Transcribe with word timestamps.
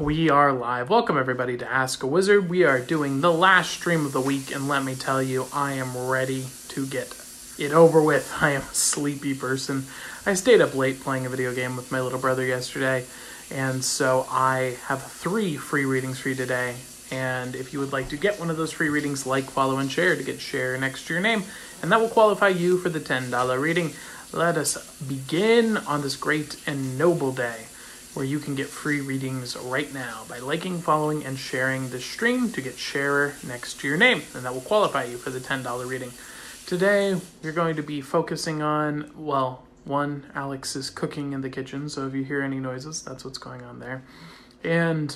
we 0.00 0.28
are 0.28 0.52
live. 0.52 0.90
Welcome, 0.90 1.16
everybody, 1.16 1.56
to 1.56 1.72
Ask 1.72 2.02
a 2.02 2.06
Wizard. 2.06 2.50
We 2.50 2.64
are 2.64 2.78
doing 2.78 3.22
the 3.22 3.32
last 3.32 3.70
stream 3.70 4.04
of 4.04 4.12
the 4.12 4.20
week, 4.20 4.54
and 4.54 4.68
let 4.68 4.84
me 4.84 4.94
tell 4.94 5.22
you, 5.22 5.46
I 5.54 5.72
am 5.72 5.96
ready 5.96 6.44
to 6.68 6.86
get 6.86 7.16
it 7.58 7.72
over 7.72 8.02
with. 8.02 8.36
I 8.40 8.50
am 8.50 8.62
a 8.62 8.74
sleepy 8.74 9.34
person. 9.34 9.86
I 10.26 10.34
stayed 10.34 10.60
up 10.60 10.74
late 10.74 11.00
playing 11.00 11.24
a 11.24 11.30
video 11.30 11.54
game 11.54 11.76
with 11.76 11.90
my 11.90 12.00
little 12.02 12.18
brother 12.18 12.44
yesterday, 12.44 13.06
and 13.50 13.82
so 13.82 14.26
I 14.30 14.76
have 14.84 15.02
three 15.02 15.56
free 15.56 15.86
readings 15.86 16.18
for 16.18 16.28
you 16.28 16.34
today. 16.34 16.76
And 17.10 17.54
if 17.54 17.72
you 17.72 17.78
would 17.78 17.92
like 17.92 18.10
to 18.10 18.18
get 18.18 18.38
one 18.38 18.50
of 18.50 18.58
those 18.58 18.72
free 18.72 18.90
readings, 18.90 19.24
like, 19.24 19.44
follow, 19.44 19.78
and 19.78 19.90
share 19.90 20.14
to 20.14 20.22
get 20.22 20.40
share 20.40 20.76
next 20.76 21.06
to 21.06 21.14
your 21.14 21.22
name, 21.22 21.44
and 21.80 21.90
that 21.90 22.00
will 22.00 22.08
qualify 22.08 22.48
you 22.48 22.76
for 22.76 22.90
the 22.90 23.00
$10 23.00 23.60
reading. 23.60 23.92
Let 24.32 24.58
us 24.58 25.00
begin 25.00 25.78
on 25.78 26.02
this 26.02 26.16
great 26.16 26.60
and 26.66 26.98
noble 26.98 27.32
day 27.32 27.66
where 28.16 28.24
you 28.24 28.38
can 28.38 28.54
get 28.54 28.66
free 28.66 29.02
readings 29.02 29.58
right 29.58 29.92
now 29.92 30.22
by 30.26 30.38
liking, 30.38 30.80
following, 30.80 31.22
and 31.22 31.38
sharing 31.38 31.90
the 31.90 32.00
stream 32.00 32.50
to 32.50 32.62
get 32.62 32.78
sharer 32.78 33.34
next 33.46 33.78
to 33.78 33.86
your 33.86 33.98
name, 33.98 34.22
and 34.34 34.42
that 34.42 34.54
will 34.54 34.62
qualify 34.62 35.04
you 35.04 35.18
for 35.18 35.28
the 35.28 35.38
$10 35.38 35.86
reading. 35.86 36.10
Today, 36.64 37.20
we're 37.42 37.52
going 37.52 37.76
to 37.76 37.82
be 37.82 38.00
focusing 38.00 38.62
on, 38.62 39.10
well, 39.14 39.64
one, 39.84 40.24
Alex 40.34 40.74
is 40.76 40.88
cooking 40.88 41.34
in 41.34 41.42
the 41.42 41.50
kitchen, 41.50 41.90
so 41.90 42.06
if 42.06 42.14
you 42.14 42.24
hear 42.24 42.40
any 42.40 42.58
noises, 42.58 43.02
that's 43.02 43.22
what's 43.22 43.36
going 43.36 43.62
on 43.62 43.80
there. 43.80 44.02
And 44.64 45.14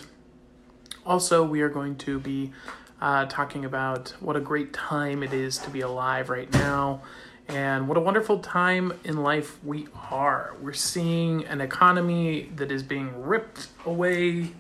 also, 1.07 1.43
we 1.43 1.63
are 1.63 1.71
going 1.71 1.97
to 1.97 2.21
be 2.21 2.53
uh, 3.01 3.25
talking 3.25 3.65
about 3.65 4.11
what 4.21 4.37
a 4.37 4.41
great 4.41 4.75
time 4.75 5.23
it 5.23 5.33
is 5.33 5.57
to 5.57 5.71
be 5.71 5.81
alive 5.81 6.29
right 6.29 6.53
now 6.53 7.01
and 7.51 7.89
what 7.89 7.97
a 7.97 8.01
wonderful 8.01 8.39
time 8.39 8.93
in 9.03 9.25
life 9.25 9.63
we 9.65 9.89
are. 10.09 10.55
We're 10.61 10.73
seeing 10.73 11.45
an 11.47 11.61
economy 11.61 12.49
that 12.55 12.71
is 12.71 12.85
being 12.85 13.23
ripped 13.23 13.67
away 13.85 14.53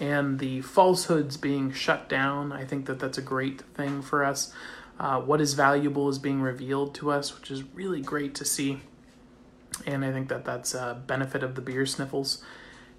and 0.00 0.38
the 0.38 0.62
falsehoods 0.62 1.36
being 1.36 1.72
shut 1.72 2.08
down. 2.08 2.50
I 2.50 2.64
think 2.64 2.86
that 2.86 2.98
that's 2.98 3.18
a 3.18 3.22
great 3.22 3.60
thing 3.74 4.00
for 4.00 4.24
us. 4.24 4.50
Uh, 4.98 5.20
what 5.20 5.42
is 5.42 5.52
valuable 5.52 6.08
is 6.08 6.18
being 6.18 6.40
revealed 6.40 6.94
to 6.94 7.10
us, 7.10 7.38
which 7.38 7.50
is 7.50 7.64
really 7.74 8.00
great 8.00 8.34
to 8.36 8.46
see. 8.46 8.80
And 9.86 10.02
I 10.02 10.10
think 10.10 10.28
that 10.28 10.46
that's 10.46 10.72
a 10.72 11.02
benefit 11.06 11.42
of 11.42 11.54
the 11.54 11.60
beer 11.60 11.84
sniffles. 11.84 12.42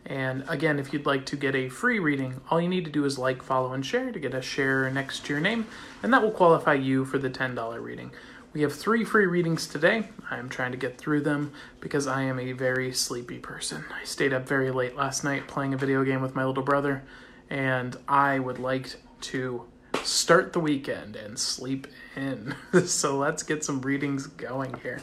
And 0.06 0.44
again, 0.48 0.80
if 0.80 0.92
you'd 0.92 1.06
like 1.06 1.26
to 1.28 1.38
get 1.38 1.56
a 1.56 1.70
free 1.70 2.00
reading, 2.00 2.42
all 2.50 2.60
you 2.60 2.68
need 2.68 2.86
to 2.86 2.92
do 2.92 3.06
is 3.06 3.18
like, 3.18 3.42
follow, 3.42 3.74
and 3.74 3.86
share 3.86 4.12
to 4.12 4.20
get 4.20 4.34
a 4.34 4.42
share 4.42 4.90
next 4.90 5.26
to 5.26 5.34
your 5.34 5.42
name, 5.42 5.66
and 6.02 6.14
that 6.14 6.22
will 6.22 6.32
qualify 6.32 6.74
you 6.74 7.06
for 7.06 7.18
the 7.18 7.30
$10 7.30 7.82
reading. 7.82 8.12
We 8.54 8.62
have 8.62 8.74
three 8.74 9.04
free 9.04 9.26
readings 9.26 9.66
today. 9.66 10.10
I 10.30 10.38
am 10.38 10.48
trying 10.48 10.74
to 10.74 10.78
get 10.78 10.98
through 10.98 11.22
them 11.22 11.54
because 11.80 12.06
I 12.06 12.24
am 12.24 12.40
a 12.40 12.52
very 12.52 12.94
sleepy 12.94 13.40
person. 13.40 13.84
I 14.00 14.04
stayed 14.04 14.32
up 14.32 14.48
very 14.48 14.70
late 14.70 14.96
last 14.96 15.24
night 15.24 15.48
playing 15.48 15.74
a 15.74 15.78
video 15.78 16.04
game 16.04 16.22
with 16.22 16.36
my 16.36 16.46
little 16.46 16.64
brother, 16.64 17.04
and 17.50 17.96
I 18.08 18.38
would 18.38 18.60
like 18.60 18.96
to 19.22 19.64
start 20.04 20.54
the 20.54 20.60
weekend 20.60 21.16
and 21.16 21.40
sleep 21.40 21.88
in. 22.16 22.56
so 22.86 23.18
let's 23.18 23.42
get 23.42 23.64
some 23.64 23.82
readings 23.82 24.28
going 24.28 24.76
here. 24.84 25.02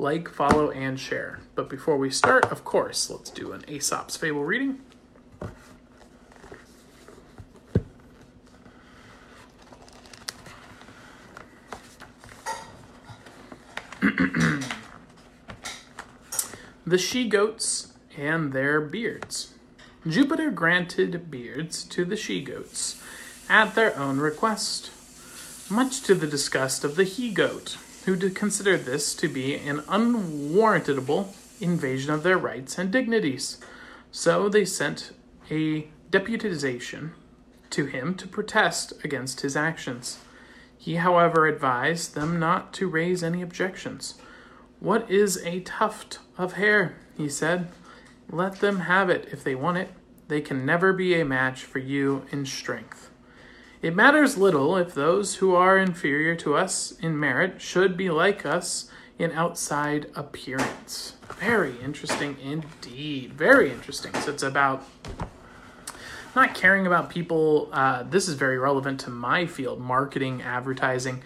Like, 0.00 0.28
follow, 0.30 0.70
and 0.70 0.98
share. 0.98 1.40
But 1.54 1.68
before 1.68 1.98
we 1.98 2.08
start, 2.08 2.50
of 2.50 2.64
course, 2.64 3.10
let's 3.10 3.28
do 3.28 3.52
an 3.52 3.66
Aesop's 3.68 4.16
Fable 4.16 4.44
reading. 4.44 4.78
the 16.86 16.96
she 16.96 17.28
goats 17.28 17.92
and 18.16 18.54
their 18.54 18.80
beards. 18.80 19.52
Jupiter 20.08 20.50
granted 20.50 21.30
beards 21.30 21.84
to 21.84 22.06
the 22.06 22.16
she 22.16 22.40
goats 22.40 23.02
at 23.50 23.74
their 23.74 23.94
own 23.98 24.16
request, 24.18 24.90
much 25.70 26.00
to 26.04 26.14
the 26.14 26.26
disgust 26.26 26.84
of 26.84 26.96
the 26.96 27.04
he 27.04 27.30
goat, 27.30 27.76
who 28.04 28.16
considered 28.30 28.84
this 28.84 29.14
to 29.14 29.28
be 29.28 29.54
an 29.54 29.82
unwarrantable 29.88 31.34
invasion 31.60 32.12
of 32.12 32.22
their 32.22 32.38
rights 32.38 32.78
and 32.78 32.90
dignities. 32.90 33.58
So 34.10 34.48
they 34.48 34.64
sent 34.64 35.12
a 35.50 35.88
deputization 36.10 37.10
to 37.70 37.86
him 37.86 38.14
to 38.16 38.26
protest 38.26 38.92
against 39.04 39.42
his 39.42 39.56
actions. 39.56 40.18
He, 40.76 40.96
however, 40.96 41.46
advised 41.46 42.14
them 42.14 42.38
not 42.38 42.72
to 42.74 42.88
raise 42.88 43.22
any 43.22 43.42
objections. 43.42 44.14
What 44.80 45.10
is 45.10 45.36
a 45.44 45.60
tuft 45.60 46.18
of 46.38 46.54
hair? 46.54 46.96
he 47.16 47.28
said. 47.28 47.68
Let 48.30 48.60
them 48.60 48.80
have 48.80 49.10
it 49.10 49.28
if 49.30 49.44
they 49.44 49.54
want 49.54 49.76
it. 49.76 49.90
They 50.28 50.40
can 50.40 50.64
never 50.64 50.92
be 50.92 51.20
a 51.20 51.24
match 51.24 51.64
for 51.64 51.80
you 51.80 52.24
in 52.30 52.46
strength. 52.46 53.09
It 53.82 53.96
matters 53.96 54.36
little 54.36 54.76
if 54.76 54.92
those 54.92 55.36
who 55.36 55.54
are 55.54 55.78
inferior 55.78 56.34
to 56.36 56.54
us 56.54 56.92
in 57.00 57.18
merit 57.18 57.62
should 57.62 57.96
be 57.96 58.10
like 58.10 58.44
us 58.44 58.90
in 59.18 59.32
outside 59.32 60.10
appearance. 60.14 61.14
Very 61.38 61.80
interesting 61.80 62.36
indeed. 62.42 63.32
Very 63.32 63.70
interesting. 63.70 64.12
So 64.14 64.32
it's 64.32 64.42
about 64.42 64.86
not 66.36 66.54
caring 66.54 66.86
about 66.86 67.08
people. 67.08 67.70
Uh, 67.72 68.02
this 68.02 68.28
is 68.28 68.34
very 68.34 68.58
relevant 68.58 69.00
to 69.00 69.10
my 69.10 69.46
field, 69.46 69.80
marketing, 69.80 70.42
advertising. 70.42 71.22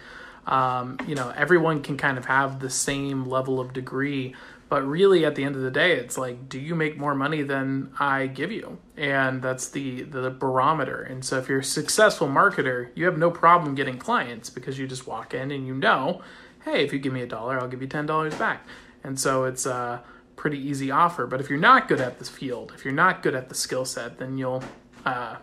Um, 0.47 0.98
you 1.06 1.15
know, 1.15 1.32
everyone 1.36 1.82
can 1.82 1.97
kind 1.97 2.19
of 2.19 2.26
have 2.26 2.60
the 2.60 2.71
same 2.71 3.26
level 3.26 3.60
of 3.60 3.72
degree, 3.72 4.34
but 4.69 4.82
really 4.86 5.25
at 5.25 5.34
the 5.34 5.44
end 5.44 5.56
of 5.56 5.62
the 5.62 5.70
day, 5.70 5.92
it's 5.92 6.16
like, 6.16 6.48
do 6.48 6.58
you 6.58 6.75
make 6.75 6.97
more 6.97 7.14
money 7.14 7.42
than 7.42 7.91
I 7.98 8.26
give 8.26 8.50
you? 8.50 8.78
And 8.97 9.42
that's 9.42 9.69
the 9.69 10.02
the 10.02 10.30
barometer. 10.30 11.02
And 11.02 11.25
so 11.25 11.38
if 11.38 11.48
you're 11.48 11.60
a 11.60 11.64
successful 11.64 12.28
marketer, 12.28 12.88
you 12.94 13.04
have 13.04 13.19
no 13.19 13.30
problem 13.30 13.74
getting 13.74 13.98
clients 13.98 14.50
because 14.50 14.78
you 14.78 14.86
just 14.86 15.06
walk 15.06 15.34
in 15.34 15.50
and 15.50 15.66
you 15.66 15.74
know, 15.74 16.22
hey, 16.64 16.84
if 16.84 16.92
you 16.92 16.98
give 16.98 17.12
me 17.12 17.22
a 17.22 17.26
dollar, 17.26 17.60
I'll 17.60 17.69
give 17.69 17.82
you 17.82 17.88
ten 17.88 18.06
dollars 18.06 18.34
back. 18.34 18.66
And 19.03 19.20
so 19.20 19.44
it's 19.44 19.66
a 19.66 20.03
pretty 20.36 20.58
easy 20.58 20.91
offer. 20.91 21.26
But 21.26 21.41
if 21.41 21.50
you're 21.50 21.58
not 21.58 21.88
good 21.88 22.00
at 22.00 22.19
this 22.19 22.28
field, 22.28 22.72
if 22.74 22.84
you're 22.84 22.94
not 22.94 23.22
good 23.22 23.34
at 23.34 23.48
the 23.48 23.54
skill 23.54 23.84
set, 23.84 24.19
then 24.19 24.38
you'll 24.38 24.64
uh, 25.04 25.36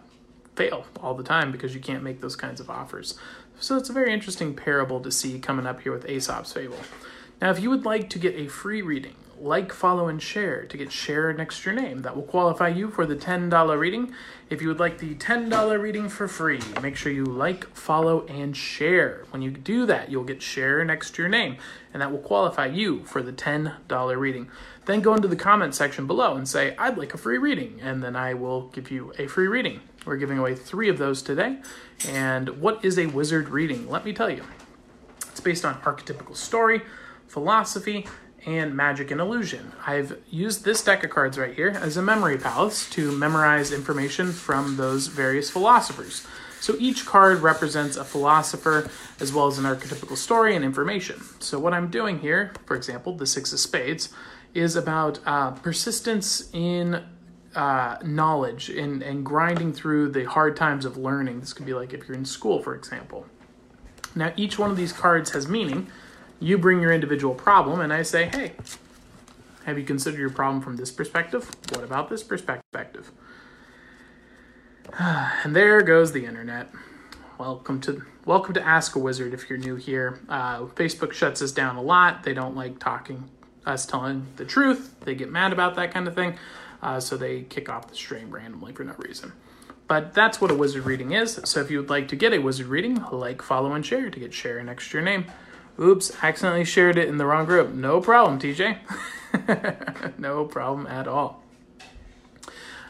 fail 0.55 0.85
all 1.01 1.13
the 1.13 1.23
time 1.23 1.51
because 1.51 1.73
you 1.75 1.81
can't 1.81 2.03
make 2.03 2.21
those 2.21 2.35
kinds 2.35 2.59
of 2.59 2.69
offers. 2.69 3.17
So 3.59 3.77
it's 3.77 3.89
a 3.89 3.93
very 3.93 4.11
interesting 4.11 4.55
parable 4.55 4.99
to 5.01 5.11
see 5.11 5.39
coming 5.39 5.67
up 5.67 5.81
here 5.81 5.91
with 5.91 6.09
Aesop's 6.09 6.51
Fable. 6.51 6.79
Now, 7.41 7.50
if 7.50 7.59
you 7.59 7.72
would 7.72 7.85
like 7.85 8.07
to 8.12 8.19
get 8.19 8.35
a 8.35 8.47
free 8.47 8.84
reading, 8.84 9.16
like, 9.41 9.74
follow, 9.74 10.07
and 10.07 10.22
share 10.22 10.66
to 10.66 10.78
get 10.78 10.91
share 10.91 11.34
next 11.34 11.63
to 11.63 11.72
your 11.72 11.81
name. 11.81 12.03
That 12.03 12.16
will 12.16 12.22
qualify 12.24 12.68
you 12.68 12.91
for 12.91 13.07
the 13.07 13.16
$10 13.16 13.79
reading. 13.79 14.13
If 14.52 14.62
you 14.62 14.68
would 14.68 14.79
like 14.79 15.00
the 15.00 15.16
$10 15.16 15.81
reading 15.81 16.09
for 16.09 16.28
free, 16.28 16.59
make 16.81 16.96
sure 16.96 17.12
you 17.12 17.25
like, 17.25 17.66
follow, 17.75 18.25
and 18.28 18.56
share. 18.56 19.25
When 19.31 19.41
you 19.41 19.50
do 19.50 19.88
that, 19.88 20.12
you'll 20.12 20.24
get 20.24 20.44
share 20.44 20.85
next 20.85 21.16
to 21.16 21.24
your 21.24 21.29
name, 21.29 21.57
and 21.91 22.02
that 22.02 22.12
will 22.12 22.19
qualify 22.19 22.68
you 22.68 23.03
for 23.06 23.24
the 23.24 23.34
$10 23.34 24.19
reading. 24.19 24.47
Then 24.85 25.02
go 25.02 25.16
into 25.16 25.28
the 25.28 25.35
comment 25.35 25.73
section 25.73 26.06
below 26.06 26.35
and 26.35 26.47
say, 26.47 26.75
I'd 26.78 26.97
like 26.97 27.16
a 27.16 27.18
free 27.18 27.40
reading, 27.40 27.79
and 27.81 28.03
then 28.03 28.16
I 28.16 28.35
will 28.35 28.68
give 28.68 28.91
you 28.91 29.12
a 29.18 29.25
free 29.25 29.47
reading. 29.47 29.81
We're 30.06 30.18
giving 30.18 30.38
away 30.38 30.53
three 30.53 30.90
of 30.90 31.00
those 31.00 31.23
today. 31.23 31.58
And 32.08 32.62
what 32.62 32.85
is 32.85 33.00
a 33.00 33.08
wizard 33.08 33.50
reading? 33.50 33.90
Let 33.90 34.06
me 34.06 34.13
tell 34.13 34.29
you. 34.29 34.44
It's 35.29 35.40
based 35.40 35.66
on 35.66 35.75
archetypical 35.81 36.35
story, 36.35 36.81
philosophy, 37.31 38.05
and 38.45 38.75
magic 38.75 39.11
and 39.11 39.21
illusion. 39.21 39.71
I've 39.85 40.17
used 40.29 40.65
this 40.65 40.83
deck 40.83 41.03
of 41.03 41.11
cards 41.11 41.37
right 41.37 41.53
here 41.53 41.69
as 41.69 41.95
a 41.95 42.01
memory 42.01 42.37
palace 42.37 42.89
to 42.91 43.11
memorize 43.11 43.71
information 43.71 44.31
from 44.31 44.77
those 44.77 45.07
various 45.07 45.49
philosophers. 45.49 46.25
So 46.59 46.75
each 46.79 47.05
card 47.05 47.39
represents 47.39 47.97
a 47.97 48.03
philosopher 48.03 48.89
as 49.19 49.31
well 49.31 49.47
as 49.47 49.57
an 49.57 49.65
archetypical 49.65 50.17
story 50.17 50.55
and 50.55 50.65
information. 50.65 51.21
So 51.39 51.59
what 51.59 51.73
I'm 51.73 51.89
doing 51.89 52.19
here, 52.19 52.51
for 52.65 52.75
example, 52.75 53.15
the 53.15 53.25
Six 53.25 53.53
of 53.53 53.59
Spades, 53.59 54.09
is 54.53 54.75
about 54.75 55.19
uh, 55.25 55.51
persistence 55.51 56.49
in 56.53 57.03
uh, 57.55 57.97
knowledge 58.03 58.69
and, 58.69 59.01
and 59.01 59.25
grinding 59.25 59.73
through 59.73 60.11
the 60.11 60.25
hard 60.25 60.55
times 60.55 60.85
of 60.85 60.97
learning. 60.97 61.39
This 61.39 61.53
could 61.53 61.66
be 61.66 61.73
like 61.73 61.93
if 61.93 62.07
you're 62.07 62.17
in 62.17 62.25
school, 62.25 62.61
for 62.61 62.75
example. 62.75 63.25
Now, 64.16 64.34
each 64.35 64.59
one 64.59 64.72
of 64.72 64.77
these 64.77 64.93
cards 64.93 65.31
has 65.31 65.47
meaning. 65.47 65.87
You 66.41 66.58
bring 66.58 66.82
your 66.82 66.91
individual 66.91 67.35
problem, 67.35 67.82
and 67.82 67.93
I 67.93 68.02
say, 68.02 68.26
hey, 68.26 68.53
have 69.66 69.78
you 69.78 69.85
considered 69.85 70.20
your 70.20 70.32
problem 70.32 70.59
from 70.59 70.76
this 70.76 70.90
perspective? 70.90 71.47
What 71.70 71.84
about 71.84 72.09
this 72.09 72.23
perspective? 72.23 73.11
And 74.99 75.55
there 75.55 75.82
goes 75.84 76.11
the 76.11 76.26
internet. 76.26 76.70
Welcome 77.38 77.79
to 77.82 78.03
welcome 78.26 78.55
to 78.55 78.61
Ask 78.61 78.96
a 78.96 78.99
Wizard 78.99 79.35
if 79.35 79.49
you're 79.49 79.59
new 79.59 79.76
here. 79.76 80.20
Uh, 80.28 80.61
Facebook 80.61 81.14
shuts 81.14 81.43
us 81.43 81.52
down 81.52 81.76
a 81.76 81.82
lot. 81.82 82.23
They 82.23 82.34
don't 82.34 82.55
like 82.55 82.79
talking 82.79 83.29
us 83.66 83.85
telling 83.85 84.26
the 84.35 84.46
truth. 84.46 84.96
They 85.02 85.14
get 85.14 85.32
mad 85.32 85.53
about 85.53 85.76
that 85.76 85.94
kind 85.94 86.08
of 86.08 86.16
thing. 86.16 86.37
Uh, 86.82 86.99
so 86.99 87.17
they 87.17 87.44
kick 87.44 87.70
off 87.70 87.87
the 87.87 87.96
stream 87.96 88.32
randomly 88.32 88.73
for 88.73 88.84
no 88.84 88.96
reason. 88.97 89.32
But 89.87 90.16
that's 90.16 90.41
what 90.41 90.49
a 90.49 90.55
wizard 90.55 90.85
reading 90.85 91.11
is. 91.11 91.40
So 91.46 91.61
if 91.61 91.70
you 91.70 91.78
would 91.78 91.90
like 91.90 92.08
to 92.08 92.16
get 92.16 92.34
a 92.34 92.40
wizard 92.40 92.67
reading, 92.67 93.03
like, 93.11 93.44
follow, 93.44 93.73
and 93.73 93.85
share 93.85 94.09
to 94.09 94.20
get 94.20 94.34
share 94.34 94.61
next 94.64 94.90
to 94.90 94.97
your 94.97 95.03
name. 95.05 95.26
Oops, 95.79 96.12
accidentally 96.22 96.66
shared 96.66 96.97
it 96.97 97.08
in 97.08 97.18
the 97.18 97.26
wrong 97.26 97.46
group. 97.46 97.73
No 97.73 98.02
problem, 98.02 98.40
TJ. 98.40 98.78
no 100.18 100.46
problem 100.46 100.88
at 100.88 101.08
all. 101.08 101.41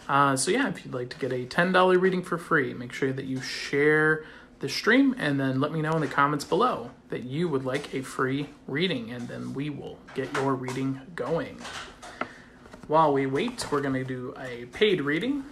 Uh, 0.09 0.35
so 0.35 0.51
yeah, 0.51 0.67
if 0.67 0.83
you'd 0.83 0.93
like 0.93 1.09
to 1.09 1.17
get 1.17 1.31
a 1.31 1.45
ten 1.45 1.71
dollar 1.71 1.97
reading 1.97 2.21
for 2.21 2.37
free, 2.37 2.73
make 2.73 2.91
sure 2.91 3.13
that 3.13 3.25
you 3.25 3.41
share 3.41 4.25
the 4.59 4.69
stream 4.69 5.15
and 5.17 5.39
then 5.39 5.59
let 5.59 5.71
me 5.71 5.81
know 5.81 5.93
in 5.93 6.01
the 6.01 6.07
comments 6.07 6.45
below 6.45 6.91
that 7.09 7.23
you 7.23 7.47
would 7.47 7.65
like 7.65 7.93
a 7.93 8.01
free 8.01 8.49
reading, 8.67 9.11
and 9.11 9.27
then 9.27 9.53
we 9.53 9.69
will 9.69 9.97
get 10.13 10.31
your 10.33 10.55
reading 10.55 11.01
going. 11.15 11.59
While 12.87 13.13
we 13.13 13.25
wait, 13.25 13.71
we're 13.71 13.81
going 13.81 13.93
to 13.93 14.03
do 14.03 14.33
a 14.37 14.65
paid 14.65 15.01
reading. 15.01 15.45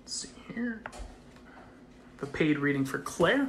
Let's 0.00 0.14
see 0.14 0.28
here. 0.54 0.82
The 2.20 2.26
paid 2.26 2.58
reading 2.58 2.84
for 2.84 2.98
Claire. 2.98 3.48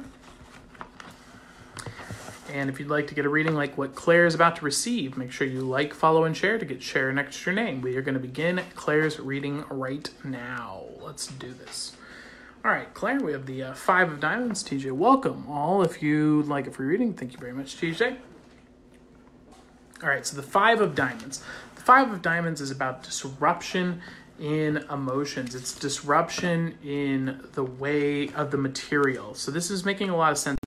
And 2.52 2.70
if 2.70 2.78
you'd 2.78 2.88
like 2.88 3.08
to 3.08 3.14
get 3.14 3.24
a 3.24 3.28
reading 3.28 3.54
like 3.54 3.76
what 3.76 3.94
Claire 3.94 4.26
is 4.26 4.34
about 4.34 4.56
to 4.56 4.64
receive, 4.64 5.16
make 5.16 5.32
sure 5.32 5.46
you 5.46 5.62
like, 5.62 5.92
follow, 5.92 6.24
and 6.24 6.36
share 6.36 6.58
to 6.58 6.64
get 6.64 6.82
share 6.82 7.12
next 7.12 7.42
to 7.42 7.50
your 7.50 7.54
name. 7.54 7.80
We 7.80 7.96
are 7.96 8.02
going 8.02 8.14
to 8.14 8.20
begin 8.20 8.62
Claire's 8.74 9.18
reading 9.18 9.64
right 9.68 10.08
now. 10.24 10.84
Let's 11.00 11.26
do 11.26 11.52
this. 11.52 11.96
All 12.64 12.70
right, 12.70 12.92
Claire, 12.94 13.20
we 13.20 13.32
have 13.32 13.46
the 13.46 13.62
uh, 13.62 13.74
Five 13.74 14.10
of 14.10 14.20
Diamonds. 14.20 14.64
TJ, 14.64 14.92
welcome 14.92 15.46
all. 15.48 15.82
If 15.82 16.02
you'd 16.02 16.46
like 16.46 16.66
a 16.66 16.70
free 16.70 16.86
reading, 16.86 17.14
thank 17.14 17.32
you 17.32 17.38
very 17.38 17.52
much, 17.52 17.76
TJ. 17.76 18.16
All 20.02 20.08
right, 20.08 20.26
so 20.26 20.36
the 20.36 20.42
Five 20.42 20.80
of 20.80 20.94
Diamonds. 20.94 21.42
The 21.74 21.82
Five 21.82 22.12
of 22.12 22.22
Diamonds 22.22 22.60
is 22.60 22.70
about 22.70 23.02
disruption 23.02 24.00
in 24.40 24.78
emotions. 24.90 25.54
It's 25.54 25.78
disruption 25.78 26.76
in 26.84 27.40
the 27.52 27.64
way 27.64 28.28
of 28.30 28.50
the 28.50 28.58
material. 28.58 29.34
So 29.34 29.50
this 29.50 29.70
is 29.70 29.84
making 29.84 30.10
a 30.10 30.16
lot 30.16 30.32
of 30.32 30.38
sense. 30.38 30.58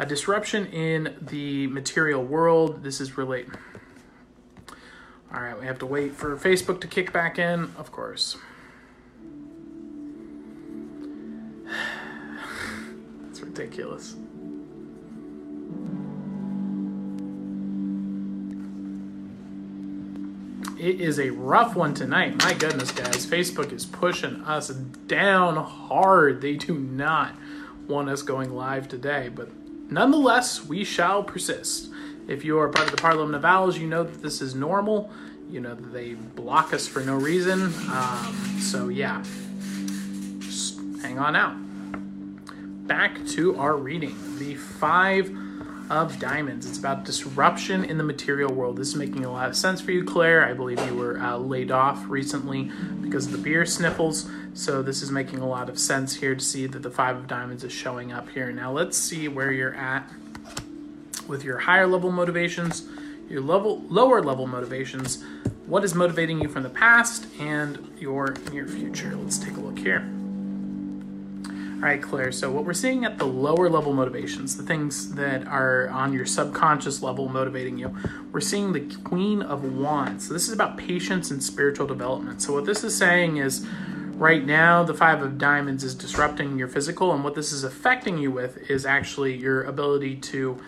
A 0.00 0.06
disruption 0.06 0.64
in 0.68 1.14
the 1.20 1.66
material 1.66 2.24
world. 2.24 2.82
This 2.82 3.02
is 3.02 3.18
relate. 3.18 3.48
All 5.30 5.42
right, 5.42 5.60
we 5.60 5.66
have 5.66 5.78
to 5.80 5.86
wait 5.86 6.14
for 6.14 6.34
Facebook 6.38 6.80
to 6.80 6.86
kick 6.86 7.12
back 7.12 7.38
in, 7.38 7.70
of 7.76 7.92
course. 7.92 8.38
it's 13.28 13.42
ridiculous. 13.42 14.16
It 20.78 20.98
is 20.98 21.18
a 21.18 21.28
rough 21.28 21.76
one 21.76 21.92
tonight. 21.92 22.42
My 22.42 22.54
goodness, 22.54 22.90
guys. 22.90 23.26
Facebook 23.26 23.70
is 23.70 23.84
pushing 23.84 24.36
us 24.46 24.70
down 24.70 25.56
hard. 25.56 26.40
They 26.40 26.56
do 26.56 26.78
not 26.78 27.34
want 27.86 28.08
us 28.08 28.22
going 28.22 28.56
live 28.56 28.88
today, 28.88 29.28
but 29.28 29.50
nonetheless, 29.90 30.64
we 30.64 30.84
shall 30.84 31.22
persist. 31.22 31.90
If 32.28 32.44
you 32.44 32.58
are 32.58 32.68
part 32.68 32.86
of 32.86 32.94
the 32.94 33.00
Parliament 33.00 33.34
of 33.34 33.44
Owls, 33.44 33.78
you 33.78 33.86
know 33.86 34.04
that 34.04 34.22
this 34.22 34.40
is 34.40 34.54
normal. 34.54 35.10
You 35.50 35.60
know 35.60 35.74
that 35.74 35.92
they 35.92 36.14
block 36.14 36.72
us 36.72 36.86
for 36.86 37.00
no 37.00 37.16
reason. 37.16 37.62
Um, 37.90 38.56
so, 38.60 38.88
yeah, 38.88 39.22
just 40.38 40.78
hang 41.02 41.18
on 41.18 41.34
out. 41.34 41.56
Back 42.86 43.24
to 43.28 43.56
our 43.56 43.76
reading. 43.76 44.16
The 44.38 44.54
five 44.54 45.36
of 45.90 46.20
Diamonds. 46.20 46.66
It's 46.66 46.78
about 46.78 47.04
disruption 47.04 47.84
in 47.84 47.98
the 47.98 48.04
material 48.04 48.54
world. 48.54 48.76
This 48.76 48.88
is 48.88 48.94
making 48.94 49.24
a 49.24 49.32
lot 49.32 49.48
of 49.48 49.56
sense 49.56 49.80
for 49.80 49.90
you, 49.90 50.04
Claire. 50.04 50.46
I 50.46 50.52
believe 50.52 50.80
you 50.86 50.94
were 50.94 51.18
uh, 51.20 51.36
laid 51.36 51.72
off 51.72 52.04
recently 52.08 52.70
because 53.02 53.26
of 53.26 53.32
the 53.32 53.38
beer 53.38 53.66
sniffles. 53.66 54.30
So 54.54 54.82
this 54.82 55.02
is 55.02 55.10
making 55.10 55.40
a 55.40 55.48
lot 55.48 55.68
of 55.68 55.78
sense 55.78 56.14
here 56.14 56.36
to 56.36 56.40
see 56.40 56.66
that 56.68 56.82
the 56.82 56.90
Five 56.90 57.16
of 57.16 57.26
Diamonds 57.26 57.64
is 57.64 57.72
showing 57.72 58.12
up 58.12 58.28
here. 58.30 58.52
Now 58.52 58.70
let's 58.70 58.96
see 58.96 59.26
where 59.26 59.50
you're 59.50 59.74
at 59.74 60.08
with 61.26 61.44
your 61.44 61.58
higher 61.58 61.88
level 61.88 62.12
motivations, 62.12 62.88
your 63.28 63.40
level 63.40 63.82
lower 63.88 64.22
level 64.22 64.46
motivations. 64.46 65.24
What 65.66 65.82
is 65.82 65.94
motivating 65.94 66.40
you 66.40 66.48
from 66.48 66.62
the 66.62 66.70
past 66.70 67.26
and 67.40 67.92
your 67.98 68.36
near 68.52 68.66
future? 68.66 69.14
Let's 69.16 69.38
take 69.38 69.56
a 69.56 69.60
look 69.60 69.78
here. 69.78 70.19
All 71.80 71.86
right, 71.86 72.02
Claire. 72.02 72.30
So, 72.30 72.50
what 72.50 72.66
we're 72.66 72.74
seeing 72.74 73.06
at 73.06 73.16
the 73.16 73.24
lower 73.24 73.70
level 73.70 73.94
motivations, 73.94 74.54
the 74.54 74.62
things 74.62 75.14
that 75.14 75.46
are 75.46 75.88
on 75.88 76.12
your 76.12 76.26
subconscious 76.26 77.02
level 77.02 77.26
motivating 77.30 77.78
you, 77.78 77.96
we're 78.32 78.42
seeing 78.42 78.74
the 78.74 78.80
Queen 78.96 79.40
of 79.40 79.64
Wands. 79.64 80.28
So, 80.28 80.34
this 80.34 80.46
is 80.46 80.52
about 80.52 80.76
patience 80.76 81.30
and 81.30 81.42
spiritual 81.42 81.86
development. 81.86 82.42
So, 82.42 82.52
what 82.52 82.66
this 82.66 82.84
is 82.84 82.94
saying 82.94 83.38
is 83.38 83.66
right 84.16 84.44
now, 84.44 84.82
the 84.82 84.92
Five 84.92 85.22
of 85.22 85.38
Diamonds 85.38 85.82
is 85.82 85.94
disrupting 85.94 86.58
your 86.58 86.68
physical, 86.68 87.14
and 87.14 87.24
what 87.24 87.34
this 87.34 87.50
is 87.50 87.64
affecting 87.64 88.18
you 88.18 88.30
with 88.30 88.70
is 88.70 88.84
actually 88.84 89.34
your 89.38 89.62
ability 89.62 90.16
to 90.16 90.60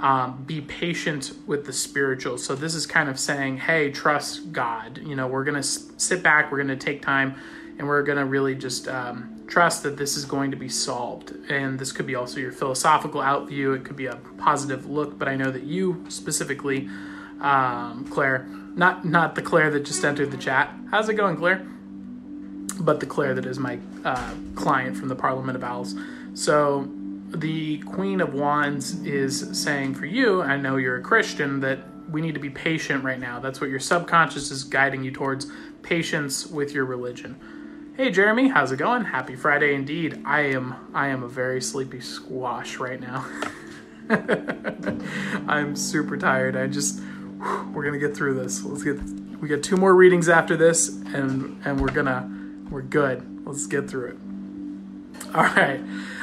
um, 0.00 0.44
be 0.46 0.60
patient 0.60 1.32
with 1.46 1.64
the 1.64 1.72
spiritual. 1.72 2.36
So, 2.36 2.54
this 2.54 2.74
is 2.74 2.84
kind 2.86 3.08
of 3.08 3.18
saying, 3.18 3.56
hey, 3.56 3.90
trust 3.90 4.52
God. 4.52 5.00
You 5.02 5.16
know, 5.16 5.28
we're 5.28 5.44
going 5.44 5.62
to 5.62 5.62
sit 5.62 6.22
back, 6.22 6.52
we're 6.52 6.62
going 6.62 6.68
to 6.68 6.76
take 6.76 7.00
time, 7.00 7.36
and 7.78 7.88
we're 7.88 8.02
going 8.02 8.18
to 8.18 8.26
really 8.26 8.54
just. 8.54 8.86
Um, 8.86 9.37
trust 9.48 9.82
that 9.82 9.96
this 9.96 10.16
is 10.16 10.24
going 10.24 10.50
to 10.50 10.56
be 10.56 10.68
solved. 10.68 11.32
And 11.48 11.78
this 11.78 11.90
could 11.90 12.06
be 12.06 12.14
also 12.14 12.38
your 12.38 12.52
philosophical 12.52 13.22
outview. 13.22 13.74
It 13.74 13.84
could 13.84 13.96
be 13.96 14.06
a 14.06 14.16
positive 14.36 14.86
look, 14.86 15.18
but 15.18 15.26
I 15.26 15.36
know 15.36 15.50
that 15.50 15.64
you 15.64 16.04
specifically, 16.08 16.88
um, 17.40 18.06
Claire, 18.10 18.46
not 18.76 19.04
not 19.04 19.34
the 19.34 19.42
Claire 19.42 19.70
that 19.70 19.84
just 19.84 20.04
entered 20.04 20.30
the 20.30 20.36
chat. 20.36 20.72
How's 20.90 21.08
it 21.08 21.14
going, 21.14 21.36
Claire? 21.36 21.66
But 22.78 23.00
the 23.00 23.06
Claire 23.06 23.34
that 23.34 23.46
is 23.46 23.58
my 23.58 23.78
uh, 24.04 24.34
client 24.54 24.96
from 24.96 25.08
the 25.08 25.16
Parliament 25.16 25.56
of 25.56 25.64
Owls. 25.64 25.96
So 26.34 26.88
the 27.30 27.78
Queen 27.78 28.20
of 28.20 28.34
Wands 28.34 29.00
is 29.02 29.60
saying 29.60 29.94
for 29.94 30.06
you, 30.06 30.42
I 30.42 30.56
know 30.56 30.76
you're 30.76 30.98
a 30.98 31.02
Christian, 31.02 31.60
that 31.60 31.80
we 32.08 32.20
need 32.20 32.34
to 32.34 32.40
be 32.40 32.50
patient 32.50 33.02
right 33.04 33.18
now. 33.18 33.40
That's 33.40 33.60
what 33.60 33.68
your 33.68 33.80
subconscious 33.80 34.50
is 34.50 34.64
guiding 34.64 35.02
you 35.04 35.10
towards 35.10 35.46
patience 35.82 36.46
with 36.46 36.72
your 36.72 36.84
religion. 36.84 37.57
Hey 37.98 38.12
Jeremy, 38.12 38.46
how's 38.46 38.70
it 38.70 38.76
going? 38.76 39.06
Happy 39.06 39.34
Friday 39.34 39.74
indeed. 39.74 40.22
I 40.24 40.42
am 40.42 40.88
I 40.94 41.08
am 41.08 41.24
a 41.24 41.28
very 41.28 41.60
sleepy 41.60 41.98
squash 41.98 42.76
right 42.76 43.00
now. 43.00 43.26
I'm 45.48 45.74
super 45.74 46.16
tired. 46.16 46.54
I 46.56 46.68
just 46.68 47.00
we're 47.72 47.82
gonna 47.82 47.98
get 47.98 48.16
through 48.16 48.34
this. 48.34 48.62
Let's 48.62 48.84
get 48.84 49.02
we 49.40 49.48
got 49.48 49.64
two 49.64 49.76
more 49.76 49.96
readings 49.96 50.28
after 50.28 50.56
this 50.56 50.90
and 51.06 51.60
and 51.64 51.80
we're 51.80 51.90
gonna 51.90 52.30
we're 52.70 52.82
good. 52.82 53.44
Let's 53.44 53.66
get 53.66 53.90
through 53.90 54.10
it. 54.10 54.27
All 55.34 55.42
right. 55.42 55.78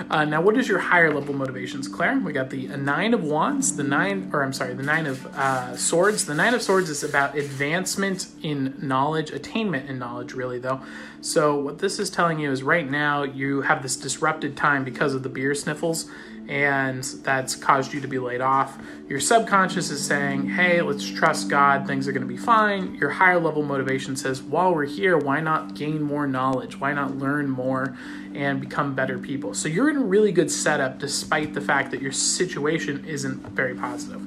Uh, 0.09 0.25
now, 0.25 0.41
what 0.41 0.57
is 0.57 0.67
your 0.67 0.79
higher 0.79 1.13
level 1.13 1.35
motivations, 1.35 1.87
Claire? 1.87 2.17
We 2.17 2.33
got 2.33 2.49
the 2.49 2.67
nine 2.67 3.13
of 3.13 3.23
wands, 3.23 3.75
the 3.75 3.83
nine, 3.83 4.31
or 4.33 4.43
I'm 4.43 4.51
sorry, 4.51 4.73
the 4.73 4.81
nine 4.81 5.05
of 5.05 5.27
uh, 5.27 5.77
swords. 5.77 6.25
The 6.25 6.33
nine 6.33 6.55
of 6.55 6.63
swords 6.63 6.89
is 6.89 7.03
about 7.03 7.37
advancement 7.37 8.27
in 8.41 8.73
knowledge, 8.81 9.29
attainment 9.29 9.89
in 9.89 9.99
knowledge, 9.99 10.33
really, 10.33 10.57
though. 10.57 10.81
So, 11.21 11.55
what 11.59 11.79
this 11.79 11.99
is 11.99 12.09
telling 12.09 12.39
you 12.39 12.51
is 12.51 12.63
right 12.63 12.89
now 12.89 13.21
you 13.21 13.61
have 13.61 13.83
this 13.83 13.95
disrupted 13.95 14.57
time 14.57 14.83
because 14.83 15.13
of 15.13 15.21
the 15.21 15.29
beer 15.29 15.53
sniffles 15.53 16.09
and 16.47 17.03
that's 17.23 17.55
caused 17.55 17.93
you 17.93 18.01
to 18.01 18.07
be 18.07 18.19
laid 18.19 18.41
off. 18.41 18.77
Your 19.09 19.19
subconscious 19.19 19.89
is 19.89 20.05
saying, 20.05 20.49
hey, 20.49 20.81
let's 20.81 21.07
trust 21.07 21.49
God, 21.49 21.87
things 21.87 22.07
are 22.07 22.11
going 22.11 22.21
to 22.21 22.27
be 22.27 22.37
fine. 22.37 22.95
Your 22.95 23.09
higher 23.09 23.39
level 23.39 23.63
motivation 23.63 24.15
says, 24.15 24.41
while 24.41 24.73
we're 24.73 24.85
here, 24.85 25.17
why 25.17 25.39
not 25.39 25.73
gain 25.73 26.01
more 26.01 26.27
knowledge? 26.27 26.79
Why 26.79 26.93
not 26.93 27.17
learn 27.17 27.49
more 27.49 27.97
and 28.33 28.61
become 28.61 28.93
better 28.93 29.17
people? 29.17 29.53
So 29.53 29.67
you're 29.67 29.89
in 29.89 29.97
a 29.97 30.03
really 30.03 30.31
good 30.31 30.51
setup 30.51 30.99
despite 30.99 31.53
the 31.53 31.61
fact 31.61 31.91
that 31.91 32.01
your 32.01 32.11
situation 32.11 33.05
isn't 33.05 33.47
very 33.49 33.75
positive. 33.75 34.21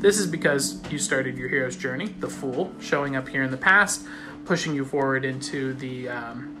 This 0.00 0.18
is 0.18 0.26
because 0.26 0.82
you 0.90 0.98
started 0.98 1.38
your 1.38 1.48
hero's 1.48 1.76
journey, 1.76 2.08
the 2.18 2.28
Fool, 2.28 2.72
showing 2.80 3.16
up 3.16 3.28
here 3.28 3.44
in 3.44 3.50
the 3.50 3.56
past, 3.56 4.06
pushing 4.44 4.74
you 4.74 4.84
forward 4.84 5.24
into 5.24 5.74
the 5.74 6.08
um, 6.08 6.56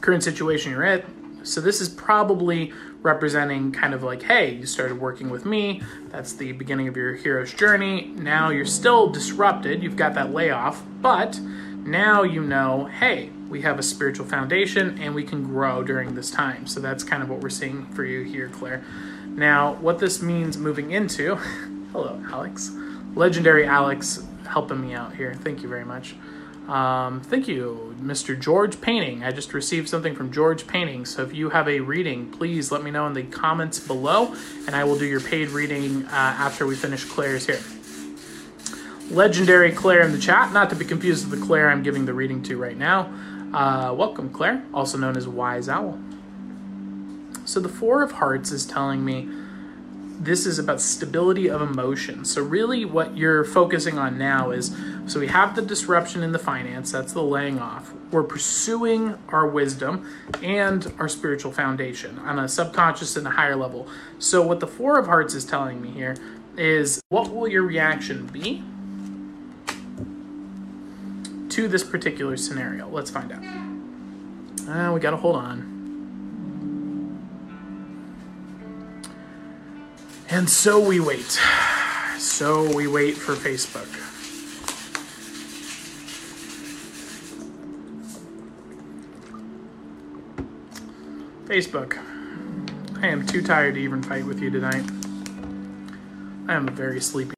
current 0.00 0.22
situation 0.22 0.72
you're 0.72 0.84
at. 0.84 1.04
So 1.42 1.60
this 1.60 1.82
is 1.82 1.90
probably 1.90 2.72
representing 3.04 3.70
kind 3.70 3.92
of 3.92 4.02
like, 4.02 4.22
hey, 4.22 4.54
you 4.54 4.64
started 4.64 4.98
working 4.98 5.28
with 5.28 5.44
me. 5.44 5.82
That's 6.08 6.32
the 6.32 6.52
beginning 6.52 6.88
of 6.88 6.96
your 6.96 7.14
hero's 7.14 7.52
journey. 7.52 8.06
Now 8.16 8.48
you're 8.48 8.64
still 8.64 9.10
disrupted. 9.10 9.82
You've 9.82 9.96
got 9.96 10.14
that 10.14 10.32
layoff, 10.32 10.82
but 11.02 11.38
now 11.84 12.22
you 12.22 12.42
know, 12.42 12.86
hey, 12.86 13.28
we 13.50 13.60
have 13.60 13.78
a 13.78 13.82
spiritual 13.82 14.24
foundation 14.26 14.98
and 14.98 15.14
we 15.14 15.22
can 15.22 15.44
grow 15.44 15.82
during 15.82 16.14
this 16.14 16.30
time. 16.30 16.66
So 16.66 16.80
that's 16.80 17.04
kind 17.04 17.22
of 17.22 17.28
what 17.28 17.40
we're 17.40 17.50
seeing 17.50 17.84
for 17.88 18.04
you 18.04 18.22
here, 18.22 18.48
Claire. 18.48 18.82
Now, 19.26 19.74
what 19.74 19.98
this 19.98 20.22
means 20.22 20.56
moving 20.56 20.90
into, 20.90 21.34
hello, 21.92 22.24
Alex, 22.32 22.70
legendary 23.14 23.66
Alex, 23.66 24.24
helping 24.48 24.80
me 24.80 24.94
out 24.94 25.14
here. 25.14 25.34
Thank 25.34 25.62
you 25.62 25.68
very 25.68 25.84
much. 25.84 26.16
Um, 26.68 27.20
thank 27.20 27.46
you, 27.46 27.94
Mr. 28.00 28.38
George 28.38 28.80
Painting. 28.80 29.22
I 29.22 29.32
just 29.32 29.52
received 29.52 29.88
something 29.88 30.14
from 30.14 30.32
George 30.32 30.66
Painting. 30.66 31.04
So 31.04 31.22
if 31.22 31.34
you 31.34 31.50
have 31.50 31.68
a 31.68 31.80
reading, 31.80 32.30
please 32.30 32.72
let 32.72 32.82
me 32.82 32.90
know 32.90 33.06
in 33.06 33.12
the 33.12 33.24
comments 33.24 33.78
below, 33.78 34.34
and 34.66 34.74
I 34.74 34.84
will 34.84 34.98
do 34.98 35.04
your 35.04 35.20
paid 35.20 35.50
reading 35.50 36.06
uh, 36.06 36.08
after 36.10 36.66
we 36.66 36.74
finish 36.74 37.04
Claire's 37.04 37.46
here. 37.46 37.60
Legendary 39.10 39.72
Claire 39.72 40.02
in 40.02 40.12
the 40.12 40.18
chat, 40.18 40.52
not 40.52 40.70
to 40.70 40.76
be 40.76 40.86
confused 40.86 41.28
with 41.28 41.38
the 41.38 41.46
Claire 41.46 41.70
I'm 41.70 41.82
giving 41.82 42.06
the 42.06 42.14
reading 42.14 42.42
to 42.44 42.56
right 42.56 42.76
now. 42.76 43.12
Uh, 43.52 43.92
welcome, 43.92 44.30
Claire, 44.30 44.64
also 44.72 44.96
known 44.96 45.18
as 45.18 45.28
Wise 45.28 45.68
Owl. 45.68 45.98
So 47.44 47.60
the 47.60 47.68
Four 47.68 48.02
of 48.02 48.12
Hearts 48.12 48.50
is 48.50 48.64
telling 48.64 49.04
me 49.04 49.28
this 50.20 50.46
is 50.46 50.58
about 50.58 50.80
stability 50.80 51.48
of 51.48 51.60
emotion. 51.60 52.24
So, 52.24 52.42
really, 52.42 52.84
what 52.84 53.16
you're 53.16 53.44
focusing 53.44 53.98
on 53.98 54.16
now 54.18 54.50
is 54.50 54.74
so 55.06 55.20
we 55.20 55.26
have 55.26 55.54
the 55.54 55.62
disruption 55.62 56.22
in 56.22 56.32
the 56.32 56.38
finance, 56.38 56.92
that's 56.92 57.12
the 57.12 57.22
laying 57.22 57.58
off. 57.58 57.92
We're 58.10 58.22
pursuing 58.22 59.18
our 59.28 59.46
wisdom 59.46 60.08
and 60.42 60.92
our 60.98 61.08
spiritual 61.08 61.52
foundation 61.52 62.18
on 62.20 62.38
a 62.38 62.48
subconscious 62.48 63.16
and 63.16 63.26
a 63.26 63.30
higher 63.30 63.56
level. 63.56 63.88
So, 64.18 64.40
what 64.42 64.60
the 64.60 64.66
Four 64.66 64.98
of 64.98 65.06
Hearts 65.06 65.34
is 65.34 65.44
telling 65.44 65.82
me 65.82 65.90
here 65.90 66.16
is 66.56 67.00
what 67.08 67.30
will 67.30 67.48
your 67.48 67.62
reaction 67.62 68.26
be 68.26 68.62
to 71.50 71.68
this 71.68 71.82
particular 71.82 72.36
scenario? 72.36 72.88
Let's 72.88 73.10
find 73.10 73.32
out. 73.32 73.42
Uh, 74.68 74.92
we 74.92 75.00
got 75.00 75.10
to 75.10 75.16
hold 75.16 75.36
on. 75.36 75.73
And 80.30 80.48
so 80.48 80.80
we 80.80 81.00
wait. 81.00 81.38
So 82.18 82.74
we 82.74 82.86
wait 82.86 83.16
for 83.16 83.34
Facebook. 83.34 83.86
Facebook. 91.46 91.98
I 93.02 93.08
am 93.08 93.26
too 93.26 93.42
tired 93.42 93.74
to 93.74 93.80
even 93.80 94.02
fight 94.02 94.24
with 94.24 94.40
you 94.40 94.50
tonight. 94.50 94.84
I 96.48 96.54
am 96.54 96.68
very 96.68 97.00
sleepy. 97.00 97.34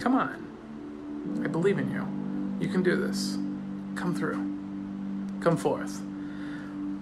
Come 0.00 0.14
on. 0.14 1.42
I 1.44 1.48
believe 1.48 1.78
in 1.78 1.90
you. 1.90 2.06
You 2.64 2.72
can 2.72 2.84
do 2.84 2.94
this. 2.94 3.36
Come 3.96 4.14
through. 4.14 4.36
Come 5.40 5.56
forth. 5.56 6.00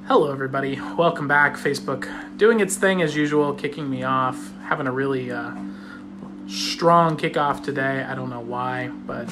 Hello, 0.07 0.33
everybody. 0.33 0.81
Welcome 0.97 1.29
back. 1.29 1.57
Facebook 1.57 2.09
doing 2.39 2.61
its 2.61 2.77
thing 2.77 3.03
as 3.03 3.15
usual, 3.15 3.53
kicking 3.53 3.91
me 3.91 4.03
off, 4.03 4.51
having 4.63 4.87
a 4.87 4.93
really 4.93 5.31
uh, 5.31 5.55
strong 6.47 7.19
kickoff 7.19 7.63
today. 7.63 8.03
I 8.03 8.15
don't 8.15 8.31
know 8.31 8.41
why, 8.41 8.89
but 8.89 9.29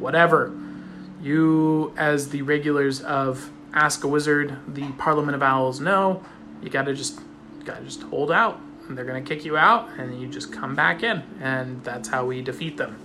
whatever. 0.00 0.52
You, 1.22 1.94
as 1.96 2.30
the 2.30 2.42
regulars 2.42 3.00
of 3.00 3.50
Ask 3.74 4.02
a 4.02 4.08
Wizard, 4.08 4.56
the 4.66 4.90
Parliament 4.92 5.36
of 5.36 5.42
Owls, 5.42 5.78
know 5.78 6.24
you 6.62 6.70
gotta 6.70 6.94
just 6.94 7.20
gotta 7.64 7.84
just 7.84 8.02
hold 8.02 8.32
out 8.32 8.60
they're 8.90 9.04
going 9.04 9.22
to 9.22 9.34
kick 9.34 9.44
you 9.44 9.56
out, 9.56 9.88
and 9.98 10.20
you 10.20 10.28
just 10.28 10.52
come 10.52 10.74
back 10.74 11.02
in, 11.02 11.22
and 11.40 11.82
that's 11.82 12.08
how 12.08 12.24
we 12.24 12.42
defeat 12.42 12.76
them. 12.76 12.96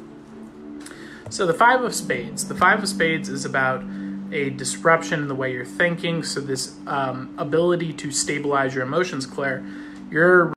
So, 1.30 1.48
the 1.48 1.54
Five 1.54 1.82
of 1.82 1.96
Spades. 1.96 2.48
The 2.48 2.56
Five 2.56 2.84
of 2.84 2.90
Spades 2.90 3.30
is 3.30 3.46
about 3.46 3.84
a 4.32 4.50
disruption 4.50 5.22
in 5.22 5.28
the 5.28 5.36
way 5.36 5.54
you're 5.54 5.66
thinking. 5.66 6.24
So, 6.24 6.42
this 6.42 6.76
um, 6.88 7.34
ability 7.38 7.94
to 7.94 8.12
stabilize 8.12 8.76
your 8.76 8.84
emotions, 8.84 9.26
Claire, 9.26 9.66
you're 10.10 10.54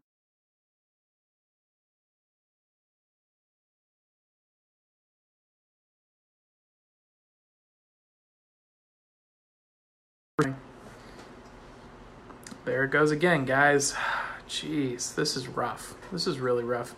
There 12.64 12.82
it 12.84 12.90
goes 12.90 13.10
again, 13.10 13.44
guys. 13.44 13.94
Jeez, 14.54 15.16
this 15.16 15.36
is 15.36 15.48
rough. 15.48 15.94
This 16.12 16.28
is 16.28 16.38
really 16.38 16.62
rough. 16.62 16.94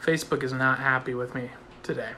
Facebook 0.00 0.44
is 0.44 0.52
not 0.52 0.78
happy 0.78 1.12
with 1.12 1.34
me 1.34 1.50
today. 1.82 2.10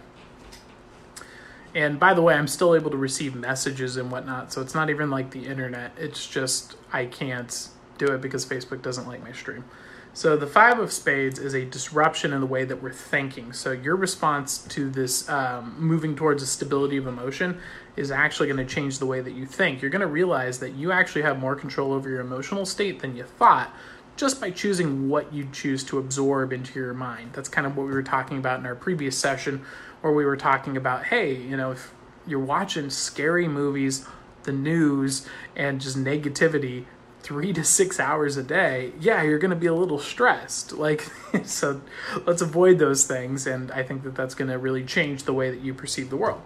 And 1.75 1.99
by 1.99 2.13
the 2.13 2.21
way, 2.21 2.35
I'm 2.35 2.47
still 2.47 2.75
able 2.75 2.91
to 2.91 2.99
receive 2.99 3.35
messages 3.35 3.97
and 3.97 4.11
whatnot, 4.11 4.53
so 4.53 4.61
it's 4.61 4.75
not 4.75 4.91
even 4.91 5.09
like 5.09 5.31
the 5.31 5.47
internet. 5.47 5.93
It's 5.97 6.27
just 6.27 6.77
I 6.93 7.07
can't 7.07 7.69
do 7.97 8.09
it 8.09 8.21
because 8.21 8.45
Facebook 8.45 8.83
doesn't 8.83 9.09
like 9.09 9.23
my 9.23 9.33
stream. 9.33 9.65
So 10.13 10.37
the 10.37 10.47
Five 10.47 10.79
of 10.79 10.93
Spades 10.93 11.39
is 11.39 11.55
a 11.55 11.65
disruption 11.65 12.35
in 12.35 12.41
the 12.41 12.47
way 12.47 12.67
that 12.67 12.83
we're 12.83 12.93
thinking. 12.93 13.55
So 13.55 13.73
your 13.73 13.97
response 13.97 14.59
to 14.59 14.91
this 14.91 15.27
um, 15.31 15.75
moving 15.79 16.15
towards 16.15 16.43
a 16.43 16.47
stability 16.47 16.99
of 16.99 17.07
emotion 17.07 17.59
is 17.97 18.11
actually 18.11 18.49
going 18.49 18.67
to 18.67 18.75
change 18.75 18.99
the 18.99 19.07
way 19.07 19.23
that 19.23 19.33
you 19.33 19.47
think. 19.47 19.81
You're 19.81 19.91
going 19.91 20.01
to 20.01 20.07
realize 20.07 20.59
that 20.59 20.75
you 20.75 20.93
actually 20.93 21.23
have 21.23 21.39
more 21.39 21.57
control 21.57 21.95
over 21.95 22.11
your 22.11 22.21
emotional 22.21 22.67
state 22.67 23.01
than 23.01 23.17
you 23.17 23.25
thought 23.25 23.75
just 24.17 24.41
by 24.41 24.51
choosing 24.51 25.09
what 25.09 25.33
you 25.33 25.49
choose 25.53 25.83
to 25.85 25.99
absorb 25.99 26.53
into 26.53 26.79
your 26.79 26.95
mind. 26.95 27.31
That's 27.33 27.49
kind 27.49 27.67
of 27.67 27.77
what 27.77 27.87
we 27.87 27.93
were 27.93 28.03
talking 28.03 28.39
about 28.39 28.61
in 28.61 28.67
our 28.67 28.75
previous 28.75 29.17
session, 29.17 29.65
where 30.01 30.13
we 30.13 30.25
were 30.25 30.37
talking 30.37 30.77
about, 30.77 31.05
hey, 31.05 31.35
you 31.35 31.57
know, 31.57 31.73
if 31.73 31.93
you're 32.27 32.39
watching 32.39 32.91
scary 32.91 33.49
movies, 33.49 34.07
the 34.45 34.53
news, 34.53 35.27
and 35.57 35.81
just 35.81 35.97
negativity 35.97 36.85
three 37.23 37.53
to 37.53 37.63
six 37.63 38.01
hours 38.01 38.37
a 38.37 38.43
day, 38.43 38.93
yeah, 39.01 39.23
you're 39.23 39.39
going 39.39 39.51
to 39.51 39.57
be 39.57 39.67
a 39.67 39.75
little 39.75 39.99
stressed. 39.99 40.73
Like, 40.83 41.09
so 41.45 41.81
let's 42.27 42.43
avoid 42.43 42.79
those 42.79 43.05
things. 43.05 43.47
And 43.47 43.71
I 43.71 43.83
think 43.85 44.03
that 44.03 44.17
that's 44.17 44.35
going 44.35 44.51
to 44.51 44.59
really 44.59 44.85
change 44.85 45.23
the 45.23 45.33
way 45.33 45.51
that 45.51 45.61
you 45.61 45.75
perceive 45.75 46.11
the 46.11 46.17
world. 46.17 46.43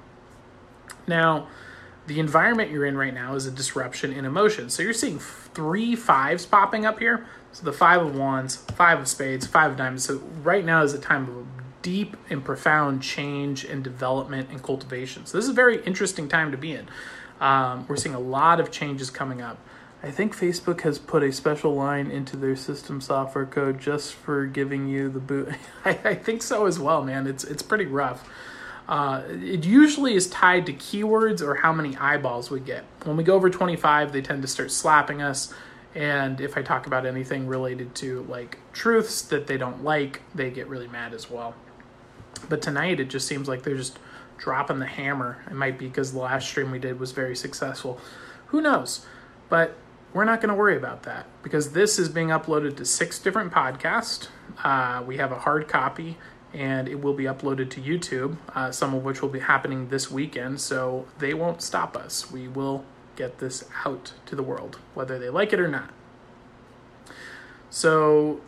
Now, 1.06 1.48
the 2.06 2.20
environment 2.20 2.70
you're 2.70 2.84
in 2.84 2.96
right 2.96 3.14
now 3.14 3.34
is 3.34 3.46
a 3.46 3.50
disruption 3.50 4.12
in 4.12 4.24
emotion. 4.24 4.70
So 4.70 4.82
you're 4.82 4.92
seeing 4.92 5.18
three 5.18 5.96
fives 5.96 6.46
popping 6.46 6.84
up 6.84 6.98
here. 6.98 7.26
So 7.56 7.64
the 7.64 7.72
five 7.72 8.02
of 8.02 8.14
wands, 8.14 8.56
five 8.56 9.00
of 9.00 9.08
spades, 9.08 9.46
five 9.46 9.70
of 9.70 9.76
diamonds. 9.78 10.04
So 10.04 10.18
right 10.42 10.62
now 10.62 10.82
is 10.82 10.92
a 10.92 10.98
time 10.98 11.22
of 11.22 11.46
deep 11.80 12.14
and 12.28 12.44
profound 12.44 13.02
change 13.02 13.64
and 13.64 13.82
development 13.82 14.50
and 14.50 14.62
cultivation. 14.62 15.24
So 15.24 15.38
this 15.38 15.46
is 15.46 15.52
a 15.52 15.54
very 15.54 15.82
interesting 15.84 16.28
time 16.28 16.50
to 16.50 16.58
be 16.58 16.72
in. 16.72 16.86
Um, 17.40 17.86
we're 17.88 17.96
seeing 17.96 18.14
a 18.14 18.20
lot 18.20 18.60
of 18.60 18.70
changes 18.70 19.08
coming 19.08 19.40
up. 19.40 19.56
I 20.02 20.10
think 20.10 20.36
Facebook 20.36 20.82
has 20.82 20.98
put 20.98 21.22
a 21.22 21.32
special 21.32 21.74
line 21.74 22.10
into 22.10 22.36
their 22.36 22.56
system 22.56 23.00
software 23.00 23.46
code 23.46 23.80
just 23.80 24.12
for 24.12 24.44
giving 24.44 24.86
you 24.86 25.08
the 25.08 25.18
boot. 25.18 25.48
I, 25.86 25.98
I 26.04 26.14
think 26.14 26.42
so 26.42 26.66
as 26.66 26.78
well, 26.78 27.02
man. 27.02 27.26
It's 27.26 27.42
it's 27.42 27.62
pretty 27.62 27.86
rough. 27.86 28.28
Uh, 28.86 29.22
it 29.30 29.64
usually 29.64 30.14
is 30.14 30.28
tied 30.28 30.66
to 30.66 30.74
keywords 30.74 31.40
or 31.40 31.54
how 31.54 31.72
many 31.72 31.96
eyeballs 31.96 32.50
we 32.50 32.60
get. 32.60 32.84
When 33.04 33.16
we 33.16 33.24
go 33.24 33.34
over 33.34 33.48
25, 33.48 34.12
they 34.12 34.20
tend 34.20 34.42
to 34.42 34.48
start 34.48 34.70
slapping 34.70 35.22
us. 35.22 35.54
And 35.96 36.42
if 36.42 36.58
I 36.58 36.62
talk 36.62 36.86
about 36.86 37.06
anything 37.06 37.46
related 37.46 37.94
to 37.96 38.22
like 38.24 38.58
truths 38.74 39.22
that 39.22 39.46
they 39.46 39.56
don't 39.56 39.82
like, 39.82 40.20
they 40.34 40.50
get 40.50 40.68
really 40.68 40.88
mad 40.88 41.14
as 41.14 41.30
well. 41.30 41.54
But 42.50 42.60
tonight, 42.60 43.00
it 43.00 43.08
just 43.08 43.26
seems 43.26 43.48
like 43.48 43.62
they're 43.62 43.78
just 43.78 43.98
dropping 44.36 44.78
the 44.78 44.86
hammer. 44.86 45.42
It 45.50 45.54
might 45.54 45.78
be 45.78 45.88
because 45.88 46.12
the 46.12 46.18
last 46.18 46.46
stream 46.46 46.70
we 46.70 46.78
did 46.78 47.00
was 47.00 47.12
very 47.12 47.34
successful. 47.34 47.98
Who 48.48 48.60
knows? 48.60 49.06
But 49.48 49.74
we're 50.12 50.26
not 50.26 50.42
going 50.42 50.50
to 50.50 50.54
worry 50.54 50.76
about 50.76 51.04
that 51.04 51.26
because 51.42 51.72
this 51.72 51.98
is 51.98 52.10
being 52.10 52.28
uploaded 52.28 52.76
to 52.76 52.84
six 52.84 53.18
different 53.18 53.50
podcasts. 53.50 54.28
Uh, 54.62 55.02
we 55.06 55.16
have 55.16 55.32
a 55.32 55.38
hard 55.38 55.66
copy 55.66 56.18
and 56.52 56.88
it 56.88 57.00
will 57.00 57.14
be 57.14 57.24
uploaded 57.24 57.70
to 57.70 57.80
YouTube, 57.80 58.36
uh, 58.54 58.70
some 58.70 58.92
of 58.92 59.02
which 59.02 59.22
will 59.22 59.30
be 59.30 59.40
happening 59.40 59.88
this 59.88 60.10
weekend. 60.10 60.60
So 60.60 61.06
they 61.18 61.32
won't 61.32 61.62
stop 61.62 61.96
us. 61.96 62.30
We 62.30 62.48
will 62.48 62.84
get 63.16 63.38
this 63.38 63.64
out 63.84 64.12
to 64.26 64.36
the 64.36 64.42
world, 64.42 64.78
whether 64.94 65.18
they 65.18 65.28
like 65.28 65.52
it 65.52 65.60
or 65.60 65.68
not. 65.68 65.90
So, 67.70 68.40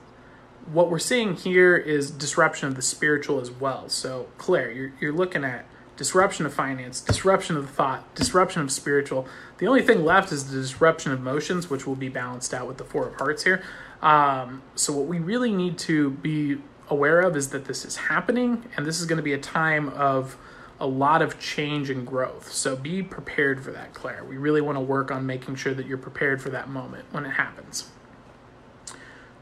what 0.72 0.90
we're 0.90 0.98
seeing 0.98 1.34
here 1.34 1.76
is 1.76 2.10
disruption 2.10 2.68
of 2.68 2.76
the 2.76 2.82
spiritual 2.82 3.40
as 3.40 3.50
well. 3.50 3.88
So, 3.88 4.28
Claire, 4.38 4.70
you're, 4.70 4.92
you're 5.00 5.12
looking 5.12 5.44
at 5.44 5.64
disruption 5.96 6.46
of 6.46 6.54
finance, 6.54 7.00
disruption 7.00 7.56
of 7.56 7.68
thought, 7.70 8.14
disruption 8.14 8.62
of 8.62 8.70
spiritual. 8.70 9.26
The 9.58 9.66
only 9.66 9.82
thing 9.82 10.04
left 10.04 10.30
is 10.30 10.50
the 10.50 10.60
disruption 10.60 11.10
of 11.12 11.18
emotions, 11.18 11.68
which 11.68 11.86
will 11.86 11.96
be 11.96 12.08
balanced 12.08 12.54
out 12.54 12.68
with 12.68 12.78
the 12.78 12.84
Four 12.84 13.08
of 13.08 13.14
Hearts 13.16 13.44
here. 13.44 13.62
Um, 14.00 14.62
so, 14.74 14.92
what 14.92 15.06
we 15.06 15.18
really 15.18 15.52
need 15.52 15.78
to 15.78 16.10
be 16.10 16.58
aware 16.88 17.20
of 17.20 17.36
is 17.36 17.48
that 17.48 17.64
this 17.66 17.84
is 17.84 17.96
happening 17.96 18.64
and 18.76 18.86
this 18.86 19.00
is 19.00 19.06
going 19.06 19.18
to 19.18 19.22
be 19.22 19.32
a 19.32 19.38
time 19.38 19.88
of 19.90 20.36
a 20.80 20.86
lot 20.86 21.22
of 21.22 21.38
change 21.38 21.90
and 21.90 22.06
growth. 22.06 22.52
So 22.52 22.76
be 22.76 23.02
prepared 23.02 23.62
for 23.62 23.72
that, 23.72 23.94
Claire. 23.94 24.24
We 24.24 24.36
really 24.36 24.60
want 24.60 24.76
to 24.76 24.80
work 24.80 25.10
on 25.10 25.26
making 25.26 25.56
sure 25.56 25.74
that 25.74 25.86
you're 25.86 25.98
prepared 25.98 26.40
for 26.40 26.50
that 26.50 26.68
moment 26.68 27.06
when 27.10 27.24
it 27.24 27.30
happens. 27.30 27.90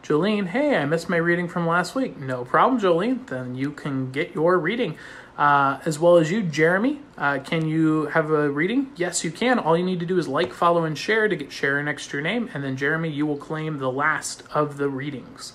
Jolene, 0.03 0.47
hey, 0.47 0.77
I 0.77 0.85
missed 0.85 1.09
my 1.09 1.17
reading 1.17 1.49
from 1.49 1.67
last 1.67 1.95
week. 1.95 2.17
No 2.17 2.45
problem, 2.45 2.81
Jolene. 2.81 3.27
Then 3.27 3.57
you 3.57 3.73
can 3.73 4.13
get 4.13 4.35
your 4.35 4.59
reading. 4.59 4.97
Uh, 5.37 5.81
as 5.85 5.99
well 5.99 6.17
as 6.17 6.31
you, 6.31 6.43
Jeremy. 6.43 7.01
Uh, 7.19 7.39
can 7.41 7.67
you 7.69 8.07
have 8.07 8.31
a 8.31 8.49
reading? 8.49 8.91
Yes, 8.97 9.23
you 9.23 9.31
can. 9.31 9.59
All 9.59 9.77
you 9.77 9.85
need 9.85 10.01
to 10.01 10.07
do 10.07 10.17
is 10.17 10.29
like, 10.29 10.53
follow, 10.53 10.85
and 10.85 10.97
share 10.97 11.29
to 11.29 11.37
get 11.37 11.53
share 11.53 11.83
next 11.83 12.09
to 12.09 12.17
your 12.17 12.23
name. 12.23 12.49
And 12.55 12.65
then, 12.65 12.77
Jeremy, 12.77 13.11
you 13.11 13.27
will 13.27 13.37
claim 13.37 13.79
the 13.79 13.91
last 13.91 14.45
of 14.55 14.79
the 14.79 14.89
readings. 14.89 15.53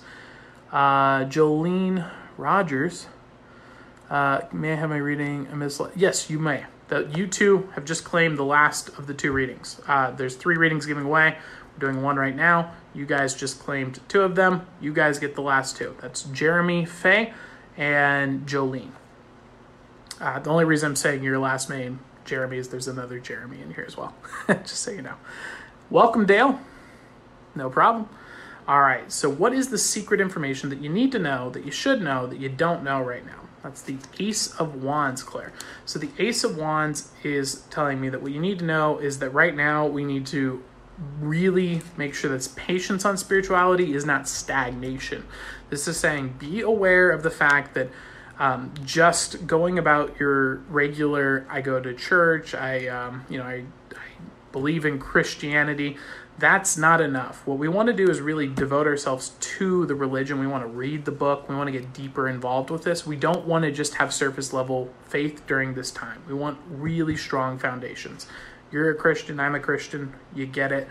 Uh, 0.70 1.24
Jolene 1.24 2.08
Rogers. 2.36 3.06
Uh, 4.12 4.46
may 4.52 4.74
I 4.74 4.74
have 4.74 4.90
my 4.90 4.98
reading? 4.98 5.48
Miss? 5.58 5.80
Yes, 5.96 6.28
you 6.28 6.38
may. 6.38 6.66
The, 6.88 7.10
you 7.16 7.26
two 7.26 7.70
have 7.74 7.86
just 7.86 8.04
claimed 8.04 8.36
the 8.36 8.44
last 8.44 8.90
of 8.98 9.06
the 9.06 9.14
two 9.14 9.32
readings. 9.32 9.80
Uh, 9.88 10.10
there's 10.10 10.36
three 10.36 10.58
readings 10.58 10.84
giving 10.84 11.06
away. 11.06 11.38
We're 11.72 11.90
doing 11.90 12.02
one 12.02 12.16
right 12.16 12.36
now. 12.36 12.74
You 12.92 13.06
guys 13.06 13.34
just 13.34 13.58
claimed 13.60 14.00
two 14.08 14.20
of 14.20 14.34
them. 14.34 14.66
You 14.82 14.92
guys 14.92 15.18
get 15.18 15.34
the 15.34 15.40
last 15.40 15.78
two. 15.78 15.96
That's 16.02 16.24
Jeremy 16.24 16.84
Faye 16.84 17.32
and 17.78 18.46
Jolene. 18.46 18.90
Uh, 20.20 20.38
the 20.40 20.50
only 20.50 20.66
reason 20.66 20.90
I'm 20.90 20.96
saying 20.96 21.22
your 21.22 21.38
last 21.38 21.70
name, 21.70 22.00
Jeremy, 22.26 22.58
is 22.58 22.68
there's 22.68 22.88
another 22.88 23.18
Jeremy 23.18 23.62
in 23.62 23.72
here 23.72 23.84
as 23.86 23.96
well. 23.96 24.14
just 24.46 24.76
so 24.76 24.90
you 24.90 25.00
know. 25.00 25.14
Welcome, 25.88 26.26
Dale. 26.26 26.60
No 27.54 27.70
problem. 27.70 28.10
All 28.68 28.82
right, 28.82 29.10
so 29.10 29.30
what 29.30 29.54
is 29.54 29.70
the 29.70 29.78
secret 29.78 30.20
information 30.20 30.68
that 30.68 30.80
you 30.80 30.90
need 30.90 31.12
to 31.12 31.18
know, 31.18 31.48
that 31.48 31.64
you 31.64 31.72
should 31.72 32.02
know, 32.02 32.26
that 32.26 32.38
you 32.38 32.50
don't 32.50 32.84
know 32.84 33.00
right 33.00 33.24
now? 33.24 33.48
That's 33.62 33.82
the 33.82 33.96
Ace 34.18 34.54
of 34.56 34.82
Wands, 34.82 35.22
Claire. 35.22 35.52
So 35.84 35.98
the 35.98 36.10
Ace 36.18 36.44
of 36.44 36.56
Wands 36.56 37.10
is 37.22 37.62
telling 37.70 38.00
me 38.00 38.08
that 38.08 38.20
what 38.20 38.32
you 38.32 38.40
need 38.40 38.58
to 38.58 38.64
know 38.64 38.98
is 38.98 39.18
that 39.20 39.30
right 39.30 39.54
now 39.54 39.86
we 39.86 40.04
need 40.04 40.26
to 40.26 40.62
really 41.20 41.80
make 41.96 42.14
sure 42.14 42.30
that 42.30 42.48
patience 42.56 43.04
on 43.04 43.16
spirituality 43.16 43.94
is 43.94 44.04
not 44.04 44.28
stagnation. 44.28 45.24
This 45.70 45.88
is 45.88 45.96
saying 45.96 46.34
be 46.38 46.60
aware 46.60 47.10
of 47.10 47.22
the 47.22 47.30
fact 47.30 47.74
that 47.74 47.88
um, 48.38 48.72
just 48.84 49.46
going 49.46 49.78
about 49.78 50.18
your 50.18 50.56
regular, 50.68 51.46
I 51.48 51.60
go 51.60 51.80
to 51.80 51.94
church, 51.94 52.54
I, 52.54 52.88
um, 52.88 53.24
you 53.28 53.38
know, 53.38 53.44
I, 53.44 53.64
I 53.92 54.08
believe 54.50 54.84
in 54.84 54.98
Christianity 54.98 55.96
that's 56.38 56.76
not 56.76 57.00
enough. 57.00 57.46
What 57.46 57.58
we 57.58 57.68
want 57.68 57.88
to 57.88 57.92
do 57.92 58.10
is 58.10 58.20
really 58.20 58.48
devote 58.48 58.86
ourselves 58.86 59.32
to 59.38 59.86
the 59.86 59.94
religion. 59.94 60.40
We 60.40 60.46
want 60.46 60.64
to 60.64 60.68
read 60.68 61.04
the 61.04 61.12
book. 61.12 61.48
We 61.48 61.54
want 61.54 61.68
to 61.68 61.72
get 61.72 61.92
deeper 61.92 62.28
involved 62.28 62.70
with 62.70 62.82
this. 62.82 63.06
We 63.06 63.16
don't 63.16 63.46
want 63.46 63.64
to 63.64 63.70
just 63.70 63.94
have 63.94 64.12
surface 64.12 64.52
level 64.52 64.90
faith 65.04 65.46
during 65.46 65.74
this 65.74 65.90
time. 65.90 66.22
We 66.26 66.34
want 66.34 66.58
really 66.68 67.16
strong 67.16 67.58
foundations. 67.58 68.26
You're 68.72 68.90
a 68.90 68.94
Christian, 68.94 69.38
I'm 69.38 69.54
a 69.54 69.60
Christian, 69.60 70.14
you 70.34 70.46
get 70.46 70.72
it. 70.72 70.88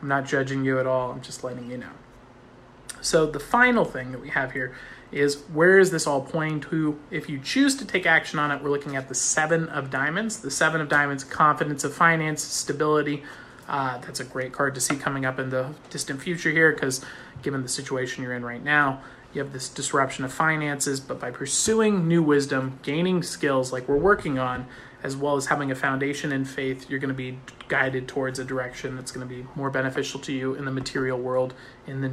I'm 0.00 0.08
not 0.08 0.24
judging 0.24 0.64
you 0.64 0.78
at 0.78 0.86
all, 0.86 1.10
I'm 1.10 1.20
just 1.20 1.42
letting 1.42 1.70
you 1.70 1.78
know. 1.78 1.90
So, 3.00 3.26
the 3.26 3.40
final 3.40 3.84
thing 3.84 4.12
that 4.12 4.20
we 4.20 4.30
have 4.30 4.52
here 4.52 4.74
is 5.12 5.42
where 5.52 5.78
is 5.78 5.90
this 5.90 6.06
all 6.06 6.22
pointing 6.22 6.60
to? 6.70 6.98
If 7.10 7.28
you 7.28 7.38
choose 7.38 7.76
to 7.76 7.84
take 7.84 8.06
action 8.06 8.38
on 8.38 8.50
it, 8.50 8.62
we're 8.62 8.70
looking 8.70 8.96
at 8.96 9.08
the 9.08 9.14
Seven 9.14 9.68
of 9.68 9.90
Diamonds. 9.90 10.38
The 10.38 10.50
Seven 10.50 10.80
of 10.80 10.88
Diamonds, 10.88 11.24
confidence 11.24 11.84
of 11.84 11.92
finance, 11.92 12.42
stability, 12.42 13.22
uh, 13.68 13.98
that's 13.98 14.20
a 14.20 14.24
great 14.24 14.52
card 14.52 14.74
to 14.74 14.80
see 14.80 14.96
coming 14.96 15.24
up 15.24 15.38
in 15.38 15.50
the 15.50 15.74
distant 15.90 16.20
future 16.20 16.50
here 16.50 16.72
because 16.72 17.04
given 17.42 17.62
the 17.62 17.68
situation 17.68 18.22
you're 18.22 18.34
in 18.34 18.44
right 18.44 18.62
now, 18.62 19.02
you 19.32 19.42
have 19.42 19.52
this 19.52 19.68
disruption 19.68 20.24
of 20.24 20.32
finances, 20.32 21.00
but 21.00 21.18
by 21.18 21.30
pursuing 21.30 22.06
new 22.06 22.22
wisdom, 22.22 22.78
gaining 22.82 23.22
skills 23.22 23.72
like 23.72 23.88
we're 23.88 23.96
working 23.96 24.38
on, 24.38 24.66
as 25.02 25.16
well 25.16 25.36
as 25.36 25.46
having 25.46 25.70
a 25.70 25.74
foundation 25.74 26.32
in 26.32 26.44
faith, 26.44 26.88
you're 26.88 27.00
going 27.00 27.08
to 27.08 27.14
be 27.14 27.38
guided 27.68 28.06
towards 28.06 28.38
a 28.38 28.44
direction 28.44 28.96
that's 28.96 29.10
going 29.10 29.26
to 29.26 29.34
be 29.34 29.46
more 29.54 29.70
beneficial 29.70 30.20
to 30.20 30.32
you 30.32 30.54
in 30.54 30.64
the 30.64 30.70
material 30.70 31.18
world 31.18 31.52
in 31.86 32.00
the 32.00 32.10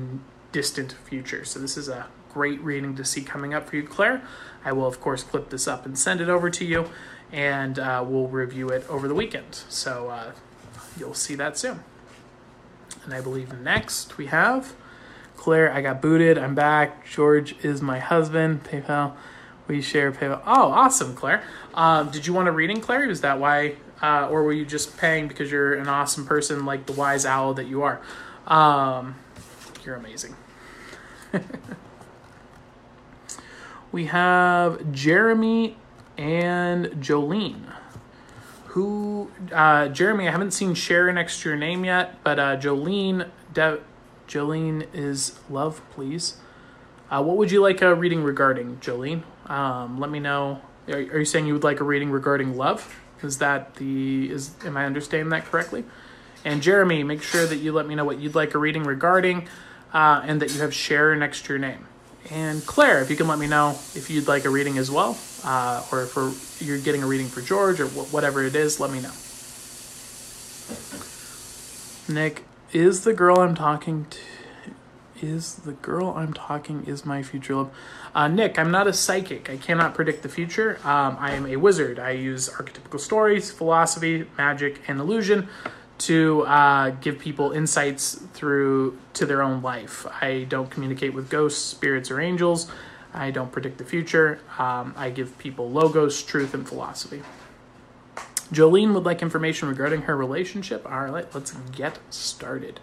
distant 0.52 0.94
future. 1.06 1.46
So, 1.46 1.60
this 1.60 1.78
is 1.78 1.88
a 1.88 2.08
great 2.34 2.62
reading 2.62 2.96
to 2.96 3.06
see 3.06 3.22
coming 3.22 3.54
up 3.54 3.70
for 3.70 3.76
you, 3.76 3.84
Claire. 3.84 4.22
I 4.66 4.72
will, 4.74 4.88
of 4.88 5.00
course, 5.00 5.24
clip 5.24 5.50
this 5.50 5.68
up 5.68 5.86
and 5.86 5.98
send 5.98 6.22
it 6.22 6.28
over 6.28 6.50
to 6.50 6.66
you, 6.66 6.90
and 7.32 7.78
uh, 7.78 8.04
we'll 8.06 8.28
review 8.28 8.70
it 8.70 8.86
over 8.90 9.08
the 9.08 9.16
weekend. 9.16 9.64
So, 9.70 10.10
uh, 10.10 10.32
you'll 10.98 11.14
see 11.14 11.36
that 11.36 11.58
soon. 11.58 11.84
And 13.06 13.14
I 13.14 13.22
believe 13.22 13.54
next 13.60 14.18
we 14.18 14.28
have 14.28 14.76
Claire. 15.42 15.74
I 15.74 15.82
got 15.82 16.04
booted. 16.04 16.38
I'm 16.38 16.54
back. 16.54 17.04
George 17.08 17.56
is 17.66 17.82
my 17.82 17.98
husband. 17.98 18.64
PayPal. 18.64 19.14
We 19.68 19.82
share 19.82 20.12
PayPal. 20.12 20.40
Oh, 20.46 20.72
awesome, 20.72 21.16
Claire. 21.16 21.44
Um, 21.74 22.12
did 22.12 22.28
you 22.28 22.34
want 22.34 22.48
a 22.48 22.52
reading, 22.52 22.80
Claire? 22.80 23.10
Is 23.10 23.22
that 23.22 23.40
why? 23.40 23.76
Uh, 24.04 24.28
or 24.30 24.44
were 24.44 24.54
you 24.54 24.66
just 24.66 24.98
paying 24.98 25.28
because 25.28 25.52
you're 25.52 25.74
an 25.74 25.88
awesome 25.88 26.28
person 26.28 26.66
like 26.66 26.86
the 26.86 26.94
wise 26.94 27.26
owl 27.26 27.56
that 27.56 27.66
you 27.66 27.82
are? 27.82 28.02
Um, 28.46 29.16
you're 29.84 29.96
amazing. 29.96 30.36
we 33.92 34.06
have 34.06 34.92
Jeremy 34.92 35.76
and 36.18 36.86
Jolene 37.02 37.74
who 38.72 39.30
uh, 39.52 39.90
Jeremy, 39.90 40.30
I 40.30 40.32
haven't 40.32 40.52
seen 40.52 40.74
share 40.76 41.12
next 41.12 41.42
to 41.42 41.50
your 41.50 41.58
name 41.58 41.84
yet, 41.84 42.24
but 42.24 42.40
uh, 42.40 42.56
Jolene, 42.56 43.30
De- 43.54 43.80
Jolene 44.30 44.88
is 44.94 45.38
love, 45.50 45.82
please. 45.92 46.38
Uh, 47.10 47.22
what 47.22 47.36
would 47.36 47.52
you 47.52 47.62
like 47.62 47.82
a 47.82 47.94
reading 47.94 48.24
regarding, 48.24 48.78
Jolene? 48.78 49.24
Um, 49.48 50.00
let 50.00 50.10
me 50.10 50.20
know. 50.20 50.62
Are, 50.88 50.96
are, 50.96 51.20
you 51.20 51.26
saying 51.26 51.48
you 51.48 51.54
would 51.54 51.66
like 51.66 51.82
a 51.82 51.84
reading 51.84 52.12
regarding 52.12 52.56
love? 52.56 52.98
Is 53.22 53.40
that 53.40 53.76
the 53.76 54.32
is? 54.32 54.52
Am 54.64 54.78
I 54.78 54.86
understanding 54.86 55.30
that 55.30 55.44
correctly? 55.46 55.84
And 56.46 56.62
Jeremy, 56.62 57.04
make 57.04 57.22
sure 57.22 57.46
that 57.46 57.58
you 57.58 57.74
let 57.74 57.86
me 57.88 57.96
know 57.96 58.06
what 58.06 58.22
you'd 58.22 58.36
like 58.36 58.54
a 58.54 58.58
reading 58.58 58.84
regarding, 58.84 59.50
uh, 59.94 60.22
and 60.24 60.42
that 60.42 60.54
you 60.54 60.62
have 60.62 60.74
share 60.74 61.14
next 61.16 61.46
to 61.46 61.54
your 61.54 61.60
name. 61.60 61.88
And 62.30 62.66
Claire, 62.66 63.02
if 63.02 63.10
you 63.10 63.18
can 63.18 63.28
let 63.28 63.38
me 63.38 63.48
know 63.48 63.72
if 63.96 64.10
you'd 64.10 64.30
like 64.30 64.46
a 64.46 64.50
reading 64.50 64.78
as 64.78 64.90
well, 64.90 65.18
uh, 65.44 65.84
or 65.92 66.04
if 66.04 66.62
you're 66.62 66.80
getting 66.80 67.04
a 67.04 67.08
reading 67.08 67.28
for 67.28 67.42
George 67.42 67.80
or 67.80 67.88
wh- 67.88 68.14
whatever 68.14 68.44
it 68.44 68.56
is, 68.56 68.80
let 68.80 68.92
me 68.92 69.02
know. 69.02 69.12
Nick, 72.08 72.44
is 72.72 73.04
the 73.04 73.14
girl 73.14 73.40
I'm 73.40 73.56
talking 73.56 74.06
to? 74.10 74.20
Is 75.22 75.56
the 75.56 75.74
girl 75.74 76.16
I'm 76.18 76.34
talking 76.34 76.84
is 76.86 77.06
my 77.06 77.22
future 77.22 77.56
love? 77.56 77.72
Uh, 78.16 78.28
Nick, 78.28 78.58
I'm 78.58 78.72
not 78.72 78.88
a 78.88 78.94
psychic. 78.94 79.52
I 79.52 79.58
cannot 79.58 79.94
predict 79.94 80.24
the 80.24 80.30
future. 80.30 80.80
Um, 80.84 81.16
I 81.20 81.34
am 81.34 81.46
a 81.46 81.58
wizard. 81.58 82.00
I 82.00 82.12
use 82.12 82.50
archetypical 82.50 83.00
stories, 83.00 83.52
philosophy, 83.52 84.26
magic, 84.38 84.82
and 84.88 85.00
illusion 85.00 85.48
to 86.00 86.42
uh, 86.48 86.90
give 87.02 87.20
people 87.20 87.52
insights 87.52 88.16
through 88.34 88.98
to 89.14 89.28
their 89.28 89.44
own 89.44 89.62
life. 89.62 90.08
I 90.22 90.46
don't 90.50 90.72
communicate 90.72 91.14
with 91.14 91.30
ghosts, 91.30 91.64
spirits, 91.64 92.10
or 92.10 92.20
angels. 92.20 92.72
I 93.14 93.32
don't 93.32 93.52
predict 93.52 93.78
the 93.78 93.86
future. 93.86 94.40
Um, 94.58 94.94
I 94.98 95.10
give 95.10 95.38
people 95.38 95.70
logos, 95.70 96.24
truth, 96.24 96.54
and 96.54 96.68
philosophy. 96.68 97.22
Jolene 98.52 98.94
would 98.94 99.06
like 99.06 99.22
information 99.22 99.70
regarding 99.70 100.04
her 100.04 100.16
relationship. 100.16 100.90
All 100.90 101.06
right, 101.06 101.34
let's 101.34 101.52
get 101.72 102.00
started. 102.10 102.80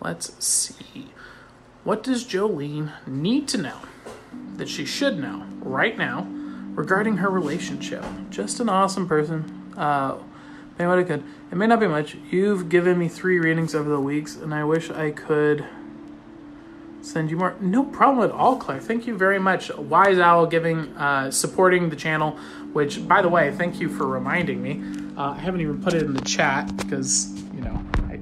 Let's 0.00 0.44
see. 0.44 1.08
What 1.84 2.02
does 2.02 2.24
Jolene 2.24 2.92
need 3.06 3.48
to 3.48 3.58
know 3.58 3.78
that 4.56 4.68
she 4.68 4.84
should 4.84 5.18
know 5.18 5.46
right 5.60 5.98
now 5.98 6.28
regarding 6.74 7.16
her 7.18 7.30
relationship? 7.30 8.04
Just 8.30 8.60
an 8.60 8.68
awesome 8.68 9.08
person. 9.08 9.72
Uh, 9.76 10.18
Maybe 10.78 10.88
what 10.88 10.98
I 10.98 11.04
could. 11.04 11.22
It 11.50 11.56
may 11.56 11.66
not 11.66 11.80
be 11.80 11.86
much. 11.86 12.16
You've 12.30 12.68
given 12.68 12.98
me 12.98 13.08
three 13.08 13.38
readings 13.38 13.74
over 13.74 13.90
the 13.90 14.00
weeks, 14.00 14.36
and 14.36 14.54
I 14.54 14.64
wish 14.64 14.90
I 14.90 15.10
could 15.10 15.64
send 17.02 17.30
you 17.30 17.36
more. 17.36 17.56
No 17.60 17.84
problem 17.84 18.28
at 18.28 18.34
all, 18.34 18.56
Claire. 18.56 18.80
Thank 18.80 19.06
you 19.06 19.16
very 19.16 19.38
much. 19.38 19.74
Wise 19.76 20.18
Owl 20.18 20.46
giving, 20.46 20.96
uh, 20.96 21.30
supporting 21.30 21.90
the 21.90 21.96
channel, 21.96 22.32
which, 22.72 23.06
by 23.06 23.20
the 23.20 23.28
way, 23.28 23.50
thank 23.52 23.80
you 23.80 23.88
for 23.88 24.06
reminding 24.06 24.62
me. 24.62 24.82
Uh, 25.16 25.32
I 25.32 25.38
haven't 25.38 25.60
even 25.60 25.82
put 25.82 25.94
it 25.94 26.02
in 26.02 26.14
the 26.14 26.22
chat 26.22 26.74
because, 26.76 27.30
you 27.54 27.60
know, 27.60 27.84
I, 28.04 28.18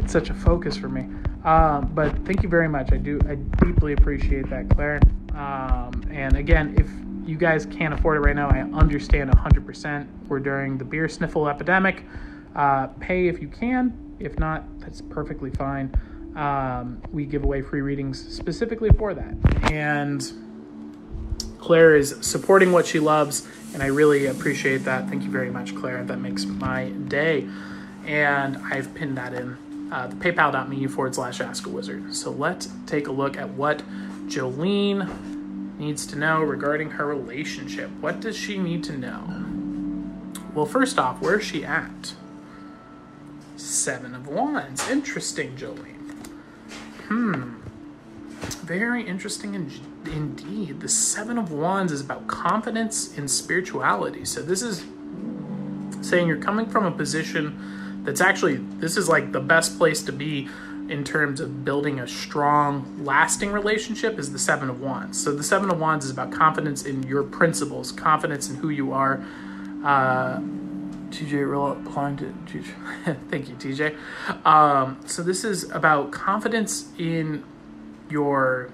it's 0.00 0.12
such 0.12 0.30
a 0.30 0.34
focus 0.34 0.76
for 0.76 0.88
me. 0.88 1.02
Um, 1.44 1.92
but 1.94 2.16
thank 2.24 2.42
you 2.42 2.48
very 2.48 2.68
much. 2.68 2.92
I 2.92 2.96
do, 2.96 3.20
I 3.28 3.36
deeply 3.64 3.92
appreciate 3.92 4.48
that, 4.50 4.68
Claire. 4.70 5.00
Um, 5.34 6.04
and 6.10 6.36
again, 6.36 6.74
if 6.78 6.88
you 7.26 7.36
guys 7.36 7.66
can't 7.66 7.94
afford 7.94 8.16
it 8.18 8.20
right 8.20 8.36
now. 8.36 8.48
I 8.48 8.60
understand 8.78 9.30
100%. 9.30 10.06
We're 10.28 10.40
during 10.40 10.78
the 10.78 10.84
beer 10.84 11.08
sniffle 11.08 11.48
epidemic. 11.48 12.04
Uh, 12.54 12.88
pay 13.00 13.28
if 13.28 13.40
you 13.40 13.48
can. 13.48 13.98
If 14.18 14.38
not, 14.38 14.64
that's 14.80 15.00
perfectly 15.00 15.50
fine. 15.50 15.94
Um, 16.34 17.00
we 17.12 17.26
give 17.26 17.44
away 17.44 17.62
free 17.62 17.80
readings 17.80 18.34
specifically 18.34 18.90
for 18.90 19.14
that. 19.14 19.34
And 19.70 20.32
Claire 21.58 21.96
is 21.96 22.16
supporting 22.20 22.72
what 22.72 22.86
she 22.86 22.98
loves, 22.98 23.46
and 23.72 23.82
I 23.82 23.86
really 23.86 24.26
appreciate 24.26 24.84
that. 24.84 25.08
Thank 25.08 25.22
you 25.22 25.30
very 25.30 25.50
much, 25.50 25.74
Claire. 25.74 26.04
That 26.04 26.18
makes 26.18 26.44
my 26.44 26.88
day. 26.88 27.48
And 28.04 28.58
I've 28.58 28.94
pinned 28.94 29.16
that 29.16 29.32
in 29.32 29.56
uh, 29.90 30.08
the 30.08 30.16
paypal.me 30.16 30.86
forward 30.88 31.14
slash 31.14 31.40
ask 31.40 31.66
a 31.66 31.70
wizard. 31.70 32.14
So 32.14 32.30
let's 32.30 32.68
take 32.86 33.06
a 33.06 33.12
look 33.12 33.36
at 33.36 33.48
what 33.50 33.82
Jolene 34.26 35.78
needs 35.78 36.06
to 36.06 36.16
know 36.16 36.42
regarding 36.42 36.90
her 36.90 37.06
relationship. 37.06 37.90
What 38.00 38.20
does 38.20 38.36
she 38.36 38.58
need 38.58 38.84
to 38.84 38.96
know? 38.96 39.44
Well, 40.54 40.66
first 40.66 40.98
off, 40.98 41.20
where's 41.20 41.44
she 41.44 41.64
at? 41.64 42.14
Seven 43.56 44.14
of 44.14 44.26
Wands. 44.26 44.88
Interesting, 44.88 45.56
Jolene. 45.56 45.93
Hmm. 47.08 47.60
Very 48.64 49.06
interesting 49.06 49.54
in, 49.54 49.70
indeed. 50.06 50.80
The 50.80 50.88
Seven 50.88 51.38
of 51.38 51.50
Wands 51.50 51.92
is 51.92 52.00
about 52.00 52.26
confidence 52.26 53.16
in 53.16 53.28
spirituality. 53.28 54.24
So 54.24 54.42
this 54.42 54.62
is 54.62 54.84
saying 56.02 56.28
you're 56.28 56.36
coming 56.36 56.66
from 56.66 56.84
a 56.84 56.90
position 56.90 58.02
that's 58.04 58.20
actually, 58.20 58.56
this 58.56 58.96
is 58.96 59.08
like 59.08 59.32
the 59.32 59.40
best 59.40 59.78
place 59.78 60.02
to 60.02 60.12
be 60.12 60.48
in 60.88 61.02
terms 61.04 61.40
of 61.40 61.64
building 61.64 62.00
a 62.00 62.06
strong, 62.06 63.02
lasting 63.02 63.50
relationship 63.50 64.18
is 64.18 64.32
the 64.32 64.38
Seven 64.38 64.68
of 64.68 64.80
Wands. 64.80 65.22
So 65.22 65.34
the 65.34 65.42
Seven 65.42 65.70
of 65.70 65.80
Wands 65.80 66.04
is 66.04 66.10
about 66.10 66.30
confidence 66.30 66.84
in 66.84 67.02
your 67.04 67.22
principles, 67.22 67.90
confidence 67.92 68.50
in 68.50 68.56
who 68.56 68.68
you 68.68 68.92
are, 68.92 69.24
Uh, 69.84 70.40
TJ 71.14 71.48
real 71.48 71.72
applying 71.72 72.16
to 72.16 72.34
thank 73.30 73.48
you 73.48 73.54
TJ. 73.54 73.96
Um, 74.44 75.00
so 75.06 75.22
this 75.22 75.44
is 75.44 75.70
about 75.70 76.10
confidence 76.10 76.88
in 76.98 77.44
your 78.10 78.70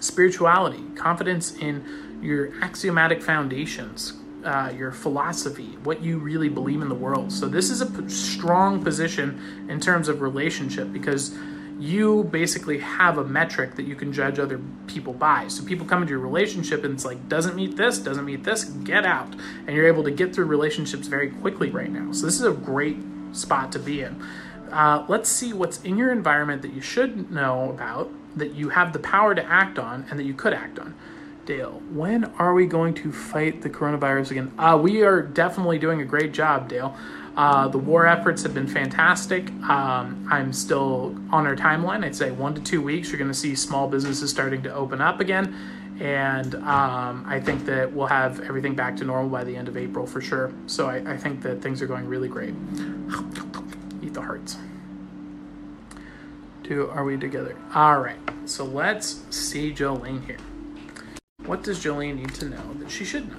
spirituality, 0.00 0.82
confidence 0.94 1.56
in 1.56 2.18
your 2.22 2.52
axiomatic 2.62 3.22
foundations, 3.22 4.14
uh, 4.44 4.72
your 4.76 4.92
philosophy, 4.92 5.76
what 5.84 6.02
you 6.02 6.18
really 6.18 6.48
believe 6.48 6.82
in 6.82 6.88
the 6.88 6.94
world. 6.94 7.32
So 7.32 7.48
this 7.48 7.70
is 7.70 7.80
a 7.80 7.86
p- 7.86 8.08
strong 8.08 8.82
position 8.82 9.66
in 9.68 9.80
terms 9.80 10.08
of 10.08 10.20
relationship 10.20 10.92
because 10.92 11.34
you 11.78 12.24
basically 12.24 12.78
have 12.78 13.18
a 13.18 13.24
metric 13.24 13.76
that 13.76 13.84
you 13.84 13.94
can 13.94 14.12
judge 14.12 14.38
other 14.38 14.60
people 14.86 15.12
by. 15.12 15.46
So 15.48 15.64
people 15.64 15.86
come 15.86 16.02
into 16.02 16.10
your 16.10 16.20
relationship 16.20 16.84
and 16.84 16.94
it's 16.94 17.04
like, 17.04 17.28
doesn't 17.28 17.54
meet 17.54 17.76
this, 17.76 17.98
doesn't 17.98 18.24
meet 18.24 18.42
this, 18.42 18.64
get 18.64 19.06
out. 19.06 19.32
And 19.66 19.76
you're 19.76 19.86
able 19.86 20.02
to 20.04 20.10
get 20.10 20.34
through 20.34 20.46
relationships 20.46 21.06
very 21.06 21.30
quickly 21.30 21.70
right 21.70 21.90
now. 21.90 22.10
So 22.12 22.26
this 22.26 22.34
is 22.34 22.46
a 22.46 22.52
great 22.52 22.96
spot 23.32 23.70
to 23.72 23.78
be 23.78 24.02
in. 24.02 24.20
Uh, 24.72 25.04
let's 25.08 25.28
see 25.28 25.52
what's 25.52 25.80
in 25.82 25.96
your 25.96 26.10
environment 26.10 26.62
that 26.62 26.72
you 26.72 26.80
should 26.80 27.30
know 27.30 27.70
about, 27.70 28.10
that 28.36 28.54
you 28.54 28.70
have 28.70 28.92
the 28.92 28.98
power 28.98 29.34
to 29.34 29.44
act 29.44 29.78
on, 29.78 30.04
and 30.10 30.18
that 30.18 30.24
you 30.24 30.34
could 30.34 30.52
act 30.52 30.78
on. 30.78 30.94
Dale, 31.46 31.80
when 31.90 32.24
are 32.24 32.52
we 32.52 32.66
going 32.66 32.92
to 32.94 33.10
fight 33.10 33.62
the 33.62 33.70
coronavirus 33.70 34.32
again? 34.32 34.52
Uh, 34.58 34.78
we 34.80 35.02
are 35.02 35.22
definitely 35.22 35.78
doing 35.78 36.02
a 36.02 36.04
great 36.04 36.32
job, 36.32 36.68
Dale. 36.68 36.94
Uh, 37.36 37.68
the 37.68 37.78
war 37.78 38.06
efforts 38.06 38.42
have 38.42 38.54
been 38.54 38.66
fantastic. 38.66 39.50
Um, 39.68 40.26
I'm 40.30 40.52
still 40.52 41.16
on 41.30 41.46
our 41.46 41.56
timeline. 41.56 42.04
I'd 42.04 42.16
say 42.16 42.30
one 42.30 42.54
to 42.54 42.60
two 42.60 42.82
weeks, 42.82 43.10
you're 43.10 43.18
going 43.18 43.30
to 43.30 43.38
see 43.38 43.54
small 43.54 43.88
businesses 43.88 44.30
starting 44.30 44.62
to 44.62 44.74
open 44.74 45.00
up 45.00 45.20
again. 45.20 45.54
And 46.00 46.54
um, 46.56 47.24
I 47.26 47.40
think 47.40 47.64
that 47.66 47.92
we'll 47.92 48.06
have 48.06 48.40
everything 48.40 48.74
back 48.74 48.96
to 48.98 49.04
normal 49.04 49.28
by 49.28 49.44
the 49.44 49.56
end 49.56 49.68
of 49.68 49.76
April 49.76 50.06
for 50.06 50.20
sure. 50.20 50.52
So 50.66 50.88
I, 50.88 50.96
I 51.12 51.16
think 51.16 51.42
that 51.42 51.60
things 51.60 51.82
are 51.82 51.86
going 51.86 52.06
really 52.06 52.28
great. 52.28 52.54
Eat 54.02 54.14
the 54.14 54.22
hearts. 54.22 54.58
Do 56.62 56.88
are 56.90 57.04
we 57.04 57.16
together? 57.16 57.56
All 57.74 58.00
right. 58.00 58.18
So 58.44 58.64
let's 58.64 59.22
see 59.30 59.72
Jolene 59.72 60.24
here. 60.26 60.38
What 61.46 61.62
does 61.62 61.82
Jolene 61.82 62.16
need 62.16 62.34
to 62.34 62.44
know 62.44 62.74
that 62.74 62.90
she 62.90 63.04
should 63.04 63.28
know? 63.28 63.36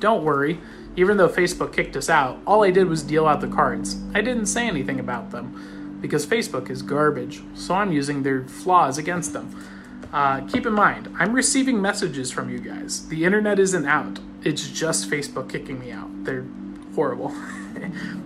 Don't 0.00 0.24
worry 0.24 0.58
even 0.96 1.16
though 1.16 1.28
Facebook 1.28 1.72
kicked 1.72 1.96
us 1.96 2.08
out, 2.08 2.40
all 2.46 2.64
I 2.64 2.70
did 2.70 2.88
was 2.88 3.02
deal 3.02 3.26
out 3.26 3.40
the 3.40 3.48
cards. 3.48 3.96
I 4.14 4.22
didn't 4.22 4.46
say 4.46 4.66
anything 4.66 4.98
about 4.98 5.30
them 5.30 5.98
because 6.00 6.26
Facebook 6.26 6.70
is 6.70 6.82
garbage, 6.82 7.42
so 7.54 7.74
I'm 7.74 7.92
using 7.92 8.22
their 8.22 8.44
flaws 8.44 8.98
against 8.98 9.32
them. 9.32 9.54
Uh, 10.12 10.40
keep 10.46 10.66
in 10.66 10.72
mind, 10.72 11.14
I'm 11.18 11.32
receiving 11.32 11.80
messages 11.80 12.30
from 12.30 12.48
you 12.48 12.58
guys. 12.58 13.08
The 13.08 13.24
internet 13.24 13.58
isn't 13.58 13.86
out, 13.86 14.18
it's 14.42 14.68
just 14.68 15.10
Facebook 15.10 15.50
kicking 15.50 15.78
me 15.78 15.90
out. 15.92 16.08
They're 16.24 16.46
horrible. 16.96 17.32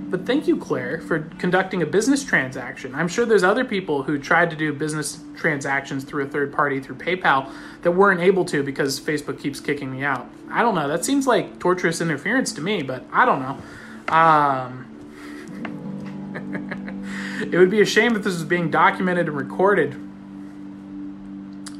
but 0.08 0.24
thank 0.24 0.48
you, 0.48 0.56
Claire, 0.56 1.02
for 1.02 1.20
conducting 1.38 1.82
a 1.82 1.86
business 1.86 2.24
transaction. 2.24 2.94
I'm 2.94 3.08
sure 3.08 3.26
there's 3.26 3.42
other 3.42 3.64
people 3.64 4.02
who 4.04 4.18
tried 4.18 4.48
to 4.50 4.56
do 4.56 4.72
business 4.72 5.18
transactions 5.36 6.04
through 6.04 6.24
a 6.24 6.28
third 6.28 6.54
party 6.54 6.80
through 6.80 6.96
PayPal 6.96 7.52
that 7.82 7.90
weren't 7.90 8.20
able 8.20 8.46
to 8.46 8.62
because 8.62 8.98
Facebook 8.98 9.38
keeps 9.38 9.60
kicking 9.60 9.92
me 9.92 10.02
out. 10.04 10.30
I 10.50 10.62
don't 10.62 10.74
know. 10.74 10.88
That 10.88 11.04
seems 11.04 11.26
like 11.26 11.58
torturous 11.58 12.00
interference 12.00 12.52
to 12.54 12.62
me, 12.62 12.82
but 12.82 13.04
I 13.12 13.26
don't 13.26 13.42
know. 13.42 13.58
Um, 14.14 14.86
it 17.52 17.58
would 17.58 17.70
be 17.70 17.80
a 17.80 17.86
shame 17.86 18.16
if 18.16 18.22
this 18.22 18.34
was 18.34 18.44
being 18.44 18.70
documented 18.70 19.28
and 19.28 19.36
recorded. 19.36 20.00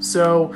So, 0.00 0.54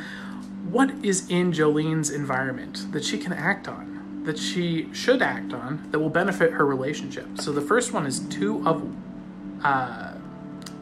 what 0.68 0.90
is 1.04 1.30
in 1.30 1.52
Jolene's 1.52 2.10
environment 2.10 2.90
that 2.92 3.04
she 3.04 3.18
can 3.18 3.32
act 3.32 3.68
on? 3.68 3.93
That 4.24 4.38
she 4.38 4.92
should 4.92 5.22
act 5.22 5.52
on 5.52 5.86
that 5.90 5.98
will 5.98 6.10
benefit 6.10 6.52
her 6.52 6.66
relationship. 6.66 7.26
So 7.38 7.52
the 7.52 7.60
first 7.60 7.92
one 7.92 8.06
is 8.06 8.20
two 8.20 8.66
of 8.66 8.90
uh, 9.62 10.14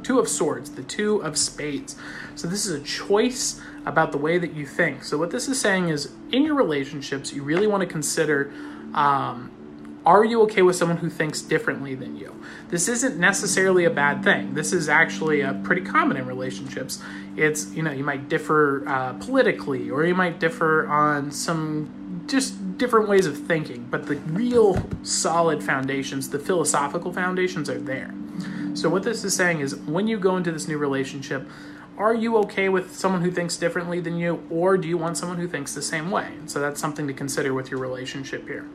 two 0.02 0.18
of 0.18 0.28
swords, 0.28 0.70
the 0.72 0.82
two 0.82 1.22
of 1.22 1.36
spades. 1.36 1.96
So 2.34 2.48
this 2.48 2.66
is 2.66 2.72
a 2.72 2.82
choice 2.82 3.60
about 3.86 4.12
the 4.12 4.18
way 4.18 4.38
that 4.38 4.54
you 4.54 4.66
think. 4.66 5.04
So 5.04 5.18
what 5.18 5.30
this 5.30 5.48
is 5.48 5.60
saying 5.60 5.88
is, 5.88 6.12
in 6.32 6.44
your 6.44 6.54
relationships, 6.54 7.32
you 7.32 7.42
really 7.42 7.66
want 7.66 7.82
to 7.82 7.86
consider. 7.86 8.52
Um, 8.94 9.50
are 10.04 10.24
you 10.24 10.42
okay 10.42 10.62
with 10.62 10.74
someone 10.74 10.96
who 10.96 11.08
thinks 11.08 11.42
differently 11.42 11.94
than 11.94 12.16
you? 12.16 12.34
This 12.70 12.88
isn't 12.88 13.18
necessarily 13.18 13.84
a 13.84 13.90
bad 13.90 14.24
thing. 14.24 14.54
This 14.54 14.72
is 14.72 14.88
actually 14.88 15.42
a 15.42 15.54
pretty 15.62 15.82
common 15.82 16.16
in 16.16 16.26
relationships. 16.26 17.00
It's, 17.36 17.70
you 17.72 17.84
know, 17.84 17.92
you 17.92 18.02
might 18.02 18.28
differ 18.28 18.82
uh, 18.88 19.12
politically 19.14 19.90
or 19.90 20.04
you 20.04 20.16
might 20.16 20.40
differ 20.40 20.88
on 20.88 21.30
some 21.30 22.24
just 22.26 22.54
different 22.76 23.08
ways 23.08 23.26
of 23.26 23.36
thinking, 23.36 23.86
but 23.90 24.06
the 24.06 24.16
real 24.16 24.82
solid 25.02 25.62
foundations, 25.62 26.30
the 26.30 26.38
philosophical 26.38 27.12
foundations, 27.12 27.68
are 27.68 27.80
there. 27.80 28.14
So, 28.74 28.88
what 28.88 29.02
this 29.02 29.24
is 29.24 29.34
saying 29.34 29.60
is 29.60 29.76
when 29.76 30.06
you 30.06 30.18
go 30.18 30.36
into 30.36 30.52
this 30.52 30.68
new 30.68 30.78
relationship, 30.78 31.48
are 31.98 32.14
you 32.14 32.36
okay 32.38 32.68
with 32.68 32.96
someone 32.96 33.20
who 33.20 33.30
thinks 33.30 33.56
differently 33.56 34.00
than 34.00 34.16
you, 34.16 34.42
or 34.50 34.78
do 34.78 34.88
you 34.88 34.96
want 34.96 35.16
someone 35.16 35.38
who 35.38 35.46
thinks 35.46 35.74
the 35.74 35.82
same 35.82 36.10
way? 36.10 36.32
So, 36.46 36.60
that's 36.60 36.80
something 36.80 37.06
to 37.06 37.12
consider 37.12 37.52
with 37.52 37.70
your 37.70 37.80
relationship 37.80 38.46
here. 38.48 38.66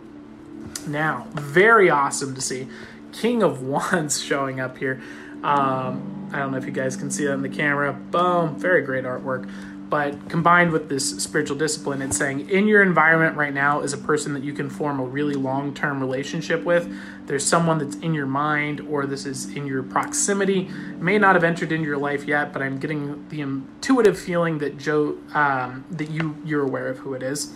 Now, 0.88 1.28
very 1.34 1.90
awesome 1.90 2.36
to 2.36 2.42
see 2.42 2.68
King 3.12 3.44
of 3.44 3.62
Wands 3.62 4.22
showing 4.24 4.60
up 4.60 4.78
here. 4.78 5.02
Um, 5.44 6.30
I 6.34 6.40
don't 6.40 6.52
know 6.52 6.58
if 6.58 6.66
you 6.66 6.72
guys 6.72 6.96
can 6.96 7.12
see 7.12 7.26
that 7.26 7.34
in 7.34 7.42
the 7.42 7.50
camera. 7.50 7.94
Boom, 7.94 8.60
very 8.60 8.82
great 8.82 9.06
artwork 9.06 9.50
but 9.90 10.30
combined 10.30 10.72
with 10.72 10.90
this 10.90 11.24
spiritual 11.24 11.58
discipline 11.58 12.02
it's 12.02 12.18
saying 12.18 12.50
in 12.50 12.68
your 12.68 12.82
environment 12.82 13.38
right 13.38 13.54
now 13.54 13.82
is 13.82 13.94
a 13.94 13.98
person 13.98 14.34
that 14.34 14.44
you 14.44 14.54
can 14.54 14.70
form 14.70 15.00
a 15.00 15.04
really 15.04 15.36
long-term 15.36 16.00
relationship 16.00 16.64
with. 16.64 16.94
There's 17.26 17.46
someone 17.46 17.78
that's 17.78 17.96
in 17.98 18.14
your 18.14 18.26
mind 18.26 18.82
or 18.82 19.06
this 19.06 19.26
is 19.26 19.56
in 19.56 19.66
your 19.66 19.84
proximity. 19.84 20.70
May 21.00 21.18
not 21.18 21.36
have 21.36 21.44
entered 21.44 21.72
into 21.72 21.86
your 21.86 21.98
life 21.98 22.26
yet 22.26 22.52
but 22.52 22.62
i'm 22.62 22.80
getting 22.80 23.28
the 23.30 23.42
intuitive 23.42 24.20
feeling 24.20 24.58
that 24.60 24.78
joe 24.78 25.18
um, 25.34 25.86
that 25.92 26.10
you 26.10 26.36
you're 26.44 26.64
aware 26.64 26.88
of 26.88 27.00
who 27.00 27.14
it 27.14 27.24
is. 27.24 27.54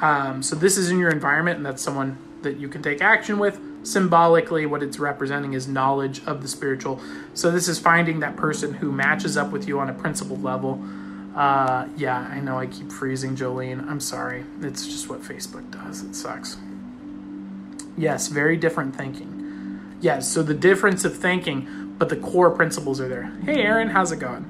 Um, 0.00 0.42
so 0.42 0.54
this 0.56 0.76
is 0.76 0.90
in 0.90 0.98
your 0.98 1.10
environment 1.10 1.56
and 1.56 1.66
that's 1.66 1.82
someone 1.82 2.18
that 2.42 2.58
you 2.58 2.68
can 2.68 2.82
take 2.82 3.00
action 3.00 3.38
with. 3.38 3.58
Symbolically 3.84 4.66
what 4.66 4.82
it's 4.82 4.98
representing 4.98 5.54
is 5.54 5.66
knowledge 5.66 6.24
of 6.26 6.42
the 6.42 6.48
spiritual. 6.48 7.00
So 7.34 7.50
this 7.50 7.66
is 7.66 7.78
finding 7.78 8.20
that 8.20 8.36
person 8.36 8.74
who 8.74 8.92
matches 8.92 9.36
up 9.36 9.50
with 9.50 9.66
you 9.66 9.78
on 9.80 9.88
a 9.88 9.94
principled 9.94 10.42
level 10.42 10.84
uh, 11.36 11.86
yeah, 11.96 12.18
I 12.18 12.40
know 12.40 12.58
I 12.58 12.66
keep 12.66 12.90
freezing 12.90 13.36
Jolene. 13.36 13.86
I'm 13.88 14.00
sorry. 14.00 14.44
It's 14.62 14.86
just 14.86 15.08
what 15.10 15.20
Facebook 15.20 15.70
does. 15.70 16.02
It 16.02 16.14
sucks. 16.14 16.56
Yes, 17.96 18.28
very 18.28 18.56
different 18.56 18.96
thinking. 18.96 19.96
Yes, 20.00 20.28
so 20.28 20.42
the 20.42 20.54
difference 20.54 21.04
of 21.04 21.16
thinking, 21.16 21.94
but 21.98 22.08
the 22.08 22.16
core 22.16 22.50
principles 22.50 23.00
are 23.00 23.08
there. 23.08 23.32
Hey, 23.44 23.62
Aaron, 23.62 23.88
how's 23.88 24.12
it 24.12 24.18
going? 24.18 24.44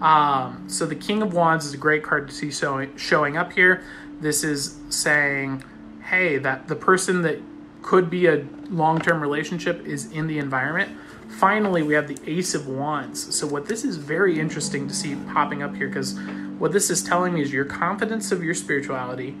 Um, 0.00 0.64
so 0.68 0.86
the 0.86 0.96
King 0.96 1.22
of 1.22 1.34
Wands 1.34 1.66
is 1.66 1.74
a 1.74 1.78
great 1.78 2.02
card 2.02 2.28
to 2.28 2.34
see 2.34 2.50
showing, 2.50 2.96
showing 2.96 3.36
up 3.36 3.52
here. 3.52 3.84
This 4.20 4.42
is 4.42 4.76
saying, 4.90 5.62
hey, 6.04 6.38
that 6.38 6.66
the 6.66 6.76
person 6.76 7.22
that 7.22 7.38
could 7.82 8.10
be 8.10 8.26
a 8.26 8.44
long 8.70 9.00
term 9.00 9.20
relationship 9.20 9.86
is 9.86 10.10
in 10.10 10.26
the 10.26 10.38
environment 10.38 10.96
finally, 11.34 11.82
we 11.82 11.94
have 11.94 12.08
the 12.08 12.18
Ace 12.26 12.54
of 12.54 12.68
Wands. 12.68 13.34
So, 13.36 13.46
what 13.46 13.66
this 13.66 13.84
is 13.84 13.96
very 13.96 14.38
interesting 14.40 14.88
to 14.88 14.94
see 14.94 15.16
popping 15.32 15.62
up 15.62 15.74
here, 15.74 15.88
because 15.88 16.18
what 16.58 16.72
this 16.72 16.90
is 16.90 17.02
telling 17.02 17.34
me 17.34 17.42
is 17.42 17.52
your 17.52 17.64
confidence 17.64 18.32
of 18.32 18.42
your 18.42 18.54
spirituality 18.54 19.34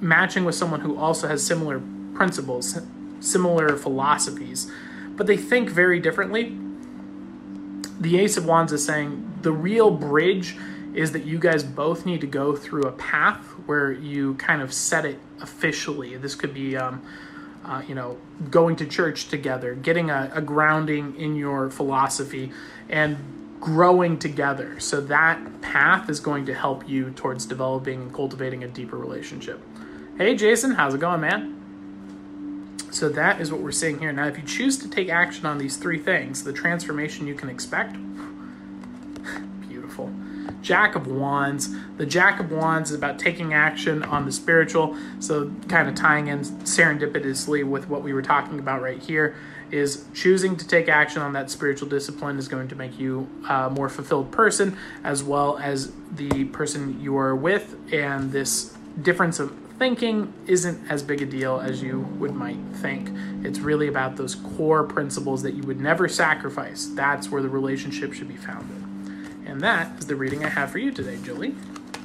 matching 0.00 0.44
with 0.44 0.54
someone 0.54 0.80
who 0.80 0.96
also 0.96 1.28
has 1.28 1.44
similar 1.44 1.80
principles, 2.14 2.78
similar 3.20 3.76
philosophies, 3.76 4.70
but 5.16 5.26
they 5.26 5.36
think 5.36 5.70
very 5.70 6.00
differently. 6.00 6.56
The 8.00 8.18
Ace 8.18 8.36
of 8.36 8.44
Wands 8.44 8.72
is 8.72 8.84
saying 8.84 9.38
the 9.42 9.52
real 9.52 9.90
bridge 9.90 10.56
is 10.94 11.12
that 11.12 11.24
you 11.24 11.38
guys 11.38 11.62
both 11.62 12.04
need 12.04 12.20
to 12.20 12.26
go 12.26 12.54
through 12.54 12.82
a 12.82 12.92
path 12.92 13.44
where 13.66 13.92
you 13.92 14.34
kind 14.34 14.60
of 14.60 14.72
set 14.72 15.04
it 15.04 15.18
officially. 15.40 16.16
This 16.16 16.34
could 16.34 16.52
be, 16.52 16.76
um, 16.76 17.02
uh, 17.64 17.82
you 17.86 17.94
know, 17.94 18.18
going 18.50 18.76
to 18.76 18.86
church 18.86 19.28
together, 19.28 19.74
getting 19.74 20.10
a, 20.10 20.30
a 20.34 20.40
grounding 20.40 21.16
in 21.16 21.36
your 21.36 21.70
philosophy, 21.70 22.52
and 22.88 23.16
growing 23.60 24.18
together. 24.18 24.80
So 24.80 25.00
that 25.02 25.62
path 25.62 26.10
is 26.10 26.18
going 26.18 26.46
to 26.46 26.54
help 26.54 26.88
you 26.88 27.10
towards 27.10 27.46
developing 27.46 28.02
and 28.02 28.14
cultivating 28.14 28.64
a 28.64 28.68
deeper 28.68 28.96
relationship. 28.96 29.62
Hey, 30.18 30.34
Jason, 30.34 30.72
how's 30.72 30.94
it 30.94 31.00
going, 31.00 31.20
man? 31.20 31.58
So 32.90 33.08
that 33.08 33.40
is 33.40 33.50
what 33.50 33.60
we're 33.60 33.72
seeing 33.72 33.98
here. 33.98 34.12
Now, 34.12 34.26
if 34.26 34.36
you 34.36 34.44
choose 34.44 34.76
to 34.78 34.90
take 34.90 35.08
action 35.08 35.46
on 35.46 35.58
these 35.58 35.76
three 35.76 35.98
things, 35.98 36.44
the 36.44 36.52
transformation 36.52 37.26
you 37.26 37.34
can 37.34 37.48
expect. 37.48 37.96
Jack 40.62 40.94
of 40.94 41.06
Wands. 41.06 41.74
The 41.96 42.06
Jack 42.06 42.40
of 42.40 42.50
Wands 42.50 42.90
is 42.90 42.96
about 42.96 43.18
taking 43.18 43.52
action 43.52 44.02
on 44.04 44.24
the 44.24 44.32
spiritual. 44.32 44.96
So, 45.20 45.52
kind 45.68 45.88
of 45.88 45.94
tying 45.94 46.28
in 46.28 46.40
serendipitously 46.40 47.64
with 47.68 47.88
what 47.88 48.02
we 48.02 48.12
were 48.12 48.22
talking 48.22 48.58
about 48.58 48.80
right 48.80 49.02
here 49.02 49.36
is 49.70 50.04
choosing 50.14 50.54
to 50.54 50.66
take 50.66 50.88
action 50.88 51.22
on 51.22 51.32
that 51.32 51.50
spiritual 51.50 51.88
discipline 51.88 52.38
is 52.38 52.46
going 52.46 52.68
to 52.68 52.74
make 52.76 52.98
you 52.98 53.28
a 53.48 53.70
more 53.70 53.88
fulfilled 53.88 54.30
person 54.30 54.76
as 55.02 55.22
well 55.22 55.58
as 55.58 55.92
the 56.14 56.44
person 56.46 57.00
you 57.00 57.16
are 57.16 57.34
with 57.34 57.74
and 57.90 58.30
this 58.32 58.76
difference 59.00 59.40
of 59.40 59.56
thinking 59.78 60.32
isn't 60.46 60.90
as 60.90 61.02
big 61.02 61.22
a 61.22 61.26
deal 61.26 61.58
as 61.58 61.82
you 61.82 62.00
would 62.18 62.34
might 62.34 62.58
think. 62.74 63.08
It's 63.44 63.58
really 63.58 63.88
about 63.88 64.16
those 64.16 64.34
core 64.34 64.84
principles 64.84 65.42
that 65.42 65.54
you 65.54 65.62
would 65.62 65.80
never 65.80 66.06
sacrifice. 66.06 66.86
That's 66.94 67.30
where 67.30 67.40
the 67.40 67.48
relationship 67.48 68.12
should 68.12 68.28
be 68.28 68.36
founded. 68.36 68.91
And 69.46 69.60
that 69.60 69.98
is 69.98 70.06
the 70.06 70.16
reading 70.16 70.44
I 70.44 70.48
have 70.48 70.70
for 70.70 70.78
you 70.78 70.90
today, 70.90 71.18
Julie. 71.22 71.54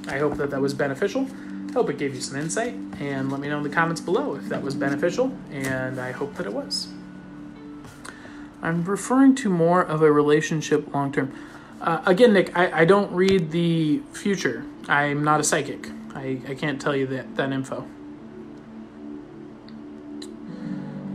I 0.07 0.17
hope 0.19 0.37
that 0.37 0.49
that 0.51 0.61
was 0.61 0.73
beneficial. 0.73 1.27
I 1.69 1.73
hope 1.73 1.89
it 1.89 1.97
gave 1.97 2.15
you 2.15 2.21
some 2.21 2.37
insight. 2.37 2.73
And 2.99 3.31
let 3.31 3.39
me 3.39 3.47
know 3.47 3.57
in 3.57 3.63
the 3.63 3.69
comments 3.69 4.01
below 4.01 4.35
if 4.35 4.49
that 4.49 4.61
was 4.61 4.75
beneficial. 4.75 5.35
And 5.51 5.99
I 5.99 6.11
hope 6.11 6.35
that 6.35 6.45
it 6.45 6.53
was. 6.53 6.87
I'm 8.61 8.83
referring 8.85 9.35
to 9.35 9.49
more 9.49 9.83
of 9.83 10.01
a 10.01 10.11
relationship 10.11 10.93
long 10.93 11.11
term. 11.11 11.33
Uh, 11.79 12.01
again, 12.05 12.33
Nick, 12.33 12.57
I, 12.57 12.81
I 12.81 12.85
don't 12.85 13.11
read 13.11 13.51
the 13.51 13.99
future. 14.11 14.65
I'm 14.87 15.23
not 15.23 15.39
a 15.39 15.43
psychic. 15.43 15.89
I, 16.15 16.41
I 16.47 16.55
can't 16.55 16.81
tell 16.81 16.95
you 16.95 17.05
that, 17.07 17.35
that 17.35 17.51
info. 17.51 17.87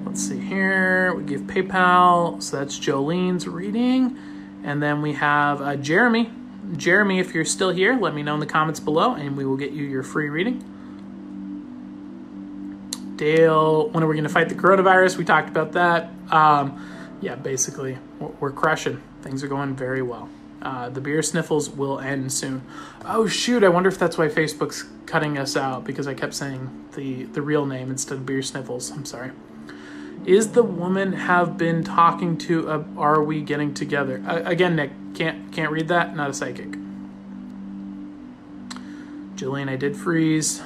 Let's 0.05 0.29
see 0.29 0.39
here. 0.39 1.15
We 1.15 1.25
give 1.25 1.43
PayPal. 1.43 2.41
So 2.43 2.59
that's 2.59 2.79
Jolene's 2.79 3.49
reading. 3.49 4.19
And 4.65 4.83
then 4.83 5.03
we 5.03 5.15
have 5.15 5.61
uh, 5.61 5.77
Jeremy. 5.77 6.31
Jeremy, 6.77 7.19
if 7.19 7.35
you're 7.35 7.45
still 7.45 7.71
here, 7.71 7.99
let 7.99 8.15
me 8.15 8.23
know 8.23 8.35
in 8.35 8.41
the 8.41 8.47
comments 8.47 8.81
below 8.81 9.15
and 9.15 9.37
we 9.37 9.45
will 9.45 9.57
get 9.57 9.73
you 9.73 9.85
your 9.85 10.03
free 10.03 10.29
reading. 10.29 10.65
Dale, 13.17 13.89
when 13.91 14.03
are 14.03 14.07
we 14.07 14.15
going 14.15 14.25
to 14.25 14.31
fight 14.31 14.49
the 14.49 14.55
coronavirus? 14.55 15.17
We 15.17 15.25
talked 15.25 15.49
about 15.49 15.73
that. 15.73 16.11
Um, 16.31 17.17
yeah, 17.21 17.37
basically, 17.37 17.99
we're 18.41 18.51
crushing. 18.51 19.01
Things 19.23 19.45
are 19.45 19.49
going 19.49 19.77
very 19.77 20.03
well. 20.03 20.29
Uh, 20.61 20.89
the 20.89 21.01
beer 21.01 21.23
sniffles 21.23 21.69
will 21.71 21.99
end 22.01 22.33
soon. 22.33 22.63
Oh 23.05 23.27
shoot! 23.27 23.65
I 23.65 23.69
wonder 23.69 23.89
if 23.89 23.99
that's 23.99 24.17
why 24.17 24.29
Facebook's 24.29 24.85
cutting 25.07 25.37
us 25.37 25.57
out 25.57 25.85
because 25.85 26.07
I 26.07 26.15
kept 26.15 26.35
saying 26.35 26.89
the 26.95 27.25
the 27.25 27.43
real 27.43 27.67
name 27.67 27.91
instead 27.91 28.15
of 28.15 28.27
beer 28.27 28.43
sniffles. 28.43 28.91
I'm 28.91 29.05
sorry. 29.05 29.33
Is 30.25 30.53
the 30.53 30.63
woman 30.63 31.13
have 31.15 31.59
been 31.59 31.83
talking 31.83 32.39
to? 32.39 32.71
A, 32.71 32.85
are 32.97 33.23
we 33.23 33.43
getting 33.43 33.75
together? 33.75 34.23
Uh, 34.27 34.43
again, 34.45 34.77
Nick 34.77 34.93
can't 35.15 35.53
can't 35.53 35.73
read 35.73 35.89
that. 35.89 36.15
Not 36.15 36.31
a 36.31 36.35
psychic. 36.35 36.71
Jillian, 39.35 39.69
I 39.69 39.77
did 39.77 39.97
freeze. 39.97 40.63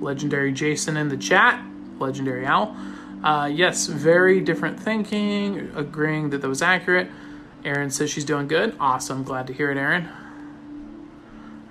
Legendary 0.00 0.52
Jason 0.52 0.96
in 0.96 1.08
the 1.08 1.16
chat. 1.16 1.62
Legendary 1.98 2.46
Owl. 2.46 2.76
Uh, 3.22 3.46
yes, 3.52 3.86
very 3.86 4.40
different 4.40 4.80
thinking. 4.80 5.70
Agreeing 5.74 6.30
that 6.30 6.40
that 6.40 6.48
was 6.48 6.62
accurate. 6.62 7.08
Erin 7.64 7.90
says 7.90 8.10
she's 8.10 8.24
doing 8.24 8.48
good. 8.48 8.76
Awesome. 8.80 9.22
Glad 9.22 9.46
to 9.48 9.52
hear 9.52 9.70
it, 9.70 9.76
Erin. 9.76 10.08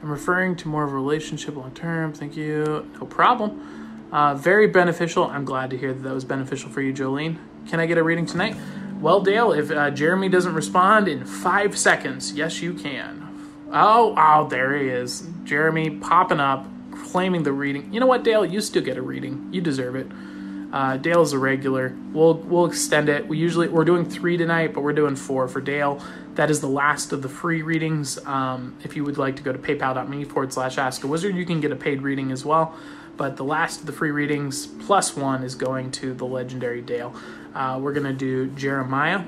I'm 0.02 0.12
referring 0.12 0.56
to 0.58 0.68
more 0.68 0.84
of 0.84 0.92
a 0.92 0.96
relationship 0.96 1.56
long 1.56 1.72
term. 1.72 2.14
Thank 2.14 2.38
you. 2.38 2.88
No 3.00 3.06
problem. 3.06 3.87
Uh, 4.12 4.36
very 4.36 4.68
beneficial. 4.68 5.26
I'm 5.26 5.46
glad 5.46 5.70
to 5.72 5.78
hear 5.78 5.94
that 5.94 6.02
that 6.02 6.14
was 6.14 6.26
beneficial 6.26 6.70
for 6.70 6.82
you, 6.82 6.94
Jolene. 6.94 7.38
Can 7.68 7.80
I 7.80 7.86
get 7.86 7.98
a 7.98 8.04
reading 8.04 8.26
tonight? 8.26 8.56
Well, 9.02 9.22
Dale, 9.22 9.52
if 9.52 9.70
uh, 9.70 9.92
Jeremy 9.92 10.30
doesn't 10.30 10.54
respond 10.56 11.08
in 11.08 11.26
five 11.26 11.78
seconds, 11.78 12.34
yes, 12.34 12.62
you 12.62 12.74
can. 12.74 13.28
Oh, 13.72 14.16
oh, 14.18 14.48
there 14.48 14.76
he 14.78 14.88
is. 14.88 15.28
Jeremy 15.44 15.90
popping 15.90 16.40
up, 16.40 16.66
claiming 16.92 17.44
the 17.44 17.52
reading. 17.52 17.94
You 17.94 18.00
know 18.00 18.06
what, 18.08 18.24
Dale? 18.24 18.46
You 18.46 18.62
still 18.62 18.82
get 18.82 18.98
a 18.98 19.02
reading. 19.02 19.50
You 19.52 19.62
deserve 19.62 19.96
it. 19.96 20.08
Uh, 20.72 20.98
Dale's 20.98 21.34
a 21.34 21.40
regular. 21.40 21.96
We'll 22.12 22.36
we'll 22.36 22.66
extend 22.66 23.08
it. 23.10 23.28
We 23.28 23.38
usually 23.38 23.68
we're 23.68 23.86
doing 23.86 24.10
three 24.10 24.36
tonight, 24.36 24.74
but 24.74 24.82
we're 24.82 24.94
doing 24.94 25.16
four 25.16 25.48
for 25.48 25.62
Dale. 25.62 26.02
That 26.36 26.50
is 26.50 26.60
the 26.60 26.68
last 26.68 27.14
of 27.14 27.22
the 27.22 27.30
free 27.30 27.62
readings. 27.62 28.18
Um, 28.26 28.78
if 28.84 28.96
you 28.96 29.04
would 29.04 29.18
like 29.18 29.38
to 29.38 29.44
go 29.44 29.54
to 29.54 29.60
paypal.me 29.60 30.26
forward 30.26 30.52
slash 30.54 30.78
ask 30.78 31.04
a 31.04 31.08
wizard, 31.08 31.36
you 31.36 31.46
can 31.46 31.62
get 31.62 31.72
a 31.72 31.76
paid 31.76 32.02
reading 32.02 32.32
as 32.32 32.44
well. 32.44 32.76
But 33.18 33.36
the 33.36 33.44
last 33.44 33.82
of 33.82 33.86
the 33.88 33.92
free 33.92 34.12
readings 34.12 34.68
plus 34.68 35.16
one 35.16 35.44
is 35.44 35.56
going 35.56 35.92
to 35.94 36.14
the 36.14 36.26
legendary 36.26 36.82
Dale. 36.82 37.16
Uh, 37.54 37.80
we're 37.82 37.94
gonna 37.94 38.14
do 38.14 38.48
Jeremiah. 38.52 39.24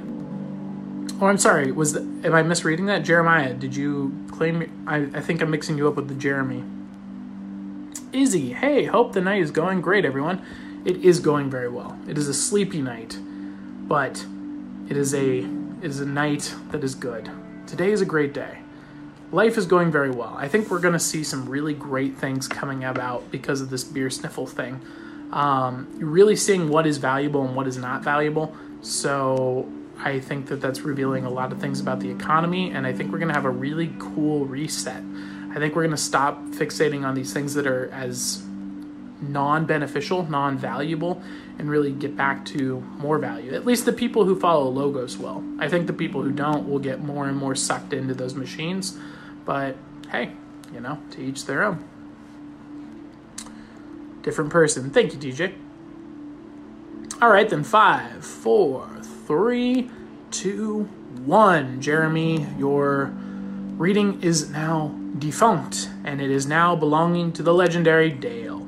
Oh, 1.22 1.26
I'm 1.26 1.38
sorry. 1.38 1.72
Was 1.72 1.94
the, 1.94 2.02
am 2.24 2.34
I 2.34 2.44
misreading 2.44 2.86
that? 2.86 3.00
Jeremiah? 3.00 3.54
Did 3.54 3.76
you 3.76 4.28
claim? 4.32 4.86
I, 4.88 5.10
I 5.14 5.22
think 5.22 5.42
I'm 5.42 5.50
mixing 5.50 5.78
you 5.78 5.88
up 5.88 5.96
with 5.96 6.08
the 6.08 6.14
Jeremy. 6.16 6.64
Izzy, 8.14 8.54
hey, 8.54 8.86
hope 8.86 9.14
the 9.14 9.22
night 9.22 9.42
is 9.42 9.52
going 9.52 9.82
great, 9.82 10.06
everyone 10.06 10.46
it 10.86 10.98
is 10.98 11.20
going 11.20 11.50
very 11.50 11.70
well. 11.70 11.98
It 12.08 12.18
is 12.18 12.28
a 12.28 12.34
sleepy 12.34 12.82
night, 12.82 13.18
but 13.88 14.26
it 14.90 14.98
is 14.98 15.14
a 15.14 15.40
it 15.40 15.86
is 15.86 16.00
a 16.00 16.06
night 16.06 16.54
that 16.72 16.84
is 16.84 16.96
good. 16.96 17.30
Today 17.68 17.92
is 17.92 18.02
a 18.02 18.06
great 18.06 18.34
day. 18.34 18.60
Life 19.32 19.58
is 19.58 19.68
going 19.68 19.92
very 19.92 20.10
well. 20.10 20.36
I 20.38 20.48
think 20.48 20.72
we're 20.72 20.80
going 20.80 20.94
to 20.94 21.00
see 21.00 21.24
some 21.24 21.48
really 21.48 21.74
great 21.74 22.18
things 22.18 22.48
coming 22.48 22.84
about 22.84 23.30
because 23.30 23.62
of 23.62 23.70
this 23.70 23.84
beer 23.84 24.10
sniffle 24.10 24.48
thing. 24.48 24.82
Um, 25.32 25.88
really 26.00 26.36
seeing 26.36 26.70
what 26.70 26.88
is 26.88 26.98
valuable 26.98 27.46
and 27.46 27.56
what 27.56 27.68
is 27.68 27.78
not 27.78 28.04
valuable. 28.04 28.56
So 28.82 29.72
I 30.00 30.20
think 30.20 30.48
that 30.48 30.62
that's 30.62 30.82
revealing 30.82 31.26
a 31.26 31.30
lot 31.30 31.52
of 31.52 31.60
things 31.60 31.80
about 31.80 32.00
the 32.00 32.10
economy, 32.10 32.72
and 32.72 32.88
I 32.88 32.94
think 32.94 33.12
we're 33.12 33.20
going 33.20 33.30
to 33.30 33.36
have 33.36 33.46
a 33.46 33.52
really 33.52 33.94
cool 34.00 34.46
reset. 34.46 35.04
I 35.52 35.56
think 35.56 35.76
we're 35.76 35.84
going 35.84 35.92
to 35.92 35.98
stop 35.98 36.42
fixating 36.48 37.06
on 37.06 37.16
these 37.16 37.34
things 37.34 37.54
that 37.54 37.68
are 37.68 37.90
as 37.92 38.42
non 39.22 39.66
beneficial, 39.66 40.24
non 40.30 40.58
valuable, 40.58 41.22
and 41.58 41.70
really 41.70 41.92
get 41.92 42.16
back 42.16 42.46
to 42.46 42.80
more 42.98 43.20
value. 43.20 43.54
At 43.54 43.66
least 43.66 43.86
the 43.86 43.94
people 43.94 44.26
who 44.26 44.40
follow 44.40 44.70
logos 44.70 45.18
will. 45.18 45.44
I 45.60 45.68
think 45.68 45.88
the 45.88 45.94
people 45.94 46.24
who 46.24 46.32
don't 46.32 46.68
will 46.68 46.80
get 46.80 47.02
more 47.02 47.28
and 47.28 47.38
more 47.38 47.54
sucked 47.56 47.94
into 47.94 48.14
those 48.14 48.36
machines. 48.36 48.98
But 49.50 49.78
hey, 50.12 50.34
you 50.72 50.80
know, 50.80 51.00
to 51.10 51.22
each 51.24 51.46
their 51.48 51.64
own. 51.64 51.84
Different 54.22 54.52
person. 54.52 54.92
Thank 54.92 55.12
you, 55.12 55.18
DJ. 55.18 55.56
All 57.20 57.32
right, 57.32 57.50
then 57.50 57.64
five, 57.64 58.24
four, 58.24 58.88
three, 59.26 59.90
two, 60.30 60.84
one. 61.26 61.82
Jeremy, 61.82 62.46
your 62.60 63.06
reading 63.80 64.22
is 64.22 64.52
now 64.52 64.96
defunct, 65.18 65.90
and 66.06 66.22
it 66.22 66.30
is 66.30 66.46
now 66.46 66.76
belonging 66.76 67.34
to 67.34 67.42
the 67.42 67.52
legendary 67.52 68.12
Dale. 68.12 68.68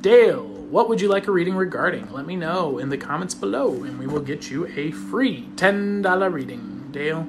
Dale, 0.00 0.46
what 0.46 0.88
would 0.88 1.02
you 1.02 1.08
like 1.08 1.28
a 1.28 1.30
reading 1.30 1.56
regarding? 1.56 2.10
Let 2.10 2.24
me 2.24 2.36
know 2.36 2.78
in 2.78 2.88
the 2.88 2.96
comments 2.96 3.34
below, 3.34 3.84
and 3.84 3.98
we 3.98 4.06
will 4.06 4.22
get 4.22 4.50
you 4.50 4.66
a 4.68 4.92
free 4.92 5.50
$10 5.56 6.32
reading. 6.32 6.88
Dale, 6.90 7.28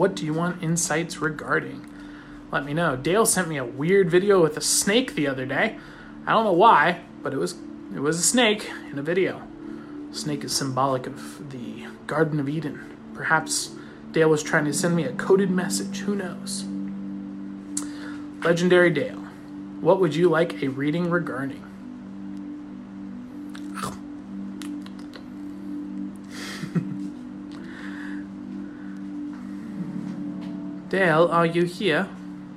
what 0.00 0.14
do 0.14 0.24
you 0.24 0.32
want 0.32 0.62
insights 0.62 1.20
regarding? 1.20 1.86
Let 2.50 2.64
me 2.64 2.72
know. 2.72 2.96
Dale 2.96 3.26
sent 3.26 3.48
me 3.48 3.58
a 3.58 3.66
weird 3.66 4.10
video 4.10 4.42
with 4.42 4.56
a 4.56 4.62
snake 4.62 5.14
the 5.14 5.26
other 5.26 5.44
day. 5.44 5.76
I 6.26 6.32
don't 6.32 6.44
know 6.44 6.54
why, 6.54 7.02
but 7.22 7.34
it 7.34 7.36
was 7.36 7.56
it 7.94 8.00
was 8.00 8.18
a 8.18 8.22
snake 8.22 8.70
in 8.90 8.98
a 8.98 9.02
video. 9.02 9.42
Snake 10.10 10.42
is 10.42 10.56
symbolic 10.56 11.06
of 11.06 11.50
the 11.50 11.84
Garden 12.06 12.40
of 12.40 12.48
Eden. 12.48 12.96
Perhaps 13.12 13.72
Dale 14.10 14.30
was 14.30 14.42
trying 14.42 14.64
to 14.64 14.72
send 14.72 14.96
me 14.96 15.04
a 15.04 15.12
coded 15.12 15.50
message. 15.50 15.98
Who 15.98 16.14
knows? 16.14 16.64
Legendary 18.42 18.88
Dale. 18.88 19.22
What 19.82 20.00
would 20.00 20.14
you 20.14 20.30
like 20.30 20.62
a 20.62 20.68
reading 20.68 21.10
regarding? 21.10 21.69
Dale, 30.90 31.28
are 31.30 31.46
you 31.46 31.62
here? 31.62 32.08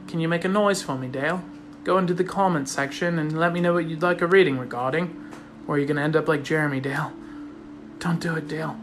Can 0.08 0.20
you 0.20 0.28
make 0.28 0.44
a 0.44 0.48
noise 0.48 0.82
for 0.82 0.98
me, 0.98 1.08
Dale? 1.08 1.44
Go 1.84 2.00
into 2.00 2.16
the 2.16 2.24
comments 2.24 2.72
section 2.72 3.20
and 3.20 3.38
let 3.38 3.54
me 3.54 3.60
know 3.60 3.74
what 3.74 3.86
you'd 3.86 4.02
like 4.02 4.22
a 4.22 4.28
reading 4.28 4.58
regarding. 4.58 5.32
Or 5.68 5.78
you're 5.78 5.86
gonna 5.86 6.02
end 6.02 6.16
up 6.16 6.28
like 6.28 6.44
Jeremy, 6.44 6.80
Dale. 6.80 7.14
Don't 8.00 8.20
do 8.20 8.36
it, 8.36 8.48
Dale. 8.48 8.76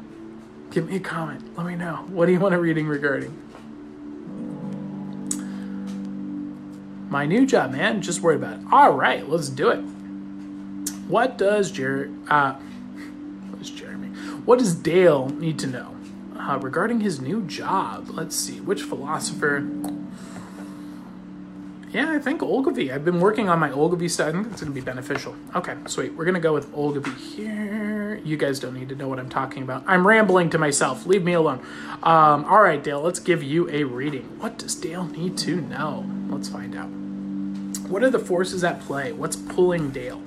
Give 0.70 0.88
me 0.88 0.94
a 0.94 1.00
comment. 1.00 1.56
Let 1.58 1.66
me 1.66 1.74
know. 1.74 2.04
What 2.10 2.26
do 2.26 2.32
you 2.32 2.38
want 2.38 2.54
a 2.54 2.60
reading 2.60 2.86
regarding? 2.86 3.36
My 7.10 7.26
new 7.26 7.44
job, 7.44 7.72
man. 7.72 8.02
Just 8.02 8.20
worried 8.20 8.36
about 8.36 8.60
it. 8.60 8.66
All 8.70 8.92
right, 8.92 9.28
let's 9.28 9.48
do 9.48 9.70
it. 9.70 9.80
What 11.08 11.36
does 11.36 11.72
Jer 11.72 12.08
uh, 12.28 12.52
what 12.52 13.62
Jeremy? 13.64 14.10
What 14.44 14.60
does 14.60 14.76
Dale 14.76 15.28
need 15.28 15.58
to 15.58 15.66
know 15.66 15.96
uh, 16.50 16.58
regarding 16.58 17.00
his 17.00 17.20
new 17.20 17.42
job? 17.42 18.08
Let's 18.10 18.34
see. 18.34 18.60
Which 18.60 18.82
philosopher? 18.82 19.68
Yeah, 21.92 22.10
I 22.12 22.18
think 22.18 22.42
Ogilvy. 22.42 22.92
I've 22.92 23.04
been 23.04 23.20
working 23.20 23.48
on 23.48 23.58
my 23.58 23.70
Ogilvy 23.70 24.08
stuff. 24.08 24.28
I 24.28 24.32
think 24.32 24.46
it's 24.48 24.60
going 24.60 24.72
to 24.72 24.74
be 24.74 24.84
beneficial. 24.84 25.34
Okay, 25.54 25.74
sweet. 25.86 26.14
We're 26.14 26.24
going 26.24 26.34
to 26.34 26.40
go 26.40 26.52
with 26.52 26.72
Ogilvy 26.74 27.10
here. 27.12 28.20
You 28.24 28.36
guys 28.36 28.58
don't 28.60 28.74
need 28.74 28.88
to 28.88 28.94
know 28.94 29.08
what 29.08 29.18
I'm 29.18 29.28
talking 29.28 29.62
about. 29.62 29.84
I'm 29.86 30.06
rambling 30.06 30.50
to 30.50 30.58
myself. 30.58 31.06
Leave 31.06 31.22
me 31.22 31.32
alone. 31.32 31.60
Um, 32.02 32.44
all 32.44 32.62
right, 32.62 32.82
Dale, 32.82 33.00
let's 33.00 33.20
give 33.20 33.42
you 33.42 33.68
a 33.70 33.84
reading. 33.84 34.22
What 34.40 34.58
does 34.58 34.74
Dale 34.74 35.04
need 35.04 35.38
to 35.38 35.60
know? 35.60 36.04
Let's 36.28 36.48
find 36.48 36.76
out. 36.76 36.88
What 37.88 38.04
are 38.04 38.10
the 38.10 38.20
forces 38.20 38.62
at 38.62 38.80
play? 38.80 39.12
What's 39.12 39.36
pulling 39.36 39.90
Dale? 39.90 40.22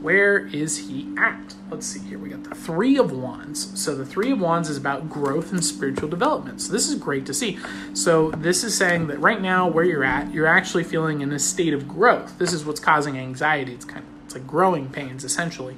Where 0.00 0.46
is 0.46 0.88
he 0.88 1.08
at? 1.18 1.54
Let's 1.70 1.86
see 1.86 2.00
here. 2.00 2.18
We 2.18 2.28
got 2.28 2.44
the 2.44 2.54
Three 2.54 2.96
of 2.98 3.10
Wands. 3.10 3.80
So 3.80 3.94
the 3.94 4.06
Three 4.06 4.30
of 4.30 4.40
Wands 4.40 4.68
is 4.68 4.76
about 4.76 5.10
growth 5.10 5.50
and 5.50 5.64
spiritual 5.64 6.08
development. 6.08 6.60
So 6.60 6.72
this 6.72 6.88
is 6.88 6.94
great 6.94 7.26
to 7.26 7.34
see. 7.34 7.58
So 7.94 8.30
this 8.30 8.62
is 8.62 8.76
saying 8.76 9.08
that 9.08 9.18
right 9.18 9.40
now, 9.40 9.68
where 9.68 9.84
you're 9.84 10.04
at, 10.04 10.32
you're 10.32 10.46
actually 10.46 10.84
feeling 10.84 11.20
in 11.20 11.32
a 11.32 11.38
state 11.38 11.74
of 11.74 11.88
growth. 11.88 12.38
This 12.38 12.52
is 12.52 12.64
what's 12.64 12.80
causing 12.80 13.18
anxiety. 13.18 13.74
It's 13.74 13.84
kind 13.84 14.04
of 14.04 14.18
it's 14.28 14.34
like 14.34 14.46
growing 14.46 14.90
pains 14.90 15.24
essentially. 15.24 15.74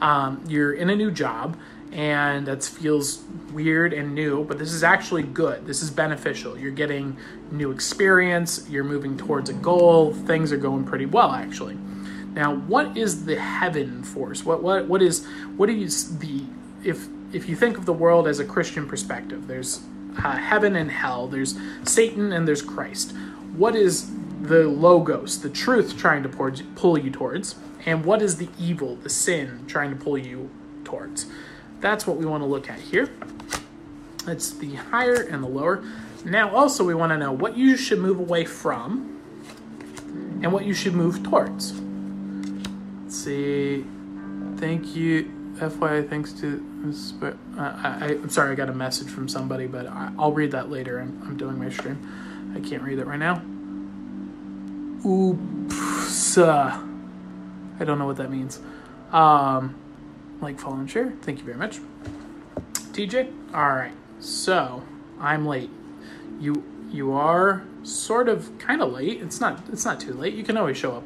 Um, 0.00 0.42
you're 0.48 0.72
in 0.72 0.90
a 0.90 0.96
new 0.96 1.12
job 1.12 1.56
and 1.92 2.46
that 2.46 2.64
feels 2.64 3.22
weird 3.52 3.92
and 3.92 4.12
new, 4.12 4.42
but 4.44 4.58
this 4.58 4.72
is 4.72 4.82
actually 4.82 5.22
good. 5.22 5.66
This 5.66 5.82
is 5.82 5.90
beneficial. 5.90 6.58
You're 6.58 6.72
getting 6.72 7.16
new 7.52 7.70
experience, 7.70 8.68
you're 8.68 8.82
moving 8.82 9.16
towards 9.16 9.50
a 9.50 9.52
goal, 9.52 10.12
things 10.12 10.50
are 10.50 10.56
going 10.56 10.84
pretty 10.84 11.06
well 11.06 11.30
actually. 11.30 11.78
Now, 12.34 12.54
what 12.54 12.96
is 12.96 13.24
the 13.24 13.38
heaven 13.38 14.02
force? 14.02 14.44
What 14.44 14.62
what 14.62 14.86
what 14.86 15.02
is 15.02 15.26
what 15.56 15.68
is 15.68 16.18
the 16.18 16.44
if 16.82 17.08
if 17.32 17.48
you 17.48 17.56
think 17.56 17.78
of 17.78 17.86
the 17.86 17.92
world 17.92 18.26
as 18.26 18.38
a 18.38 18.44
Christian 18.44 18.88
perspective, 18.88 19.46
there's 19.46 19.82
uh, 20.18 20.36
heaven 20.36 20.76
and 20.76 20.90
hell, 20.90 21.28
there's 21.28 21.58
Satan 21.84 22.32
and 22.32 22.46
there's 22.46 22.62
Christ. 22.62 23.12
What 23.56 23.74
is 23.74 24.10
the 24.42 24.64
logos, 24.64 25.40
the 25.40 25.50
truth 25.50 25.96
trying 25.96 26.22
to 26.22 26.28
pull 26.74 26.98
you 26.98 27.10
towards, 27.10 27.54
and 27.86 28.04
what 28.04 28.22
is 28.22 28.36
the 28.36 28.48
evil, 28.58 28.96
the 28.96 29.08
sin 29.08 29.64
trying 29.66 29.90
to 29.90 29.96
pull 29.96 30.18
you 30.18 30.50
towards? 30.84 31.26
That's 31.80 32.06
what 32.06 32.16
we 32.16 32.26
want 32.26 32.42
to 32.42 32.46
look 32.46 32.68
at 32.70 32.78
here. 32.78 33.10
It's 34.26 34.52
the 34.52 34.74
higher 34.74 35.14
and 35.14 35.42
the 35.42 35.48
lower. 35.48 35.82
Now, 36.24 36.54
also, 36.54 36.84
we 36.84 36.94
want 36.94 37.10
to 37.10 37.18
know 37.18 37.32
what 37.32 37.56
you 37.56 37.76
should 37.76 37.98
move 37.98 38.20
away 38.20 38.44
from 38.44 39.20
and 40.42 40.52
what 40.52 40.64
you 40.64 40.74
should 40.74 40.94
move 40.94 41.22
towards. 41.22 41.72
Let's 43.12 43.24
see. 43.24 43.84
Thank 44.56 44.96
you. 44.96 45.30
FYI, 45.56 46.08
thanks 46.08 46.32
to. 46.32 46.64
I, 47.58 48.12
am 48.12 48.30
sorry, 48.30 48.52
I 48.52 48.54
got 48.54 48.70
a 48.70 48.74
message 48.74 49.08
from 49.08 49.28
somebody, 49.28 49.66
but 49.66 49.86
I, 49.86 50.10
will 50.16 50.32
read 50.32 50.52
that 50.52 50.70
later. 50.70 50.98
I'm, 50.98 51.22
I'm 51.22 51.36
doing 51.36 51.58
my 51.58 51.68
stream. 51.68 51.98
I 52.56 52.66
can't 52.66 52.82
read 52.82 52.98
it 52.98 53.06
right 53.06 53.18
now. 53.18 53.42
Oops. 55.06 56.38
I 56.38 57.84
don't 57.84 57.98
know 57.98 58.06
what 58.06 58.16
that 58.16 58.30
means. 58.30 58.60
Um, 59.12 59.74
like, 60.40 60.58
follow, 60.58 60.76
and 60.76 60.90
share. 60.90 61.12
Thank 61.20 61.40
you 61.40 61.44
very 61.44 61.58
much. 61.58 61.80
TJ? 62.92 63.30
Alright, 63.52 63.92
so 64.20 64.82
I'm 65.20 65.44
late. 65.44 65.68
You 66.40 66.64
you 66.90 67.12
are 67.12 67.62
sort 67.82 68.30
of 68.30 68.56
kind 68.56 68.80
of 68.80 68.90
late. 68.90 69.20
It's 69.20 69.38
not 69.38 69.60
it's 69.70 69.84
not 69.84 70.00
too 70.00 70.14
late. 70.14 70.32
You 70.32 70.44
can 70.44 70.56
always 70.56 70.78
show 70.78 70.96
up. 70.96 71.04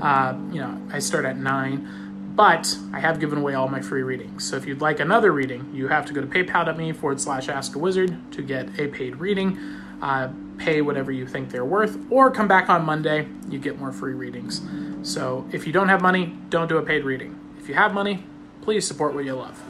Uh, 0.00 0.36
you 0.52 0.60
know, 0.60 0.80
I 0.92 0.98
start 0.98 1.24
at 1.24 1.36
nine, 1.36 2.32
but 2.36 2.76
I 2.92 3.00
have 3.00 3.20
given 3.20 3.38
away 3.38 3.54
all 3.54 3.68
my 3.68 3.80
free 3.80 4.02
readings. 4.02 4.44
So 4.44 4.56
if 4.56 4.66
you'd 4.66 4.80
like 4.80 5.00
another 5.00 5.32
reading, 5.32 5.70
you 5.72 5.88
have 5.88 6.04
to 6.06 6.12
go 6.12 6.20
to 6.20 6.26
paypal.me 6.26 6.92
forward 6.92 7.20
slash 7.20 7.48
ask 7.48 7.74
a 7.76 7.78
wizard 7.78 8.16
to 8.32 8.42
get 8.42 8.78
a 8.78 8.88
paid 8.88 9.16
reading. 9.16 9.58
Uh, 10.02 10.30
pay 10.58 10.82
whatever 10.82 11.10
you 11.10 11.26
think 11.26 11.50
they're 11.50 11.64
worth, 11.64 11.98
or 12.10 12.30
come 12.30 12.46
back 12.46 12.68
on 12.68 12.84
Monday, 12.84 13.26
you 13.48 13.58
get 13.58 13.78
more 13.78 13.92
free 13.92 14.14
readings. 14.14 14.60
So 15.02 15.46
if 15.52 15.66
you 15.66 15.72
don't 15.72 15.88
have 15.88 16.00
money, 16.00 16.36
don't 16.48 16.68
do 16.68 16.76
a 16.78 16.82
paid 16.82 17.04
reading. 17.04 17.38
If 17.58 17.68
you 17.68 17.74
have 17.74 17.92
money, 17.94 18.24
please 18.62 18.86
support 18.86 19.14
what 19.14 19.24
you 19.24 19.34
love. 19.34 19.60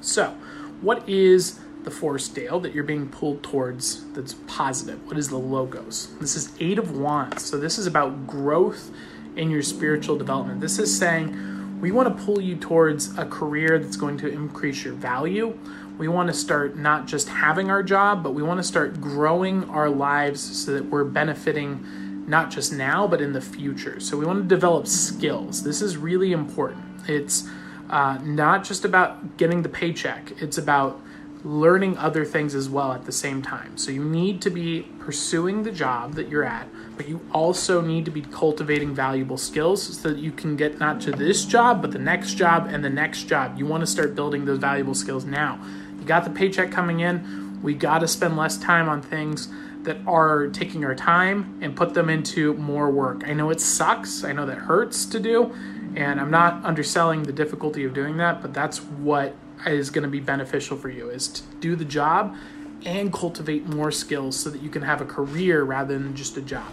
So, 0.00 0.36
what 0.80 1.08
is 1.08 1.60
the 1.84 1.90
force, 1.90 2.28
Dale, 2.28 2.58
that 2.60 2.74
you're 2.74 2.84
being 2.84 3.08
pulled 3.08 3.42
towards 3.42 4.04
that's 4.12 4.34
positive? 4.46 5.06
What 5.06 5.18
is 5.18 5.28
the 5.28 5.38
logos? 5.38 6.14
This 6.18 6.34
is 6.34 6.52
Eight 6.60 6.78
of 6.78 6.96
Wands. 6.96 7.44
So, 7.44 7.58
this 7.58 7.78
is 7.78 7.86
about 7.86 8.26
growth 8.26 8.90
in 9.36 9.50
your 9.50 9.62
spiritual 9.62 10.16
development. 10.16 10.60
This 10.60 10.78
is 10.78 10.96
saying 10.96 11.80
we 11.80 11.92
want 11.92 12.16
to 12.16 12.24
pull 12.24 12.40
you 12.40 12.56
towards 12.56 13.16
a 13.18 13.26
career 13.26 13.78
that's 13.78 13.96
going 13.96 14.16
to 14.18 14.28
increase 14.28 14.84
your 14.84 14.94
value. 14.94 15.58
We 15.98 16.08
want 16.08 16.28
to 16.28 16.34
start 16.34 16.76
not 16.76 17.06
just 17.06 17.28
having 17.28 17.70
our 17.70 17.82
job, 17.82 18.22
but 18.22 18.32
we 18.32 18.42
want 18.42 18.58
to 18.58 18.64
start 18.64 19.00
growing 19.00 19.64
our 19.68 19.90
lives 19.90 20.40
so 20.64 20.72
that 20.72 20.84
we're 20.86 21.04
benefiting 21.04 22.24
not 22.26 22.50
just 22.50 22.72
now, 22.72 23.06
but 23.06 23.20
in 23.20 23.34
the 23.34 23.40
future. 23.40 24.00
So, 24.00 24.16
we 24.16 24.24
want 24.24 24.42
to 24.42 24.48
develop 24.48 24.86
skills. 24.86 25.62
This 25.62 25.82
is 25.82 25.96
really 25.96 26.32
important. 26.32 26.82
It's 27.06 27.46
uh, 27.90 28.18
not 28.22 28.64
just 28.64 28.84
about 28.84 29.36
getting 29.36 29.62
the 29.62 29.68
paycheck, 29.68 30.32
it's 30.40 30.56
about 30.56 31.00
learning 31.44 31.96
other 31.98 32.24
things 32.24 32.54
as 32.54 32.70
well 32.70 32.92
at 32.92 33.04
the 33.04 33.12
same 33.12 33.42
time. 33.42 33.76
So 33.76 33.90
you 33.90 34.02
need 34.02 34.40
to 34.42 34.50
be 34.50 34.88
pursuing 34.98 35.62
the 35.62 35.70
job 35.70 36.14
that 36.14 36.30
you're 36.30 36.44
at, 36.44 36.66
but 36.96 37.06
you 37.06 37.20
also 37.32 37.82
need 37.82 38.06
to 38.06 38.10
be 38.10 38.22
cultivating 38.22 38.94
valuable 38.94 39.36
skills 39.36 39.98
so 40.00 40.08
that 40.08 40.18
you 40.18 40.32
can 40.32 40.56
get 40.56 40.78
not 40.78 41.02
to 41.02 41.10
this 41.12 41.44
job, 41.44 41.82
but 41.82 41.90
the 41.90 41.98
next 41.98 42.34
job 42.34 42.68
and 42.70 42.82
the 42.82 42.90
next 42.90 43.24
job. 43.24 43.58
You 43.58 43.66
want 43.66 43.82
to 43.82 43.86
start 43.86 44.14
building 44.14 44.46
those 44.46 44.58
valuable 44.58 44.94
skills 44.94 45.26
now. 45.26 45.60
You 45.98 46.06
got 46.06 46.24
the 46.24 46.30
paycheck 46.30 46.70
coming 46.70 47.00
in, 47.00 47.60
we 47.62 47.74
got 47.74 47.98
to 47.98 48.08
spend 48.08 48.38
less 48.38 48.56
time 48.56 48.88
on 48.88 49.02
things 49.02 49.48
that 49.82 49.98
are 50.06 50.46
taking 50.46 50.82
our 50.82 50.94
time 50.94 51.58
and 51.60 51.76
put 51.76 51.92
them 51.92 52.08
into 52.08 52.54
more 52.54 52.90
work. 52.90 53.22
I 53.26 53.34
know 53.34 53.50
it 53.50 53.60
sucks, 53.60 54.24
I 54.24 54.32
know 54.32 54.46
that 54.46 54.56
hurts 54.56 55.04
to 55.06 55.20
do, 55.20 55.54
and 55.94 56.18
I'm 56.18 56.30
not 56.30 56.64
underselling 56.64 57.24
the 57.24 57.32
difficulty 57.32 57.84
of 57.84 57.92
doing 57.92 58.16
that, 58.16 58.40
but 58.40 58.54
that's 58.54 58.78
what 58.78 59.34
is 59.66 59.90
going 59.90 60.04
to 60.04 60.10
be 60.10 60.20
beneficial 60.20 60.76
for 60.76 60.88
you 60.88 61.10
is 61.10 61.28
to 61.28 61.42
do 61.60 61.76
the 61.76 61.84
job 61.84 62.36
and 62.84 63.12
cultivate 63.12 63.66
more 63.66 63.90
skills 63.90 64.38
so 64.38 64.50
that 64.50 64.62
you 64.62 64.68
can 64.68 64.82
have 64.82 65.00
a 65.00 65.04
career 65.04 65.62
rather 65.62 65.98
than 65.98 66.14
just 66.14 66.36
a 66.36 66.42
job. 66.42 66.70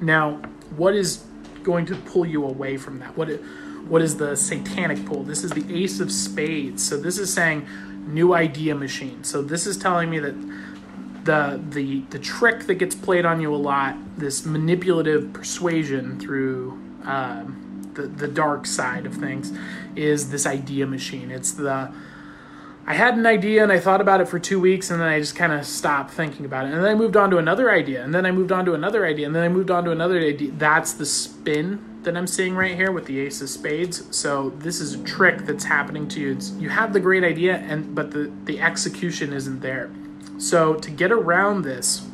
Now, 0.00 0.40
what 0.76 0.94
is 0.94 1.24
going 1.62 1.86
to 1.86 1.96
pull 1.96 2.26
you 2.26 2.44
away 2.44 2.76
from 2.76 2.98
that? 3.00 3.16
What 3.16 3.28
what 3.88 4.02
is 4.02 4.16
the 4.16 4.36
satanic 4.36 5.04
pull? 5.06 5.22
This 5.22 5.42
is 5.42 5.50
the 5.50 5.64
ace 5.74 6.00
of 6.00 6.12
spades. 6.12 6.86
So 6.86 6.96
this 6.96 7.18
is 7.18 7.32
saying 7.32 7.66
new 8.06 8.34
idea 8.34 8.74
machine. 8.74 9.24
So 9.24 9.42
this 9.42 9.66
is 9.66 9.76
telling 9.76 10.10
me 10.10 10.18
that 10.18 10.34
the 11.24 11.60
the 11.70 12.00
the 12.10 12.18
trick 12.18 12.66
that 12.66 12.74
gets 12.74 12.94
played 12.94 13.24
on 13.24 13.40
you 13.40 13.54
a 13.54 13.56
lot, 13.56 13.96
this 14.16 14.44
manipulative 14.44 15.32
persuasion 15.32 16.18
through 16.18 16.72
um, 17.04 17.59
the, 17.94 18.02
the 18.02 18.28
dark 18.28 18.66
side 18.66 19.06
of 19.06 19.14
things 19.14 19.52
is 19.96 20.30
this 20.30 20.46
idea 20.46 20.86
machine. 20.86 21.30
It's 21.30 21.52
the 21.52 21.92
I 22.86 22.94
had 22.94 23.16
an 23.16 23.26
idea 23.26 23.62
and 23.62 23.70
I 23.70 23.78
thought 23.78 24.00
about 24.00 24.20
it 24.20 24.26
for 24.26 24.38
two 24.38 24.58
weeks 24.58 24.90
and 24.90 25.00
then 25.00 25.06
I 25.06 25.20
just 25.20 25.36
kind 25.36 25.52
of 25.52 25.64
stopped 25.64 26.12
thinking 26.12 26.44
about 26.44 26.64
it. 26.64 26.72
And 26.72 26.82
then 26.82 26.90
I 26.90 26.94
moved 26.94 27.16
on 27.16 27.30
to 27.30 27.38
another 27.38 27.70
idea 27.70 28.02
and 28.02 28.12
then 28.12 28.26
I 28.26 28.32
moved 28.32 28.50
on 28.50 28.64
to 28.64 28.74
another 28.74 29.06
idea 29.06 29.26
and 29.26 29.36
then 29.36 29.44
I 29.44 29.48
moved 29.48 29.70
on 29.70 29.84
to 29.84 29.92
another 29.92 30.18
idea. 30.18 30.50
That's 30.52 30.94
the 30.94 31.06
spin 31.06 32.00
that 32.02 32.16
I'm 32.16 32.26
seeing 32.26 32.56
right 32.56 32.74
here 32.74 32.90
with 32.90 33.04
the 33.04 33.20
ace 33.20 33.42
of 33.42 33.50
spades. 33.50 34.04
So 34.16 34.50
this 34.58 34.80
is 34.80 34.94
a 34.94 35.04
trick 35.04 35.46
that's 35.46 35.64
happening 35.64 36.08
to 36.08 36.20
you. 36.20 36.32
It's, 36.32 36.50
you 36.52 36.70
have 36.70 36.92
the 36.92 37.00
great 37.00 37.22
idea 37.22 37.58
and 37.58 37.94
but 37.94 38.10
the, 38.10 38.32
the 38.46 38.60
execution 38.60 39.32
isn't 39.32 39.60
there. 39.60 39.90
So 40.38 40.74
to 40.74 40.90
get 40.90 41.12
around 41.12 41.62
this 41.62 42.08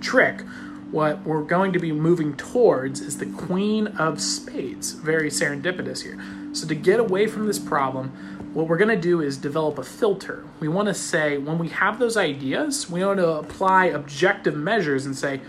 trick, 0.00 0.42
what 0.90 1.22
we're 1.24 1.42
going 1.42 1.72
to 1.72 1.78
be 1.78 1.92
moving 1.92 2.36
towards 2.36 3.00
is 3.00 3.18
the 3.18 3.26
Queen 3.26 3.88
of 3.88 4.20
Spades. 4.20 4.92
Very 4.92 5.30
serendipitous 5.30 6.02
here. 6.02 6.18
So, 6.52 6.66
to 6.66 6.74
get 6.74 7.00
away 7.00 7.26
from 7.26 7.46
this 7.46 7.58
problem, 7.58 8.10
what 8.54 8.68
we're 8.68 8.78
going 8.78 8.88
to 8.88 8.96
do 8.96 9.20
is 9.20 9.36
develop 9.36 9.78
a 9.78 9.82
filter. 9.82 10.44
We 10.60 10.68
want 10.68 10.88
to 10.88 10.94
say, 10.94 11.38
when 11.38 11.58
we 11.58 11.68
have 11.68 11.98
those 11.98 12.16
ideas, 12.16 12.88
we 12.88 13.04
want 13.04 13.18
to 13.18 13.28
apply 13.32 13.86
objective 13.86 14.56
measures 14.56 15.04
and 15.04 15.16
say, 15.16 15.40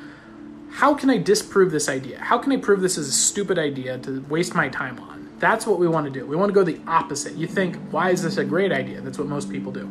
how 0.72 0.94
can 0.94 1.10
I 1.10 1.18
disprove 1.18 1.72
this 1.72 1.88
idea? 1.88 2.20
How 2.20 2.38
can 2.38 2.52
I 2.52 2.58
prove 2.58 2.82
this 2.82 2.98
is 2.98 3.08
a 3.08 3.14
stupid 3.14 3.58
idea 3.58 3.98
to 4.00 4.22
waste 4.30 4.54
my 4.54 4.70
time 4.70 5.00
on? 5.00 5.30
That's 5.40 5.66
what 5.66 5.80
we 5.80 5.88
want 5.88 6.06
to 6.06 6.12
do. 6.12 6.26
We 6.26 6.36
want 6.36 6.50
to 6.50 6.54
go 6.54 6.64
the 6.64 6.82
opposite. 6.88 7.36
You 7.36 7.48
think, 7.48 7.78
why 7.92 8.10
is 8.10 8.24
this 8.24 8.38
a 8.38 8.44
great 8.44 8.72
idea? 8.72 9.02
That's 9.02 9.18
what 9.18 9.28
most 9.28 9.50
people 9.50 9.72
do. 9.72 9.90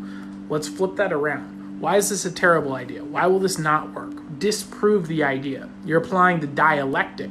Let's 0.48 0.68
flip 0.68 0.96
that 0.96 1.12
around. 1.12 1.80
Why 1.80 1.96
is 1.96 2.10
this 2.10 2.24
a 2.24 2.30
terrible 2.30 2.74
idea? 2.74 3.04
Why 3.04 3.26
will 3.26 3.38
this 3.38 3.58
not 3.58 3.92
work? 3.94 4.12
Disprove 4.38 5.06
the 5.06 5.22
idea. 5.22 5.68
You're 5.84 6.00
applying 6.00 6.40
the 6.40 6.46
dialectic. 6.46 7.30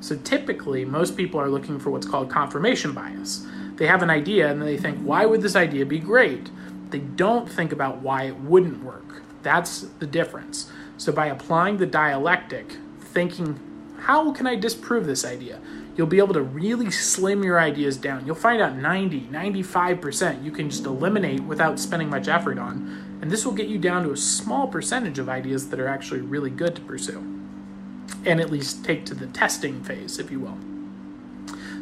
So 0.00 0.16
typically, 0.16 0.84
most 0.84 1.16
people 1.16 1.40
are 1.40 1.48
looking 1.48 1.78
for 1.78 1.90
what's 1.90 2.06
called 2.06 2.30
confirmation 2.30 2.92
bias. 2.92 3.46
They 3.76 3.86
have 3.86 4.02
an 4.02 4.10
idea 4.10 4.50
and 4.50 4.62
they 4.62 4.76
think, 4.76 4.98
why 4.98 5.26
would 5.26 5.42
this 5.42 5.56
idea 5.56 5.84
be 5.86 5.98
great? 5.98 6.50
They 6.90 6.98
don't 7.00 7.50
think 7.50 7.72
about 7.72 7.98
why 7.98 8.24
it 8.24 8.36
wouldn't 8.36 8.84
work. 8.84 9.22
That's 9.42 9.82
the 9.98 10.06
difference. 10.06 10.70
So 10.96 11.12
by 11.12 11.26
applying 11.26 11.78
the 11.78 11.86
dialectic, 11.86 12.76
thinking, 13.00 13.58
how 14.00 14.32
can 14.32 14.46
I 14.46 14.54
disprove 14.54 15.06
this 15.06 15.24
idea? 15.24 15.60
You'll 15.96 16.06
be 16.06 16.18
able 16.18 16.34
to 16.34 16.42
really 16.42 16.90
slim 16.90 17.42
your 17.42 17.58
ideas 17.58 17.96
down. 17.96 18.26
You'll 18.26 18.34
find 18.34 18.60
out 18.60 18.76
90, 18.76 19.22
95% 19.22 20.44
you 20.44 20.50
can 20.50 20.68
just 20.68 20.84
eliminate 20.84 21.42
without 21.42 21.78
spending 21.78 22.10
much 22.10 22.28
effort 22.28 22.58
on 22.58 23.03
and 23.20 23.30
this 23.30 23.44
will 23.44 23.52
get 23.52 23.68
you 23.68 23.78
down 23.78 24.04
to 24.04 24.10
a 24.10 24.16
small 24.16 24.66
percentage 24.66 25.18
of 25.18 25.28
ideas 25.28 25.68
that 25.70 25.80
are 25.80 25.88
actually 25.88 26.20
really 26.20 26.50
good 26.50 26.74
to 26.76 26.82
pursue, 26.82 27.18
and 28.24 28.40
at 28.40 28.50
least 28.50 28.84
take 28.84 29.04
to 29.06 29.14
the 29.14 29.26
testing 29.28 29.82
phase, 29.82 30.18
if 30.18 30.30
you 30.30 30.40
will. 30.40 30.58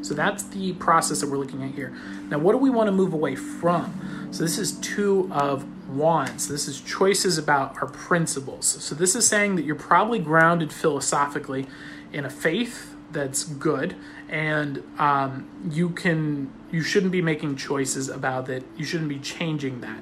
So 0.03 0.14
that's 0.14 0.43
the 0.43 0.72
process 0.74 1.20
that 1.20 1.30
we're 1.30 1.39
looking 1.39 1.62
at 1.62 1.74
here. 1.74 1.95
Now, 2.28 2.39
what 2.39 2.53
do 2.53 2.59
we 2.59 2.70
want 2.70 2.89
to 2.89 2.93
move 2.93 3.12
away 3.12 3.37
from? 3.37 4.28
So 4.33 4.43
this 4.43 4.59
is 4.59 4.72
two 4.72 5.30
of 5.33 5.64
wands. 5.89 6.49
This 6.49 6.66
is 6.66 6.80
choices 6.80 7.39
about 7.39 7.80
our 7.80 7.89
principles. 7.89 8.66
So 8.66 8.95
this 8.95 9.14
is 9.14 9.26
saying 9.26 9.57
that 9.57 9.64
you're 9.64 9.76
probably 9.76 10.18
grounded 10.18 10.72
philosophically 10.72 11.66
in 12.12 12.24
a 12.24 12.30
faith, 12.30 12.95
that's 13.12 13.45
good, 13.45 13.95
and 14.28 14.83
um, 14.99 15.49
you 15.70 15.91
can 15.91 16.51
you 16.70 16.83
shouldn't 16.83 17.12
be 17.12 17.20
making 17.20 17.57
choices 17.57 18.09
about 18.09 18.49
it. 18.49 18.64
You 18.76 18.85
shouldn't 18.85 19.11
be 19.11 19.18
changing 19.18 19.83
that. 19.83 19.99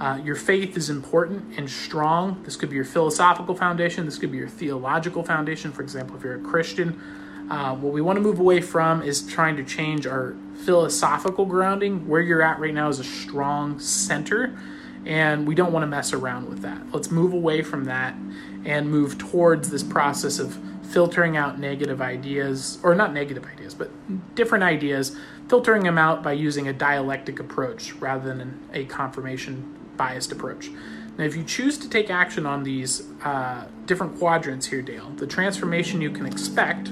Uh, 0.00 0.18
your 0.24 0.34
faith 0.34 0.78
is 0.78 0.88
important 0.88 1.58
and 1.58 1.68
strong. 1.68 2.42
This 2.44 2.56
could 2.56 2.70
be 2.70 2.76
your 2.76 2.86
philosophical 2.86 3.54
foundation. 3.54 4.06
This 4.06 4.16
could 4.16 4.32
be 4.32 4.38
your 4.38 4.48
theological 4.48 5.22
foundation. 5.22 5.72
For 5.72 5.82
example, 5.82 6.16
if 6.16 6.24
you're 6.24 6.36
a 6.36 6.40
Christian, 6.40 6.98
uh, 7.50 7.74
what 7.74 7.92
we 7.92 8.00
want 8.00 8.16
to 8.16 8.22
move 8.22 8.38
away 8.38 8.62
from 8.62 9.02
is 9.02 9.26
trying 9.26 9.56
to 9.56 9.64
change 9.64 10.06
our 10.06 10.34
philosophical 10.64 11.44
grounding. 11.44 12.08
Where 12.08 12.22
you're 12.22 12.40
at 12.40 12.58
right 12.58 12.72
now 12.72 12.88
is 12.88 12.98
a 12.98 13.04
strong 13.04 13.78
center, 13.78 14.58
and 15.04 15.46
we 15.46 15.54
don't 15.54 15.70
want 15.70 15.82
to 15.82 15.86
mess 15.86 16.14
around 16.14 16.48
with 16.48 16.62
that. 16.62 16.80
Let's 16.92 17.10
move 17.10 17.34
away 17.34 17.60
from 17.60 17.84
that 17.84 18.14
and 18.64 18.90
move 18.90 19.18
towards 19.18 19.68
this 19.68 19.82
process 19.82 20.38
of 20.38 20.58
filtering 20.84 21.36
out 21.36 21.58
negative 21.58 22.00
ideas, 22.00 22.78
or 22.82 22.94
not 22.94 23.12
negative 23.12 23.44
ideas, 23.44 23.74
but 23.74 23.90
different 24.34 24.64
ideas, 24.64 25.14
filtering 25.48 25.82
them 25.82 25.98
out 25.98 26.22
by 26.22 26.32
using 26.32 26.68
a 26.68 26.72
dialectic 26.72 27.38
approach 27.38 27.92
rather 27.94 28.34
than 28.34 28.66
a 28.72 28.86
confirmation 28.86 29.76
biased 30.00 30.32
approach. 30.32 30.70
Now, 31.18 31.24
if 31.24 31.36
you 31.36 31.44
choose 31.44 31.76
to 31.76 31.90
take 31.90 32.08
action 32.08 32.46
on 32.46 32.62
these 32.62 33.06
uh, 33.22 33.66
different 33.84 34.18
quadrants 34.18 34.64
here, 34.66 34.80
Dale, 34.80 35.10
the 35.10 35.26
transformation 35.26 36.00
you 36.00 36.10
can 36.10 36.24
expect 36.24 36.90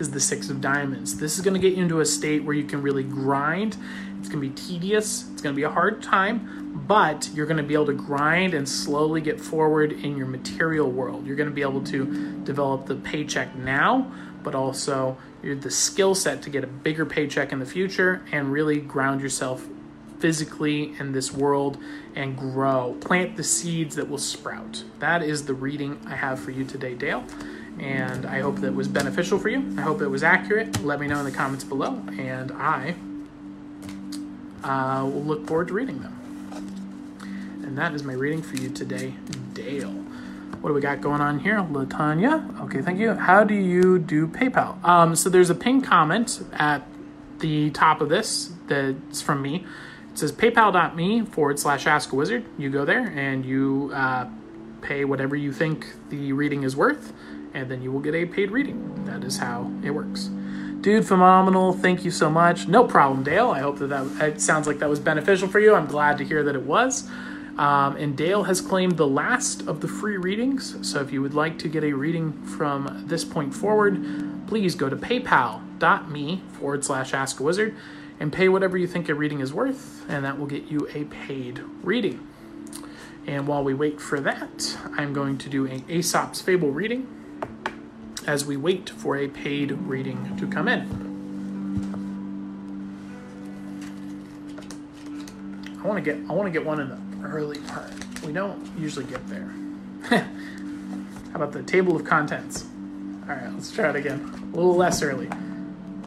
is 0.00 0.12
the 0.12 0.20
Six 0.20 0.50
of 0.50 0.60
Diamonds. 0.60 1.18
This 1.18 1.36
is 1.36 1.42
going 1.42 1.54
to 1.54 1.60
get 1.60 1.76
you 1.76 1.82
into 1.82 1.98
a 1.98 2.06
state 2.06 2.44
where 2.44 2.54
you 2.54 2.62
can 2.62 2.80
really 2.80 3.02
grind. 3.02 3.76
It's 4.20 4.28
going 4.28 4.40
to 4.40 4.48
be 4.48 4.54
tedious, 4.54 5.28
it's 5.32 5.42
going 5.42 5.52
to 5.52 5.56
be 5.56 5.64
a 5.64 5.70
hard 5.70 6.00
time, 6.00 6.84
but 6.86 7.28
you're 7.34 7.46
going 7.46 7.56
to 7.56 7.64
be 7.64 7.74
able 7.74 7.86
to 7.86 7.92
grind 7.92 8.54
and 8.54 8.68
slowly 8.68 9.20
get 9.20 9.40
forward 9.40 9.90
in 9.90 10.16
your 10.16 10.28
material 10.28 10.88
world. 10.88 11.26
You're 11.26 11.34
going 11.34 11.48
to 11.48 11.54
be 11.54 11.62
able 11.62 11.82
to 11.86 12.04
develop 12.44 12.86
the 12.86 12.94
paycheck 12.94 13.56
now, 13.56 14.12
but 14.44 14.54
also 14.54 15.16
the 15.42 15.72
skill 15.72 16.14
set 16.14 16.42
to 16.42 16.50
get 16.50 16.62
a 16.62 16.68
bigger 16.68 17.04
paycheck 17.04 17.50
in 17.50 17.58
the 17.58 17.66
future 17.66 18.22
and 18.30 18.52
really 18.52 18.78
ground 18.78 19.20
yourself 19.20 19.66
physically 20.18 20.94
in 20.98 21.12
this 21.12 21.32
world 21.32 21.78
and 22.14 22.36
grow. 22.36 22.96
Plant 23.00 23.36
the 23.36 23.44
seeds 23.44 23.96
that 23.96 24.08
will 24.08 24.18
sprout. 24.18 24.84
That 24.98 25.22
is 25.22 25.46
the 25.46 25.54
reading 25.54 25.98
I 26.06 26.16
have 26.16 26.40
for 26.40 26.50
you 26.50 26.64
today, 26.64 26.94
Dale. 26.94 27.24
And 27.78 28.24
I 28.24 28.40
hope 28.40 28.56
that 28.56 28.74
was 28.74 28.88
beneficial 28.88 29.38
for 29.38 29.50
you. 29.50 29.74
I 29.76 29.82
hope 29.82 30.00
it 30.00 30.08
was 30.08 30.22
accurate. 30.22 30.82
Let 30.82 30.98
me 30.98 31.06
know 31.06 31.18
in 31.18 31.26
the 31.26 31.30
comments 31.30 31.64
below, 31.64 32.02
and 32.18 32.50
I 32.52 32.94
uh, 34.64 35.04
will 35.04 35.22
look 35.22 35.46
forward 35.46 35.68
to 35.68 35.74
reading 35.74 36.00
them. 36.00 36.12
And 37.62 37.76
that 37.76 37.92
is 37.94 38.02
my 38.02 38.14
reading 38.14 38.42
for 38.42 38.56
you 38.56 38.70
today, 38.70 39.14
Dale. 39.52 39.92
What 40.60 40.70
do 40.70 40.74
we 40.74 40.80
got 40.80 41.00
going 41.00 41.20
on 41.20 41.40
here? 41.40 41.58
Latanya. 41.58 42.60
Okay, 42.62 42.80
thank 42.80 42.98
you. 42.98 43.14
How 43.14 43.44
do 43.44 43.54
you 43.54 43.98
do 43.98 44.26
PayPal? 44.26 44.82
Um, 44.82 45.14
so 45.14 45.28
there's 45.28 45.50
a 45.50 45.54
pinned 45.54 45.84
comment 45.84 46.42
at 46.54 46.82
the 47.40 47.70
top 47.70 48.00
of 48.00 48.08
this 48.08 48.52
that's 48.66 49.20
from 49.20 49.42
me. 49.42 49.66
It 50.16 50.20
says 50.20 50.32
paypal.me 50.32 51.26
forward 51.26 51.58
slash 51.58 51.86
ask 51.86 52.10
a 52.10 52.16
wizard. 52.16 52.46
You 52.56 52.70
go 52.70 52.86
there 52.86 53.06
and 53.08 53.44
you 53.44 53.90
uh, 53.92 54.26
pay 54.80 55.04
whatever 55.04 55.36
you 55.36 55.52
think 55.52 55.88
the 56.08 56.32
reading 56.32 56.62
is 56.62 56.74
worth, 56.74 57.12
and 57.52 57.70
then 57.70 57.82
you 57.82 57.92
will 57.92 58.00
get 58.00 58.14
a 58.14 58.24
paid 58.24 58.50
reading. 58.50 59.04
That 59.04 59.24
is 59.24 59.36
how 59.36 59.70
it 59.84 59.90
works. 59.90 60.30
Dude, 60.80 61.06
phenomenal. 61.06 61.74
Thank 61.74 62.02
you 62.02 62.10
so 62.10 62.30
much. 62.30 62.66
No 62.66 62.84
problem, 62.84 63.24
Dale. 63.24 63.50
I 63.50 63.60
hope 63.60 63.78
that 63.80 63.88
that 63.88 64.06
it 64.22 64.40
sounds 64.40 64.66
like 64.66 64.78
that 64.78 64.88
was 64.88 65.00
beneficial 65.00 65.48
for 65.48 65.60
you. 65.60 65.74
I'm 65.74 65.84
glad 65.84 66.16
to 66.16 66.24
hear 66.24 66.42
that 66.44 66.54
it 66.54 66.62
was. 66.62 67.06
Um, 67.58 67.96
and 67.96 68.16
Dale 68.16 68.44
has 68.44 68.62
claimed 68.62 68.96
the 68.96 69.06
last 69.06 69.68
of 69.68 69.82
the 69.82 69.88
free 69.88 70.16
readings. 70.16 70.78
So 70.80 71.02
if 71.02 71.12
you 71.12 71.20
would 71.20 71.34
like 71.34 71.58
to 71.58 71.68
get 71.68 71.84
a 71.84 71.92
reading 71.92 72.32
from 72.42 73.04
this 73.06 73.22
point 73.22 73.54
forward, 73.54 74.02
please 74.46 74.74
go 74.76 74.88
to 74.88 74.96
paypal.me 74.96 76.42
forward 76.54 76.86
slash 76.86 77.12
ask 77.12 77.38
a 77.38 77.42
wizard 77.42 77.76
and 78.18 78.32
pay 78.32 78.48
whatever 78.48 78.78
you 78.78 78.86
think 78.86 79.08
a 79.08 79.14
reading 79.14 79.40
is 79.40 79.52
worth, 79.52 80.04
and 80.08 80.24
that 80.24 80.38
will 80.38 80.46
get 80.46 80.64
you 80.64 80.88
a 80.94 81.04
paid 81.04 81.60
reading. 81.82 82.26
And 83.26 83.46
while 83.46 83.64
we 83.64 83.74
wait 83.74 84.00
for 84.00 84.20
that, 84.20 84.76
I'm 84.92 85.12
going 85.12 85.36
to 85.38 85.48
do 85.48 85.66
a 85.66 85.82
Aesop's 85.88 86.40
Fable 86.40 86.70
reading 86.70 87.08
as 88.26 88.44
we 88.44 88.56
wait 88.56 88.90
for 88.90 89.16
a 89.16 89.28
paid 89.28 89.72
reading 89.72 90.36
to 90.36 90.46
come 90.46 90.68
in. 90.68 91.06
I 95.82 95.88
want 95.88 96.04
to 96.04 96.14
get 96.14 96.28
I 96.28 96.32
want 96.32 96.46
to 96.46 96.52
get 96.52 96.66
one 96.66 96.80
in 96.80 96.88
the 96.88 97.28
early 97.28 97.58
part. 97.60 97.92
We 98.24 98.32
don't 98.32 98.66
usually 98.78 99.04
get 99.04 99.26
there. 99.28 99.52
How 100.10 101.34
about 101.34 101.52
the 101.52 101.62
table 101.62 101.94
of 101.94 102.04
contents? 102.04 102.64
All 103.28 103.34
right, 103.34 103.52
let's 103.52 103.70
try 103.70 103.90
it 103.90 103.96
again. 103.96 104.50
A 104.52 104.56
little 104.56 104.74
less 104.74 105.02
early. 105.02 105.28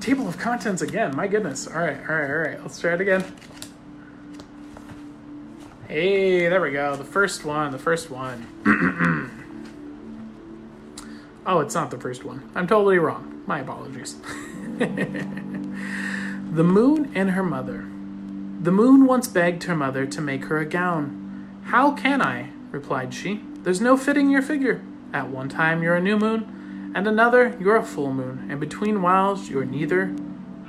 Table 0.09 0.27
of 0.27 0.39
contents 0.39 0.81
again. 0.81 1.15
My 1.15 1.27
goodness. 1.27 1.67
All 1.67 1.79
right, 1.79 1.99
all 1.99 2.15
right, 2.15 2.31
all 2.31 2.37
right. 2.37 2.59
Let's 2.63 2.81
try 2.81 2.95
it 2.95 3.01
again. 3.01 3.23
Hey, 5.87 6.49
there 6.49 6.59
we 6.59 6.71
go. 6.71 6.95
The 6.95 7.03
first 7.03 7.45
one. 7.45 7.71
The 7.71 7.77
first 7.77 8.09
one. 8.09 8.47
oh, 11.45 11.59
it's 11.59 11.75
not 11.75 11.91
the 11.91 11.99
first 11.99 12.25
one. 12.25 12.49
I'm 12.55 12.65
totally 12.65 12.97
wrong. 12.97 13.43
My 13.45 13.59
apologies. 13.59 14.15
the 14.79 16.63
moon 16.63 17.11
and 17.13 17.29
her 17.29 17.43
mother. 17.43 17.87
The 18.61 18.71
moon 18.71 19.05
once 19.05 19.27
begged 19.27 19.65
her 19.65 19.75
mother 19.75 20.07
to 20.07 20.21
make 20.21 20.45
her 20.45 20.57
a 20.57 20.65
gown. 20.65 21.61
How 21.65 21.91
can 21.91 22.19
I? 22.19 22.49
replied 22.71 23.13
she. 23.13 23.43
There's 23.61 23.79
no 23.79 23.95
fitting 23.95 24.31
your 24.31 24.41
figure. 24.41 24.81
At 25.13 25.29
one 25.29 25.49
time 25.49 25.83
you're 25.83 25.95
a 25.95 26.01
new 26.01 26.17
moon, 26.17 26.58
and 26.95 27.07
another 27.07 27.55
you're 27.59 27.77
a 27.77 27.83
full 27.83 28.13
moon, 28.13 28.47
and 28.49 28.59
between 28.59 29.01
whiles 29.01 29.49
you're 29.49 29.65
neither 29.65 30.07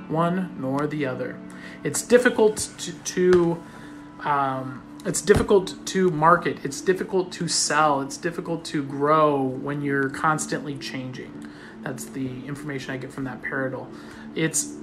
one 0.09 0.55
nor 0.59 0.87
the 0.87 1.07
other. 1.07 1.39
It's 1.85 2.03
difficult 2.03 2.69
to, 2.79 2.93
to 2.93 3.63
um, 4.21 4.83
it's 5.07 5.23
difficult 5.23 5.87
to 5.87 6.11
market. 6.11 6.59
It's 6.63 6.83
difficult 6.83 7.33
to 7.33 7.49
sell. 7.49 8.03
It's 8.03 8.19
difficult 8.19 8.65
to 8.67 8.83
grow 8.83 9.41
when 9.41 9.81
you're 9.81 10.11
constantly 10.11 10.77
changing. 10.77 11.49
That's 11.83 12.05
the 12.05 12.45
information 12.47 12.93
I 12.93 12.99
get 12.99 13.11
from 13.11 13.25
that 13.25 13.41
paradol. 13.41 13.87
It's 14.35 14.75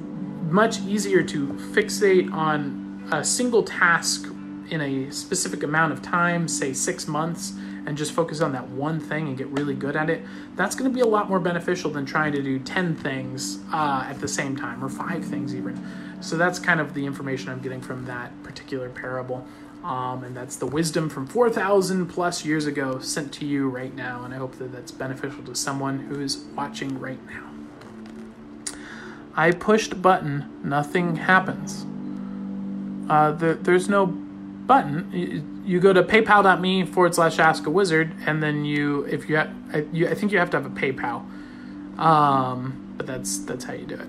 much 0.50 0.80
easier 0.82 1.22
to 1.22 1.48
fixate 1.72 2.34
on 2.34 3.08
a 3.12 3.24
single 3.24 3.62
task 3.62 4.28
in 4.72 4.82
a 4.82 5.12
specific 5.12 5.62
amount 5.62 5.94
of 5.94 6.02
time, 6.02 6.48
say 6.48 6.74
six 6.74 7.08
months, 7.08 7.54
and 7.88 7.98
just 7.98 8.12
focus 8.12 8.42
on 8.42 8.52
that 8.52 8.68
one 8.70 9.00
thing 9.00 9.28
and 9.28 9.38
get 9.38 9.48
really 9.48 9.74
good 9.74 9.96
at 9.96 10.10
it, 10.10 10.24
that's 10.56 10.76
going 10.76 10.90
to 10.90 10.94
be 10.94 11.02
a 11.02 11.08
lot 11.08 11.28
more 11.28 11.40
beneficial 11.40 11.90
than 11.90 12.06
trying 12.06 12.32
to 12.34 12.44
do 12.44 12.60
10 12.60 12.96
things 12.96 13.60
uh, 13.74 14.06
at 14.08 14.20
the 14.20 14.28
same 14.28 14.56
time 14.56 14.84
or 14.84 14.90
five 14.90 15.26
things 15.26 15.56
even. 15.56 15.84
So 16.22 16.38
that's 16.38 16.60
kind 16.60 16.80
of 16.80 16.94
the 16.94 17.06
information 17.06 17.50
I'm 17.50 17.62
getting 17.62 17.82
from 17.82 18.06
that 18.06 18.32
particular 18.44 18.90
parable. 18.90 19.48
Um, 19.84 20.24
and 20.24 20.38
that's 20.38 20.58
the 20.58 20.68
wisdom 20.68 21.10
from 21.10 21.26
4,000 21.26 22.08
plus 22.08 22.46
years 22.46 22.66
ago 22.66 23.00
sent 23.00 23.34
to 23.36 23.46
you 23.46 23.70
right 23.70 23.96
now. 23.96 24.24
And 24.26 24.34
I 24.34 24.38
hope 24.38 24.58
that 24.58 24.72
that's 24.72 24.92
beneficial 24.92 25.44
to 25.46 25.56
someone 25.56 26.00
who's 26.00 26.38
watching 26.56 27.00
right 27.00 27.20
now. 27.26 27.50
I 29.36 29.52
pushed 29.52 30.02
button, 30.02 30.60
nothing 30.64 31.16
happens 31.16 31.86
uh, 33.10 33.32
the, 33.32 33.54
there's 33.56 33.88
no 33.90 34.06
button. 34.06 35.57
You, 35.68 35.80
go 35.80 35.94
to 35.94 36.04
paypal.me 36.04 36.86
forward 36.86 37.14
slash 37.14 37.40
ask 37.40 37.66
a 37.68 37.70
wizard, 37.70 38.14
and 38.26 38.42
then 38.42 38.66
you, 38.66 39.04
if 39.06 39.30
you, 39.30 39.36
have, 39.36 39.54
I, 39.74 39.86
you, 39.92 40.08
I 40.08 40.14
think 40.14 40.32
you 40.32 40.40
have 40.40 40.50
to 40.52 40.58
have 40.62 40.66
a 40.66 40.70
PayPal. 40.70 41.26
Um, 42.00 42.94
but 42.98 43.06
that's 43.06 43.40
that's 43.40 43.66
how 43.66 43.74
you 43.74 43.86
do 43.86 43.96
it. 43.96 44.08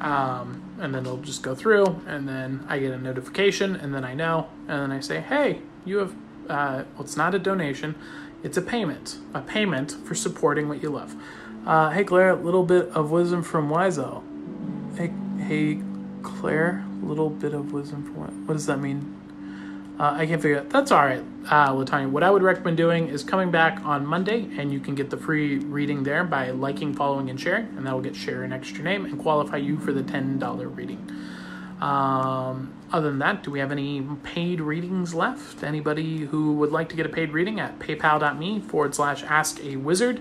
Um, 0.00 0.62
and 0.80 0.94
then 0.94 1.04
it'll 1.04 1.18
just 1.18 1.42
go 1.42 1.54
through, 1.54 2.00
and 2.06 2.28
then 2.28 2.64
I 2.68 2.78
get 2.78 2.92
a 2.92 2.98
notification, 2.98 3.76
and 3.76 3.94
then 3.94 4.04
I 4.04 4.14
know, 4.14 4.48
and 4.68 4.82
then 4.82 4.92
I 4.92 5.00
say, 5.00 5.20
hey, 5.20 5.60
you 5.84 5.98
have, 5.98 6.12
uh, 6.48 6.84
well, 6.94 7.02
it's 7.02 7.16
not 7.16 7.34
a 7.34 7.38
donation, 7.38 7.94
it's 8.42 8.56
a 8.56 8.62
payment, 8.62 9.18
a 9.34 9.40
payment 9.42 9.92
for 10.04 10.14
supporting 10.14 10.68
what 10.68 10.82
you 10.82 10.88
love. 10.88 11.14
Uh, 11.66 11.90
hey, 11.90 12.04
Claire, 12.04 12.30
a 12.30 12.36
little 12.36 12.64
bit 12.64 12.88
of 12.90 13.10
wisdom 13.10 13.42
from 13.42 13.68
Wiseau. 13.68 14.22
Hey, 14.96 15.12
Hey, 15.50 15.82
Claire, 16.22 16.84
little 17.04 17.30
bit 17.30 17.54
of 17.54 17.72
wisdom 17.72 18.04
for 18.04 18.20
what? 18.20 18.32
What 18.32 18.54
does 18.54 18.66
that 18.66 18.78
mean? 18.78 19.16
Uh, 19.98 20.14
I 20.16 20.26
can't 20.26 20.40
figure 20.40 20.58
it. 20.58 20.70
That's 20.70 20.92
all 20.92 21.04
right, 21.04 21.22
uh, 21.50 21.72
Latanya. 21.72 22.10
What 22.10 22.22
I 22.22 22.30
would 22.30 22.42
recommend 22.42 22.78
doing 22.78 23.08
is 23.08 23.22
coming 23.22 23.50
back 23.50 23.84
on 23.84 24.06
Monday, 24.06 24.48
and 24.56 24.72
you 24.72 24.80
can 24.80 24.94
get 24.94 25.10
the 25.10 25.18
free 25.18 25.58
reading 25.58 26.04
there 26.04 26.24
by 26.24 26.50
liking, 26.52 26.94
following, 26.94 27.28
and 27.28 27.38
sharing, 27.38 27.66
and 27.76 27.86
that 27.86 27.92
will 27.92 28.00
get 28.00 28.16
share 28.16 28.42
an 28.42 28.52
extra 28.52 28.82
name 28.82 29.04
and 29.04 29.18
qualify 29.18 29.58
you 29.58 29.78
for 29.78 29.92
the 29.92 30.02
ten 30.02 30.38
dollar 30.38 30.68
reading. 30.68 31.06
Um, 31.82 32.72
other 32.92 33.10
than 33.10 33.18
that, 33.20 33.42
do 33.42 33.50
we 33.50 33.58
have 33.58 33.72
any 33.72 34.02
paid 34.22 34.60
readings 34.60 35.14
left? 35.14 35.62
Anybody 35.62 36.26
who 36.26 36.54
would 36.54 36.72
like 36.72 36.88
to 36.90 36.96
get 36.96 37.06
a 37.06 37.10
paid 37.10 37.32
reading 37.32 37.60
at 37.60 37.78
paypal.me 37.78 38.60
forward 38.60 38.94
slash 38.94 39.22
ask 39.24 39.62
a 39.62 39.76
wizard. 39.76 40.20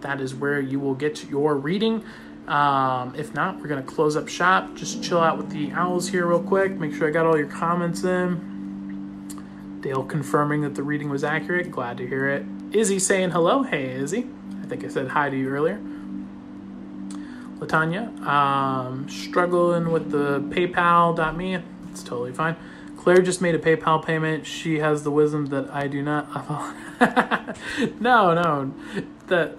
That 0.00 0.20
is 0.20 0.34
where 0.34 0.60
you 0.60 0.78
will 0.78 0.94
get 0.94 1.28
your 1.28 1.56
reading. 1.56 2.04
Um, 2.48 3.14
if 3.16 3.34
not, 3.34 3.60
we're 3.60 3.66
going 3.66 3.82
to 3.82 3.88
close 3.88 4.16
up 4.16 4.28
shop. 4.28 4.74
Just 4.76 5.02
chill 5.02 5.20
out 5.20 5.36
with 5.36 5.50
the 5.50 5.72
owls 5.72 6.08
here 6.08 6.26
real 6.26 6.42
quick. 6.42 6.72
Make 6.72 6.94
sure 6.94 7.08
I 7.08 7.10
got 7.10 7.26
all 7.26 7.36
your 7.36 7.48
comments 7.48 8.04
in. 8.04 9.80
Dale 9.80 10.04
confirming 10.04 10.62
that 10.62 10.74
the 10.74 10.82
reading 10.82 11.10
was 11.10 11.24
accurate. 11.24 11.70
Glad 11.70 11.98
to 11.98 12.06
hear 12.06 12.28
it. 12.28 12.44
Izzy 12.72 12.98
saying 12.98 13.30
hello. 13.30 13.62
Hey, 13.62 13.92
Izzy. 13.92 14.28
I 14.62 14.66
think 14.66 14.84
I 14.84 14.88
said 14.88 15.08
hi 15.08 15.30
to 15.30 15.36
you 15.36 15.48
earlier. 15.48 15.80
Latanya, 17.58 18.20
um, 18.26 19.08
struggling 19.08 19.90
with 19.90 20.10
the 20.10 20.40
PayPal.me. 20.54 21.58
It's 21.90 22.02
totally 22.02 22.32
fine. 22.32 22.56
Claire 22.98 23.22
just 23.22 23.40
made 23.40 23.54
a 23.54 23.58
PayPal 23.58 24.04
payment. 24.04 24.46
She 24.46 24.80
has 24.80 25.04
the 25.04 25.10
wisdom 25.10 25.46
that 25.46 25.70
I 25.72 25.86
do 25.86 26.02
not. 26.02 26.28
no, 28.00 28.34
no, 28.34 28.74
that 29.28 29.56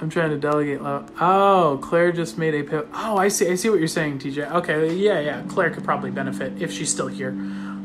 I'm 0.00 0.08
trying 0.08 0.30
to 0.30 0.38
delegate. 0.38 0.80
Oh, 0.82 1.78
Claire 1.82 2.10
just 2.10 2.38
made 2.38 2.54
a 2.54 2.62
pay. 2.62 2.80
Oh, 2.94 3.18
I 3.18 3.28
see. 3.28 3.48
I 3.48 3.54
see 3.54 3.68
what 3.68 3.78
you're 3.78 3.88
saying, 3.88 4.20
TJ. 4.20 4.50
Okay, 4.50 4.94
yeah, 4.94 5.20
yeah. 5.20 5.42
Claire 5.48 5.70
could 5.70 5.84
probably 5.84 6.10
benefit 6.10 6.60
if 6.60 6.72
she's 6.72 6.90
still 6.90 7.08
here. 7.08 7.30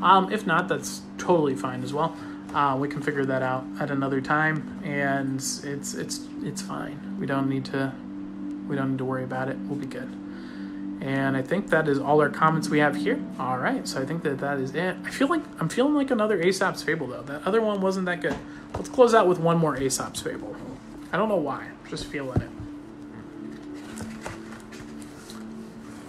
Um, 0.02 0.30
if 0.32 0.48
not, 0.48 0.68
that's 0.70 1.02
totally 1.18 1.56
fine 1.56 1.84
as 1.84 1.94
well. 1.94 2.16
Uh, 2.54 2.78
we 2.80 2.88
can 2.88 3.02
figure 3.02 3.26
that 3.26 3.42
out 3.42 3.66
at 3.82 3.92
another 3.92 4.22
time, 4.22 4.80
and 4.86 5.36
it's 5.36 5.94
it's 5.94 6.26
it's 6.42 6.62
fine. 6.62 7.18
We 7.20 7.26
don't 7.26 7.50
need 7.50 7.66
to 7.66 7.92
we 8.70 8.78
don't 8.78 8.92
need 8.92 8.98
to 9.00 9.06
worry 9.06 9.26
about 9.26 9.50
it. 9.50 9.58
We'll 9.58 9.80
be 9.80 9.86
good. 9.86 10.10
And 11.02 11.36
I 11.36 11.42
think 11.42 11.70
that 11.70 11.90
is 11.90 12.00
all 12.00 12.22
our 12.22 12.30
comments 12.30 12.70
we 12.70 12.80
have 12.80 12.96
here. 12.96 13.22
All 13.38 13.58
right, 13.58 13.86
so 13.86 14.02
I 14.02 14.06
think 14.06 14.24
that 14.24 14.40
that 14.40 14.60
is 14.60 14.74
it. 14.74 14.96
I 15.04 15.10
feel 15.10 15.28
like 15.28 15.42
I'm 15.60 15.68
feeling 15.68 15.96
like 15.96 16.12
another 16.12 16.42
Aesop's 16.42 16.82
Fable 16.82 17.08
though. 17.08 17.24
That 17.24 17.44
other 17.46 17.62
one 17.62 17.82
wasn't 17.82 18.06
that 18.06 18.22
good. 18.22 18.38
Let's 18.74 18.88
close 18.88 19.14
out 19.14 19.28
with 19.28 19.40
one 19.40 19.58
more 19.58 19.76
Aesop's 19.76 20.22
Fable. 20.22 20.56
I 21.12 21.18
don't 21.18 21.30
know 21.30 21.36
why. 21.36 21.68
Just 21.90 22.06
feeling 22.06 22.42
it. 22.42 22.50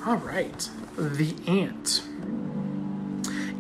All 0.07 0.17
right, 0.17 0.71
the 0.97 1.35
ant. 1.47 2.03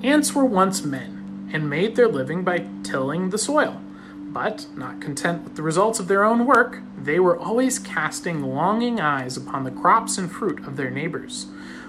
Ants 0.04 0.34
were 0.34 0.44
once 0.44 0.84
men 0.84 1.50
and 1.52 1.68
made 1.68 1.96
their 1.96 2.08
living 2.08 2.44
by 2.44 2.66
tilling 2.82 3.30
the 3.30 3.38
soil. 3.38 3.80
But, 4.14 4.66
not 4.76 5.00
content 5.00 5.44
with 5.44 5.56
the 5.56 5.62
results 5.62 5.98
of 5.98 6.08
their 6.08 6.24
own 6.24 6.46
work, 6.46 6.80
they 6.96 7.18
were 7.18 7.38
always 7.38 7.78
casting 7.78 8.42
longing 8.42 9.00
eyes 9.00 9.36
upon 9.36 9.64
the 9.64 9.70
crops 9.70 10.18
and 10.18 10.30
fruit 10.30 10.66
of 10.66 10.76
their 10.76 10.90
neighbors, 10.90 11.46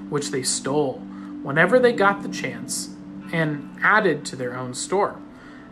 which 0.10 0.32
they 0.32 0.44
stole 0.44 1.00
whenever 1.44 1.78
they 1.78 1.94
got 1.94 2.24
the 2.24 2.30
chance 2.30 2.96
and 3.32 3.78
added 3.84 4.26
to 4.26 4.36
their 4.36 4.56
own 4.56 4.74
store. 4.74 5.20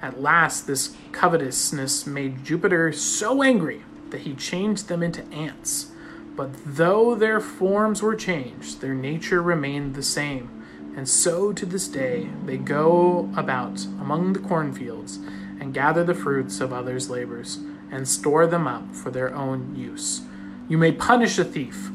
At 0.05 0.21
last, 0.21 0.67
this 0.67 0.95
covetousness 1.13 2.05
made 2.05 2.45
Jupiter 2.45 2.93
so 2.93 3.41
angry 3.41 3.81
that 4.11 4.21
he 4.21 4.35
changed 4.35 4.87
them 4.87 5.01
into 5.01 5.25
ants. 5.33 5.87
But 6.35 6.51
though 6.63 7.15
their 7.15 7.39
forms 7.39 8.03
were 8.03 8.15
changed, 8.15 8.81
their 8.81 8.93
nature 8.93 9.41
remained 9.41 9.95
the 9.95 10.03
same. 10.03 10.63
And 10.95 11.09
so 11.09 11.51
to 11.53 11.65
this 11.65 11.87
day, 11.87 12.29
they 12.45 12.57
go 12.57 13.31
about 13.35 13.83
among 13.99 14.33
the 14.33 14.47
cornfields 14.47 15.17
and 15.59 15.73
gather 15.73 16.03
the 16.03 16.13
fruits 16.13 16.61
of 16.61 16.71
others' 16.71 17.09
labors 17.09 17.57
and 17.89 18.07
store 18.07 18.45
them 18.45 18.67
up 18.67 18.93
for 18.93 19.09
their 19.09 19.33
own 19.33 19.75
use. 19.75 20.21
You 20.69 20.77
may 20.77 20.91
punish 20.91 21.39
a 21.39 21.43
thief, 21.43 21.89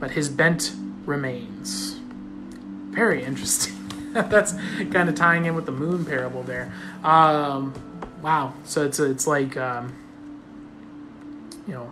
but 0.00 0.12
his 0.12 0.30
bent 0.30 0.72
remains. 1.04 2.00
Very 2.88 3.22
interesting. 3.22 3.83
That's 4.28 4.52
kind 4.92 5.08
of 5.08 5.16
tying 5.16 5.44
in 5.44 5.56
with 5.56 5.66
the 5.66 5.72
moon 5.72 6.04
parable 6.04 6.44
there. 6.44 6.72
Um, 7.02 7.74
wow. 8.22 8.54
So 8.62 8.84
it's 8.84 9.00
it's 9.00 9.26
like 9.26 9.56
um, 9.56 9.92
you 11.66 11.74
know, 11.74 11.90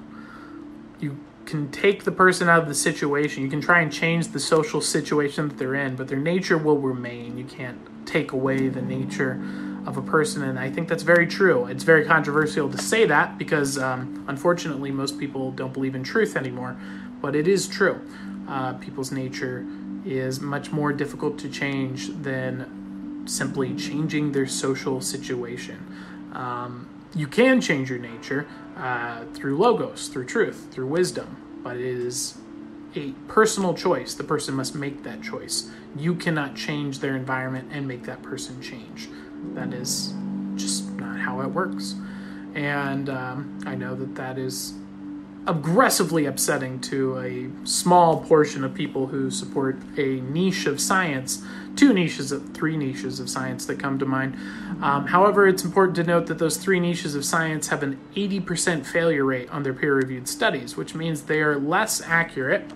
you 1.00 1.18
can 1.46 1.68
take 1.72 2.04
the 2.04 2.12
person 2.12 2.48
out 2.48 2.62
of 2.62 2.68
the 2.68 2.76
situation. 2.76 3.42
You 3.42 3.50
can 3.50 3.60
try 3.60 3.80
and 3.80 3.92
change 3.92 4.28
the 4.28 4.38
social 4.38 4.80
situation 4.80 5.48
that 5.48 5.58
they're 5.58 5.74
in, 5.74 5.96
but 5.96 6.06
their 6.06 6.18
nature 6.18 6.56
will 6.56 6.78
remain. 6.78 7.36
You 7.36 7.44
can't 7.44 8.06
take 8.06 8.30
away 8.30 8.68
the 8.68 8.82
nature 8.82 9.42
of 9.84 9.96
a 9.96 10.02
person, 10.02 10.44
and 10.44 10.60
I 10.60 10.70
think 10.70 10.86
that's 10.88 11.02
very 11.02 11.26
true. 11.26 11.66
It's 11.66 11.82
very 11.82 12.04
controversial 12.04 12.70
to 12.70 12.78
say 12.78 13.04
that 13.06 13.36
because, 13.36 13.78
um, 13.78 14.24
unfortunately, 14.28 14.92
most 14.92 15.18
people 15.18 15.50
don't 15.50 15.72
believe 15.72 15.96
in 15.96 16.04
truth 16.04 16.36
anymore, 16.36 16.76
but 17.20 17.34
it 17.34 17.48
is 17.48 17.66
true. 17.66 18.00
Uh, 18.46 18.74
people's 18.74 19.10
nature 19.10 19.66
is 20.04 20.40
much 20.40 20.72
more 20.72 20.92
difficult 20.92 21.38
to 21.38 21.48
change 21.48 22.08
than 22.22 23.22
simply 23.26 23.74
changing 23.74 24.32
their 24.32 24.46
social 24.46 25.00
situation. 25.00 26.30
Um, 26.32 26.88
you 27.14 27.26
can 27.26 27.60
change 27.60 27.90
your 27.90 27.98
nature 27.98 28.46
uh, 28.76 29.24
through 29.34 29.56
logos, 29.58 30.08
through 30.08 30.24
truth, 30.26 30.68
through 30.70 30.86
wisdom, 30.86 31.60
but 31.62 31.76
it 31.76 31.82
is 31.82 32.38
a 32.94 33.10
personal 33.28 33.74
choice. 33.74 34.14
The 34.14 34.24
person 34.24 34.54
must 34.54 34.74
make 34.74 35.02
that 35.04 35.22
choice. 35.22 35.70
You 35.96 36.14
cannot 36.14 36.56
change 36.56 36.98
their 36.98 37.16
environment 37.16 37.68
and 37.70 37.86
make 37.86 38.04
that 38.04 38.22
person 38.22 38.60
change. 38.60 39.08
That 39.54 39.72
is 39.72 40.14
just 40.56 40.90
not 40.92 41.18
how 41.18 41.40
it 41.40 41.48
works. 41.48 41.94
And 42.54 43.08
um, 43.08 43.58
I 43.66 43.74
know 43.74 43.94
that 43.94 44.14
that 44.16 44.38
is 44.38 44.74
aggressively 45.46 46.26
upsetting 46.26 46.80
to 46.80 47.18
a 47.18 47.66
small 47.66 48.22
portion 48.22 48.62
of 48.62 48.72
people 48.74 49.08
who 49.08 49.30
support 49.30 49.76
a 49.96 50.20
niche 50.20 50.66
of 50.66 50.80
science, 50.80 51.42
two 51.74 51.92
niches, 51.92 52.30
of, 52.30 52.54
three 52.54 52.76
niches 52.76 53.18
of 53.18 53.28
science 53.28 53.66
that 53.66 53.78
come 53.78 53.98
to 53.98 54.06
mind. 54.06 54.34
Um, 54.82 55.06
however, 55.08 55.48
it's 55.48 55.64
important 55.64 55.96
to 55.96 56.04
note 56.04 56.26
that 56.26 56.38
those 56.38 56.56
three 56.56 56.78
niches 56.78 57.14
of 57.16 57.24
science 57.24 57.68
have 57.68 57.82
an 57.82 57.98
80% 58.14 58.86
failure 58.86 59.24
rate 59.24 59.50
on 59.50 59.64
their 59.64 59.74
peer 59.74 59.94
reviewed 59.94 60.28
studies, 60.28 60.76
which 60.76 60.94
means 60.94 61.22
they 61.22 61.40
are 61.40 61.58
less 61.58 62.00
accurate. 62.02 62.70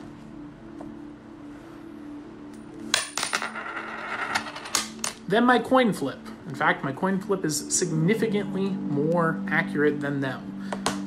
Than 5.28 5.44
my 5.44 5.58
coin 5.58 5.92
flip. 5.92 6.18
In 6.48 6.54
fact, 6.54 6.84
my 6.84 6.92
coin 6.92 7.20
flip 7.20 7.44
is 7.44 7.74
significantly 7.76 8.70
more 8.70 9.40
accurate 9.48 10.00
than 10.00 10.20
them. 10.20 10.52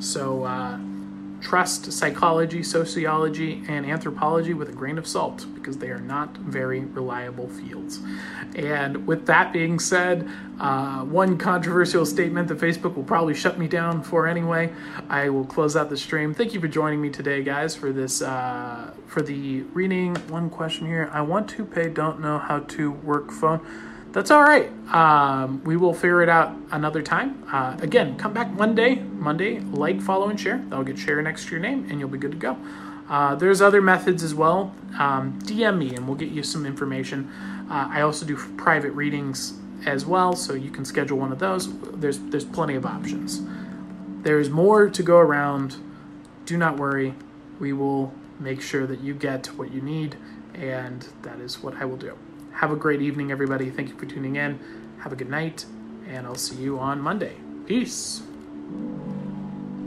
So 0.00 0.44
uh, 0.44 0.78
trust 1.40 1.92
psychology, 1.92 2.62
sociology, 2.62 3.62
and 3.68 3.86
anthropology 3.86 4.54
with 4.54 4.68
a 4.68 4.72
grain 4.72 4.98
of 4.98 5.06
salt 5.06 5.46
because 5.54 5.78
they 5.78 5.88
are 5.88 6.00
not 6.00 6.36
very 6.38 6.80
reliable 6.80 7.48
fields. 7.48 8.00
And 8.54 9.06
with 9.06 9.26
that 9.26 9.52
being 9.52 9.78
said, 9.78 10.28
uh, 10.58 11.04
one 11.04 11.38
controversial 11.38 12.04
statement 12.04 12.48
that 12.48 12.58
Facebook 12.58 12.94
will 12.94 13.04
probably 13.04 13.34
shut 13.34 13.58
me 13.58 13.68
down 13.68 14.02
for 14.02 14.26
anyway. 14.26 14.72
I 15.08 15.28
will 15.30 15.46
close 15.46 15.76
out 15.76 15.88
the 15.88 15.96
stream. 15.96 16.34
Thank 16.34 16.52
you 16.54 16.60
for 16.60 16.68
joining 16.68 17.00
me 17.00 17.10
today, 17.10 17.42
guys, 17.42 17.74
for 17.74 17.92
this 17.92 18.20
uh, 18.22 18.92
for 19.06 19.22
the 19.22 19.62
reading. 19.74 20.16
One 20.28 20.50
question 20.50 20.86
here: 20.86 21.08
I 21.12 21.22
want 21.22 21.48
to 21.50 21.64
pay, 21.64 21.88
don't 21.88 22.20
know 22.20 22.38
how 22.38 22.60
to 22.60 22.90
work 22.90 23.30
phone 23.30 23.60
that's 24.12 24.30
all 24.30 24.42
right. 24.42 24.70
Um, 24.92 25.62
we 25.64 25.76
will 25.76 25.94
figure 25.94 26.22
it 26.22 26.28
out 26.28 26.56
another 26.72 27.02
time. 27.02 27.44
Uh, 27.50 27.76
again, 27.80 28.16
come 28.16 28.32
back 28.32 28.50
Monday. 28.50 28.96
Monday, 28.96 29.60
like, 29.60 30.00
follow, 30.00 30.28
and 30.28 30.40
share. 30.40 30.58
That'll 30.68 30.84
get 30.84 30.98
share 30.98 31.22
next 31.22 31.46
to 31.46 31.52
your 31.52 31.60
name, 31.60 31.86
and 31.90 32.00
you'll 32.00 32.08
be 32.08 32.18
good 32.18 32.32
to 32.32 32.36
go. 32.36 32.56
Uh, 33.08 33.34
there's 33.34 33.60
other 33.60 33.82
methods 33.82 34.22
as 34.22 34.34
well. 34.34 34.74
Um, 34.98 35.38
DM 35.42 35.78
me, 35.78 35.94
and 35.94 36.06
we'll 36.06 36.16
get 36.16 36.30
you 36.30 36.42
some 36.42 36.66
information. 36.66 37.30
Uh, 37.70 37.88
I 37.90 38.00
also 38.02 38.26
do 38.26 38.36
private 38.36 38.92
readings 38.92 39.54
as 39.86 40.06
well, 40.06 40.34
so 40.34 40.54
you 40.54 40.70
can 40.70 40.84
schedule 40.84 41.18
one 41.18 41.32
of 41.32 41.38
those. 41.38 41.72
There's 41.92 42.18
there's 42.18 42.44
plenty 42.44 42.74
of 42.74 42.86
options. 42.86 43.42
There's 44.22 44.50
more 44.50 44.88
to 44.88 45.02
go 45.02 45.18
around. 45.18 45.76
Do 46.46 46.56
not 46.56 46.76
worry. 46.76 47.14
We 47.58 47.72
will 47.72 48.12
make 48.38 48.60
sure 48.62 48.86
that 48.86 49.00
you 49.00 49.14
get 49.14 49.46
what 49.58 49.72
you 49.72 49.80
need, 49.80 50.16
and 50.54 51.06
that 51.22 51.40
is 51.40 51.62
what 51.62 51.74
I 51.76 51.84
will 51.84 51.96
do. 51.96 52.16
Have 52.52 52.70
a 52.70 52.76
great 52.76 53.00
evening, 53.00 53.32
everybody. 53.32 53.70
Thank 53.70 53.88
you 53.88 53.96
for 53.96 54.06
tuning 54.06 54.36
in. 54.36 54.58
Have 54.98 55.12
a 55.12 55.16
good 55.16 55.30
night, 55.30 55.64
and 56.06 56.26
I'll 56.26 56.34
see 56.34 56.56
you 56.56 56.78
on 56.78 57.00
Monday. 57.00 57.36
Peace. 57.66 58.22